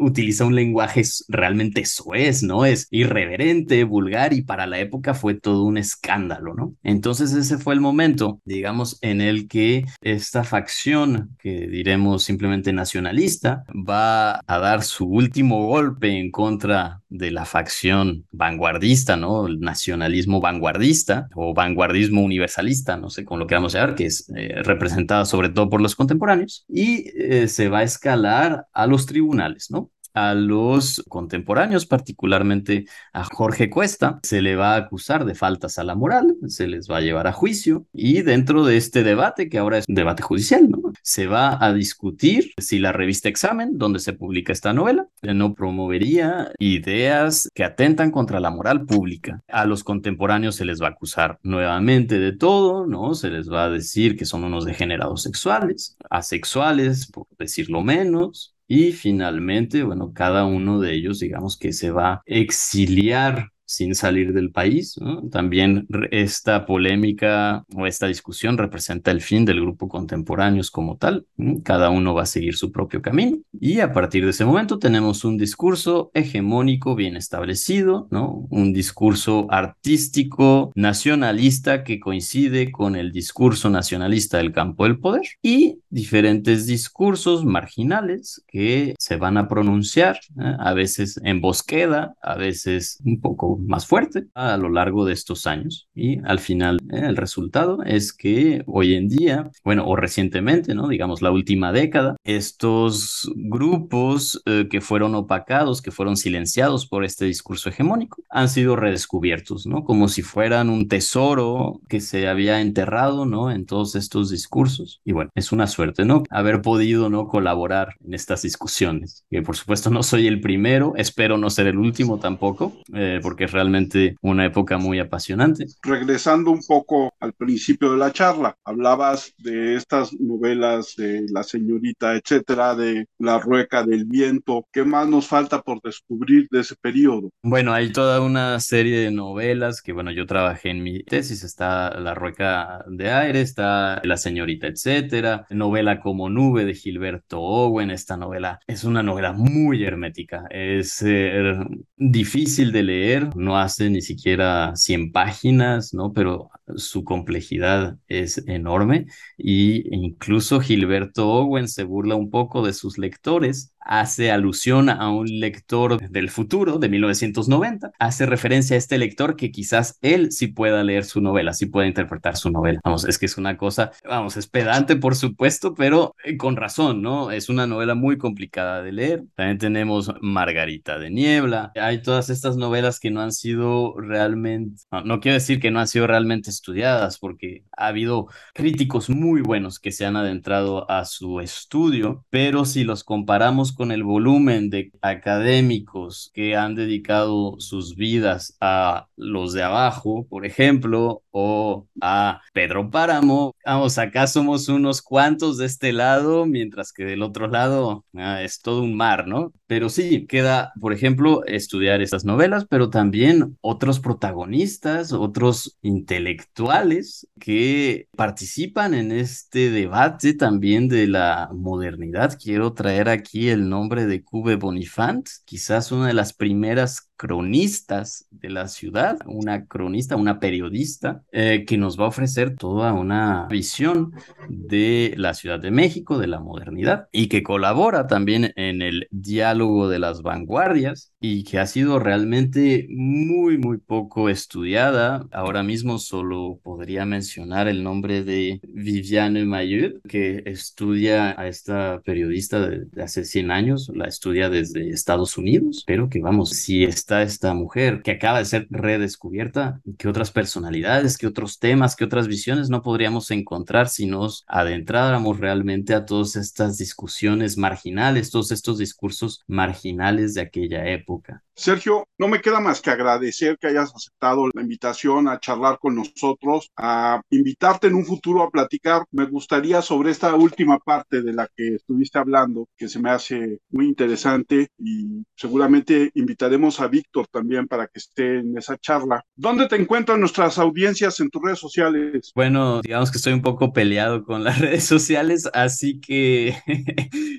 utiliza 0.00 0.44
un 0.44 0.54
lenguaje 0.54 1.02
realmente 1.28 1.84
soez, 1.84 2.42
¿no? 2.42 2.64
Es 2.64 2.88
irreverente, 2.90 3.84
vulgar 3.84 4.32
y 4.32 4.42
para 4.42 4.66
la 4.66 4.78
época 4.78 5.14
fue 5.14 5.34
todo 5.34 5.64
un 5.64 5.78
escándalo, 5.78 6.54
¿no? 6.54 6.74
Entonces 6.82 7.32
ese 7.32 7.58
fue 7.58 7.74
el 7.74 7.80
momento, 7.80 8.40
digamos, 8.44 8.98
en 9.02 9.20
el 9.20 9.48
que 9.48 9.84
esta 10.00 10.44
facción, 10.44 11.36
que 11.38 11.66
diremos 11.66 12.24
simplemente 12.24 12.72
nacionalista, 12.72 13.64
va 13.70 14.40
a 14.46 14.58
dar 14.58 14.82
su 14.82 15.06
último 15.06 15.66
golpe 15.66 16.18
en 16.18 16.30
contra 16.30 17.00
de 17.08 17.30
la 17.30 17.44
facción 17.44 18.26
vanguardista, 18.32 19.16
¿no? 19.16 19.46
El 19.46 19.60
nacionalismo 19.60 20.40
vanguardista 20.40 21.28
o 21.34 21.54
vanguardismo 21.54 22.22
universalista, 22.22 22.96
no 22.96 23.10
sé 23.10 23.24
cómo 23.24 23.38
lo 23.38 23.46
queramos 23.46 23.72
llamar, 23.72 23.94
que 23.94 24.06
es 24.06 24.30
eh, 24.34 24.62
representada 24.62 25.24
sobre 25.24 25.48
todo 25.48 25.70
por 25.70 25.80
los 25.80 25.94
contemporáneos, 25.94 26.55
y 26.68 27.10
eh, 27.20 27.48
se 27.48 27.68
va 27.68 27.78
a 27.80 27.82
escalar 27.82 28.66
a 28.72 28.86
los 28.86 29.06
tribunales, 29.06 29.70
¿no? 29.70 29.90
A 30.16 30.34
los 30.34 31.04
contemporáneos, 31.08 31.84
particularmente 31.84 32.86
a 33.12 33.24
Jorge 33.24 33.68
Cuesta, 33.68 34.18
se 34.22 34.40
le 34.40 34.56
va 34.56 34.72
a 34.74 34.78
acusar 34.78 35.26
de 35.26 35.34
faltas 35.34 35.78
a 35.78 35.84
la 35.84 35.94
moral, 35.94 36.36
se 36.48 36.66
les 36.66 36.90
va 36.90 36.96
a 36.96 37.00
llevar 37.02 37.26
a 37.26 37.32
juicio 37.32 37.86
y 37.92 38.22
dentro 38.22 38.64
de 38.64 38.78
este 38.78 39.04
debate, 39.04 39.50
que 39.50 39.58
ahora 39.58 39.78
es 39.78 39.84
un 39.86 39.94
debate 39.94 40.22
judicial, 40.22 40.70
se 41.02 41.26
va 41.26 41.62
a 41.62 41.72
discutir 41.74 42.52
si 42.56 42.78
la 42.78 42.92
revista 42.92 43.28
Examen, 43.28 43.76
donde 43.76 43.98
se 43.98 44.14
publica 44.14 44.54
esta 44.54 44.72
novela, 44.72 45.06
no 45.22 45.54
promovería 45.54 46.50
ideas 46.58 47.48
que 47.54 47.64
atentan 47.64 48.10
contra 48.10 48.40
la 48.40 48.50
moral 48.50 48.86
pública. 48.86 49.42
A 49.48 49.66
los 49.66 49.84
contemporáneos 49.84 50.56
se 50.56 50.64
les 50.64 50.80
va 50.80 50.86
a 50.86 50.90
acusar 50.90 51.38
nuevamente 51.42 52.18
de 52.18 52.32
todo, 52.32 52.86
¿no? 52.86 53.14
Se 53.14 53.28
les 53.28 53.50
va 53.50 53.64
a 53.64 53.70
decir 53.70 54.16
que 54.16 54.24
son 54.24 54.44
unos 54.44 54.64
degenerados 54.64 55.22
sexuales, 55.22 55.98
asexuales, 56.08 57.06
por 57.10 57.26
decirlo 57.38 57.82
menos, 57.82 58.55
y 58.68 58.92
finalmente, 58.92 59.82
bueno, 59.82 60.12
cada 60.12 60.44
uno 60.44 60.80
de 60.80 60.94
ellos, 60.94 61.20
digamos 61.20 61.56
que 61.58 61.72
se 61.72 61.90
va 61.90 62.14
a 62.14 62.22
exiliar 62.26 63.50
sin 63.66 63.94
salir 63.94 64.32
del 64.32 64.52
país. 64.52 64.96
También 65.30 65.86
esta 66.10 66.64
polémica 66.64 67.64
o 67.74 67.86
esta 67.86 68.06
discusión 68.06 68.56
representa 68.56 69.10
el 69.10 69.20
fin 69.20 69.44
del 69.44 69.60
grupo 69.60 69.88
contemporáneos 69.88 70.70
como 70.70 70.96
tal. 70.96 71.26
Cada 71.64 71.90
uno 71.90 72.14
va 72.14 72.22
a 72.22 72.26
seguir 72.26 72.56
su 72.56 72.72
propio 72.72 73.02
camino 73.02 73.38
y 73.52 73.80
a 73.80 73.92
partir 73.92 74.24
de 74.24 74.30
ese 74.30 74.44
momento 74.44 74.78
tenemos 74.78 75.24
un 75.24 75.36
discurso 75.36 76.10
hegemónico 76.14 76.94
bien 76.94 77.16
establecido, 77.16 78.06
¿no? 78.10 78.46
Un 78.50 78.72
discurso 78.72 79.46
artístico 79.50 80.70
nacionalista 80.74 81.82
que 81.82 81.98
coincide 81.98 82.70
con 82.70 82.94
el 82.94 83.12
discurso 83.12 83.68
nacionalista 83.68 84.38
del 84.38 84.52
campo 84.52 84.84
del 84.84 84.98
poder 85.00 85.22
y 85.42 85.80
diferentes 85.96 86.66
discursos 86.66 87.46
marginales 87.46 88.44
que 88.46 88.94
se 88.98 89.16
van 89.16 89.38
a 89.38 89.48
pronunciar, 89.48 90.18
¿eh? 90.38 90.54
a 90.58 90.74
veces 90.74 91.18
en 91.24 91.40
bosqueda, 91.40 92.14
a 92.20 92.34
veces 92.34 92.98
un 93.02 93.18
poco 93.22 93.58
más 93.66 93.86
fuerte 93.86 94.26
a 94.34 94.58
lo 94.58 94.68
largo 94.68 95.06
de 95.06 95.14
estos 95.14 95.46
años. 95.46 95.88
Y 95.94 96.18
al 96.24 96.38
final, 96.38 96.76
eh, 96.92 97.00
el 97.06 97.16
resultado 97.16 97.82
es 97.82 98.12
que 98.12 98.62
hoy 98.66 98.94
en 98.94 99.08
día, 99.08 99.50
bueno, 99.64 99.86
o 99.86 99.96
recientemente, 99.96 100.74
¿no? 100.74 100.88
Digamos, 100.88 101.22
la 101.22 101.30
última 101.30 101.72
década, 101.72 102.16
estos 102.24 103.32
grupos 103.34 104.42
eh, 104.44 104.68
que 104.70 104.82
fueron 104.82 105.14
opacados, 105.14 105.80
que 105.80 105.92
fueron 105.92 106.18
silenciados 106.18 106.86
por 106.86 107.06
este 107.06 107.24
discurso 107.24 107.70
hegemónico, 107.70 108.22
han 108.28 108.50
sido 108.50 108.76
redescubiertos, 108.76 109.66
¿no? 109.66 109.82
Como 109.84 110.08
si 110.08 110.20
fueran 110.20 110.68
un 110.68 110.88
tesoro 110.88 111.80
que 111.88 112.00
se 112.00 112.28
había 112.28 112.60
enterrado, 112.60 113.24
¿no? 113.24 113.50
En 113.50 113.64
todos 113.64 113.96
estos 113.96 114.28
discursos. 114.28 115.00
Y 115.02 115.12
bueno, 115.12 115.30
es 115.34 115.52
una 115.52 115.66
suerte, 115.66 115.85
¿no? 116.04 116.24
Haber 116.30 116.62
podido, 116.62 117.08
¿no? 117.08 117.26
Colaborar 117.26 117.94
en 118.04 118.14
estas 118.14 118.42
discusiones. 118.42 119.24
Que 119.30 119.42
por 119.42 119.56
supuesto 119.56 119.90
no 119.90 120.02
soy 120.02 120.26
el 120.26 120.40
primero, 120.40 120.94
espero 120.96 121.38
no 121.38 121.50
ser 121.50 121.66
el 121.66 121.78
último 121.78 122.18
tampoco, 122.18 122.74
eh, 122.94 123.20
porque 123.22 123.44
es 123.44 123.52
realmente 123.52 124.16
una 124.22 124.44
época 124.44 124.78
muy 124.78 124.98
apasionante. 124.98 125.66
Regresando 125.82 126.50
un 126.50 126.60
poco 126.66 127.14
al 127.20 127.32
principio 127.32 127.92
de 127.92 127.98
la 127.98 128.12
charla, 128.12 128.56
hablabas 128.64 129.34
de 129.38 129.74
estas 129.76 130.12
novelas 130.18 130.94
de 130.96 131.26
La 131.30 131.42
Señorita, 131.42 132.16
etcétera, 132.16 132.74
de 132.74 133.06
La 133.18 133.38
Rueca 133.38 133.84
del 133.84 134.04
Viento. 134.04 134.66
¿Qué 134.72 134.84
más 134.84 135.08
nos 135.08 135.26
falta 135.26 135.62
por 135.62 135.80
descubrir 135.82 136.48
de 136.50 136.60
ese 136.60 136.74
periodo? 136.76 137.30
Bueno, 137.42 137.72
hay 137.72 137.92
toda 137.92 138.20
una 138.20 138.58
serie 138.60 138.98
de 138.98 139.10
novelas 139.10 139.82
que, 139.82 139.92
bueno, 139.92 140.10
yo 140.10 140.26
trabajé 140.26 140.70
en 140.70 140.82
mi 140.82 141.02
tesis. 141.02 141.44
Está 141.44 141.98
La 142.00 142.14
Rueca 142.14 142.84
de 142.88 143.10
Aire, 143.10 143.40
está 143.40 144.00
La 144.04 144.16
Señorita, 144.16 144.66
etcétera. 144.66 145.46
Novela 145.66 145.98
como 146.00 146.30
Nube 146.30 146.64
de 146.64 146.74
Gilberto 146.74 147.40
Owen. 147.40 147.90
Esta 147.90 148.16
novela 148.16 148.60
es 148.68 148.84
una 148.84 149.02
novela 149.02 149.32
muy 149.32 149.82
hermética. 149.82 150.44
Es 150.48 151.02
eh, 151.02 151.56
difícil 151.96 152.70
de 152.70 152.84
leer, 152.84 153.34
no 153.34 153.58
hace 153.58 153.90
ni 153.90 154.00
siquiera 154.00 154.76
100 154.76 155.10
páginas, 155.10 155.92
¿no? 155.92 156.12
Pero 156.12 156.50
su 156.76 157.04
complejidad 157.04 157.98
es 158.08 158.38
enorme 158.46 159.06
y 159.36 159.94
incluso 159.94 160.60
Gilberto 160.60 161.28
Owen 161.28 161.68
se 161.68 161.84
burla 161.84 162.16
un 162.16 162.30
poco 162.30 162.64
de 162.66 162.72
sus 162.72 162.98
lectores 162.98 163.72
hace 163.86 164.30
alusión 164.30 164.90
a 164.90 165.10
un 165.10 165.26
lector 165.26 166.00
del 166.10 166.28
futuro, 166.28 166.78
de 166.78 166.88
1990, 166.88 167.92
hace 167.98 168.26
referencia 168.26 168.74
a 168.74 168.78
este 168.78 168.98
lector 168.98 169.36
que 169.36 169.50
quizás 169.50 169.98
él 170.02 170.32
sí 170.32 170.48
pueda 170.48 170.82
leer 170.82 171.04
su 171.04 171.20
novela, 171.20 171.52
sí 171.52 171.66
pueda 171.66 171.86
interpretar 171.86 172.36
su 172.36 172.50
novela. 172.50 172.80
Vamos, 172.84 173.04
es 173.04 173.18
que 173.18 173.26
es 173.26 173.38
una 173.38 173.56
cosa, 173.56 173.92
vamos, 174.04 174.36
es 174.36 174.48
pedante 174.48 174.96
por 174.96 175.14
supuesto, 175.14 175.74
pero 175.74 176.14
eh, 176.24 176.36
con 176.36 176.56
razón, 176.56 177.00
¿no? 177.00 177.30
Es 177.30 177.48
una 177.48 177.66
novela 177.66 177.94
muy 177.94 178.18
complicada 178.18 178.82
de 178.82 178.92
leer. 178.92 179.24
También 179.34 179.58
tenemos 179.58 180.12
Margarita 180.20 180.98
de 180.98 181.10
Niebla. 181.10 181.72
Hay 181.76 182.02
todas 182.02 182.28
estas 182.28 182.56
novelas 182.56 182.98
que 182.98 183.10
no 183.10 183.20
han 183.20 183.32
sido 183.32 183.94
realmente, 183.98 184.82
no, 184.90 185.02
no 185.02 185.20
quiero 185.20 185.34
decir 185.34 185.60
que 185.60 185.70
no 185.70 185.80
han 185.80 185.88
sido 185.88 186.06
realmente 186.06 186.50
estudiadas, 186.56 187.18
porque 187.18 187.64
ha 187.76 187.88
habido 187.88 188.26
críticos 188.54 189.08
muy 189.10 189.40
buenos 189.42 189.78
que 189.78 189.92
se 189.92 190.06
han 190.06 190.16
adentrado 190.16 190.90
a 190.90 191.04
su 191.04 191.40
estudio, 191.40 192.24
pero 192.30 192.64
si 192.64 192.84
los 192.84 193.04
comparamos 193.04 193.72
con 193.72 193.92
el 193.92 194.02
volumen 194.02 194.70
de 194.70 194.92
académicos 195.02 196.30
que 196.34 196.56
han 196.56 196.74
dedicado 196.74 197.56
sus 197.58 197.96
vidas 197.96 198.56
a 198.60 199.08
los 199.16 199.52
de 199.52 199.62
abajo, 199.62 200.26
por 200.28 200.44
ejemplo, 200.46 201.22
o 201.38 201.86
a 202.00 202.40
Pedro 202.54 202.90
Páramo, 202.90 203.54
vamos, 203.62 203.98
acá 203.98 204.26
somos 204.26 204.68
unos 204.70 205.02
cuantos 205.02 205.58
de 205.58 205.66
este 205.66 205.92
lado, 205.92 206.46
mientras 206.46 206.94
que 206.94 207.04
del 207.04 207.22
otro 207.22 207.46
lado 207.46 208.06
ah, 208.14 208.42
es 208.42 208.62
todo 208.62 208.82
un 208.82 208.96
mar, 208.96 209.28
¿no? 209.28 209.52
Pero 209.66 209.90
sí, 209.90 210.26
queda, 210.26 210.72
por 210.80 210.94
ejemplo, 210.94 211.44
estudiar 211.44 212.00
estas 212.00 212.24
novelas, 212.24 212.64
pero 212.70 212.88
también 212.88 213.58
otros 213.60 214.00
protagonistas, 214.00 215.12
otros 215.12 215.76
intelectuales 215.82 217.28
que 217.38 218.08
participan 218.16 218.94
en 218.94 219.12
este 219.12 219.70
debate 219.70 220.32
también 220.32 220.88
de 220.88 221.06
la 221.06 221.50
modernidad. 221.52 222.38
Quiero 222.42 222.72
traer 222.72 223.10
aquí 223.10 223.50
el 223.50 223.68
nombre 223.68 224.06
de 224.06 224.24
Cube 224.24 224.56
Bonifant, 224.56 225.28
quizás 225.44 225.92
una 225.92 226.06
de 226.06 226.14
las 226.14 226.32
primeras 226.32 227.05
cronistas 227.16 228.26
de 228.30 228.50
la 228.50 228.68
ciudad, 228.68 229.18
una 229.26 229.66
cronista, 229.66 230.16
una 230.16 230.38
periodista, 230.38 231.22
eh, 231.32 231.64
que 231.66 231.78
nos 231.78 231.98
va 231.98 232.04
a 232.04 232.08
ofrecer 232.08 232.56
toda 232.56 232.92
una 232.92 233.46
visión 233.48 234.12
de 234.48 235.14
la 235.16 235.34
Ciudad 235.34 235.58
de 235.58 235.70
México, 235.70 236.18
de 236.18 236.26
la 236.26 236.40
modernidad, 236.40 237.08
y 237.12 237.28
que 237.28 237.42
colabora 237.42 238.06
también 238.06 238.52
en 238.56 238.82
el 238.82 239.08
diálogo 239.10 239.88
de 239.88 239.98
las 239.98 240.22
vanguardias 240.22 241.12
y 241.28 241.42
que 241.42 241.58
ha 241.58 241.66
sido 241.66 241.98
realmente 241.98 242.86
muy, 242.88 243.58
muy 243.58 243.78
poco 243.78 244.28
estudiada. 244.28 245.26
Ahora 245.32 245.64
mismo 245.64 245.98
solo 245.98 246.60
podría 246.62 247.04
mencionar 247.04 247.66
el 247.66 247.82
nombre 247.82 248.22
de 248.22 248.60
Viviane 248.68 249.44
Mayud, 249.44 250.00
que 250.08 250.44
estudia 250.46 251.38
a 251.38 251.48
esta 251.48 252.00
periodista 252.04 252.60
de, 252.60 252.86
hace 253.02 253.24
100 253.24 253.50
años, 253.50 253.90
la 253.92 254.06
estudia 254.06 254.48
desde 254.48 254.90
Estados 254.90 255.36
Unidos, 255.36 255.82
pero 255.84 256.08
que 256.08 256.20
vamos, 256.20 256.50
si 256.50 256.84
está 256.84 257.22
esta 257.22 257.54
mujer 257.54 258.02
que 258.02 258.12
acaba 258.12 258.38
de 258.38 258.44
ser 258.44 258.68
redescubierta, 258.70 259.80
¿qué 259.98 260.08
otras 260.08 260.30
personalidades, 260.30 261.18
qué 261.18 261.26
otros 261.26 261.58
temas, 261.58 261.96
qué 261.96 262.04
otras 262.04 262.28
visiones 262.28 262.70
no 262.70 262.82
podríamos 262.82 263.32
encontrar 263.32 263.88
si 263.88 264.06
nos 264.06 264.44
adentráramos 264.46 265.40
realmente 265.40 265.92
a 265.92 266.04
todas 266.04 266.36
estas 266.36 266.78
discusiones 266.78 267.58
marginales, 267.58 268.30
todos 268.30 268.52
estos 268.52 268.78
discursos 268.78 269.42
marginales 269.48 270.34
de 270.34 270.42
aquella 270.42 270.86
época? 270.86 271.15
Sergio, 271.54 272.06
no 272.18 272.28
me 272.28 272.42
queda 272.42 272.60
más 272.60 272.82
que 272.82 272.90
agradecer 272.90 273.56
que 273.58 273.68
hayas 273.68 273.94
aceptado 273.94 274.46
la 274.52 274.60
invitación 274.60 275.26
a 275.26 275.40
charlar 275.40 275.78
con 275.78 275.96
nosotros, 275.96 276.70
a 276.76 277.22
invitarte 277.30 277.86
en 277.86 277.94
un 277.94 278.04
futuro 278.04 278.42
a 278.42 278.50
platicar. 278.50 279.04
Me 279.10 279.24
gustaría 279.24 279.80
sobre 279.80 280.10
esta 280.10 280.34
última 280.34 280.78
parte 280.78 281.22
de 281.22 281.32
la 281.32 281.48
que 281.56 281.76
estuviste 281.76 282.18
hablando, 282.18 282.68
que 282.76 282.88
se 282.88 283.00
me 283.00 283.10
hace 283.10 283.60
muy 283.70 283.86
interesante 283.86 284.68
y 284.78 285.24
seguramente 285.34 286.10
invitaremos 286.14 286.78
a 286.80 286.88
Víctor 286.88 287.26
también 287.28 287.66
para 287.66 287.86
que 287.86 288.00
esté 288.00 288.40
en 288.40 288.58
esa 288.58 288.76
charla. 288.76 289.24
¿Dónde 289.34 289.66
te 289.66 289.76
encuentran 289.76 290.20
nuestras 290.20 290.58
audiencias 290.58 291.20
en 291.20 291.30
tus 291.30 291.42
redes 291.42 291.58
sociales? 291.58 292.32
Bueno, 292.34 292.82
digamos 292.82 293.10
que 293.10 293.16
estoy 293.16 293.32
un 293.32 293.42
poco 293.42 293.72
peleado 293.72 294.24
con 294.24 294.44
las 294.44 294.58
redes 294.60 294.84
sociales, 294.84 295.48
así 295.54 296.00
que, 296.00 296.54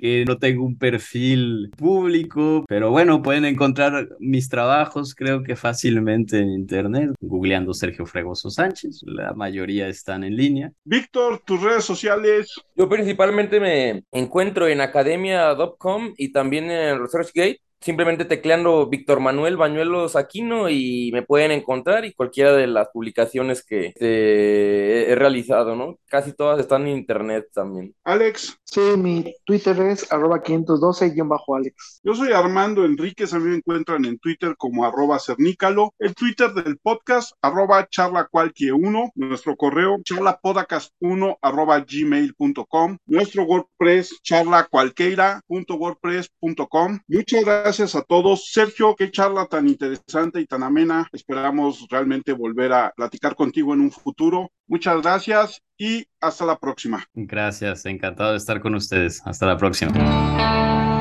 que 0.02 0.26
no 0.28 0.38
tengo 0.38 0.66
un 0.66 0.78
perfil 0.78 1.70
público, 1.78 2.66
pero 2.68 2.90
bueno, 2.90 3.22
pueden 3.22 3.46
encontrar 3.58 4.08
mis 4.20 4.50
trabajos, 4.50 5.16
creo 5.16 5.42
que 5.42 5.56
fácilmente 5.56 6.38
en 6.38 6.50
internet, 6.50 7.12
googleando 7.20 7.74
Sergio 7.74 8.06
Fregoso 8.06 8.52
Sánchez. 8.52 9.02
La 9.04 9.34
mayoría 9.34 9.88
están 9.88 10.24
en 10.24 10.36
línea. 10.36 10.72
Víctor, 10.84 11.42
tus 11.44 11.62
redes 11.64 11.84
sociales. 11.84 12.54
Yo 12.76 12.88
principalmente 12.88 13.60
me 13.60 14.04
encuentro 14.12 14.68
en 14.68 14.82
academia.com 14.82 16.14
y 16.18 16.32
también 16.32 16.70
en 16.70 17.00
ResearchGate 17.00 17.60
simplemente 17.80 18.26
tecleando 18.26 18.88
Víctor 18.88 19.20
Manuel 19.20 19.58
Bañuelos 19.58 20.16
Aquino 20.16 20.70
y 20.70 21.12
me 21.14 21.24
pueden 21.24 21.52
encontrar 21.52 22.06
y 22.06 22.14
cualquiera 22.14 22.54
de 22.54 22.68
las 22.68 22.90
publicaciones 22.90 23.64
que 23.64 23.88
este, 23.88 25.12
he 25.12 25.16
realizado, 25.16 25.76
¿no? 25.76 25.98
Casi 26.08 26.34
todas 26.34 26.60
están 26.60 26.86
en 26.88 26.98
internet 26.98 27.48
también. 27.54 27.96
Alex. 28.04 28.60
Sí, 28.64 28.82
mi 28.98 29.34
Twitter 29.46 29.80
es 29.82 30.12
arroba 30.12 30.42
512-Alex. 30.44 32.02
Yo 32.04 32.16
soy 32.16 32.34
Armando 32.34 32.84
Enríquez, 32.86 33.34
a 33.34 33.40
mí 33.40 33.50
me 33.50 33.58
encuentran 33.58 34.06
en 34.06 34.18
Twitter 34.20 34.56
como 34.58 34.86
arroba 34.86 35.20
cernícalo, 35.20 35.94
el 36.00 36.16
Twitter 36.16 36.54
del 36.54 36.78
podcast 36.78 37.34
arroba 37.42 37.88
charla 37.90 38.28
cualquier 38.30 38.74
uno, 38.74 39.12
nuestro 39.16 39.56
correo 39.56 39.98
charlapodcast1 40.00 41.38
arroba 41.42 41.80
gmail.com, 41.80 42.98
nuestro 43.06 43.44
WordPress 43.44 44.20
charlacualqueira.wordpress.com. 44.24 47.00
Muchas 47.08 47.46
gracias 47.68 47.96
a 47.96 48.02
todos. 48.02 48.50
Sergio, 48.54 48.96
qué 48.96 49.12
charla 49.12 49.46
tan 49.46 49.68
interesante 49.68 50.40
y 50.40 50.46
tan 50.46 50.64
amena. 50.64 51.06
Esperamos 51.12 51.86
realmente 51.90 52.32
volver 52.32 52.72
a 52.72 52.94
platicar 52.96 53.36
contigo 53.36 53.74
en 53.74 53.82
un 53.82 53.92
futuro. 53.92 54.54
Muchas 54.68 55.02
gracias 55.02 55.62
y 55.78 56.08
hasta 56.22 56.46
la 56.46 56.58
próxima. 56.58 57.04
Gracias, 57.14 57.86
encantado 57.86 58.32
de 58.32 58.38
estar 58.38 58.62
con 58.62 58.74
ustedes. 58.74 59.22
Hasta 59.26 59.48
la 59.48 59.58
próxima. 59.58 60.97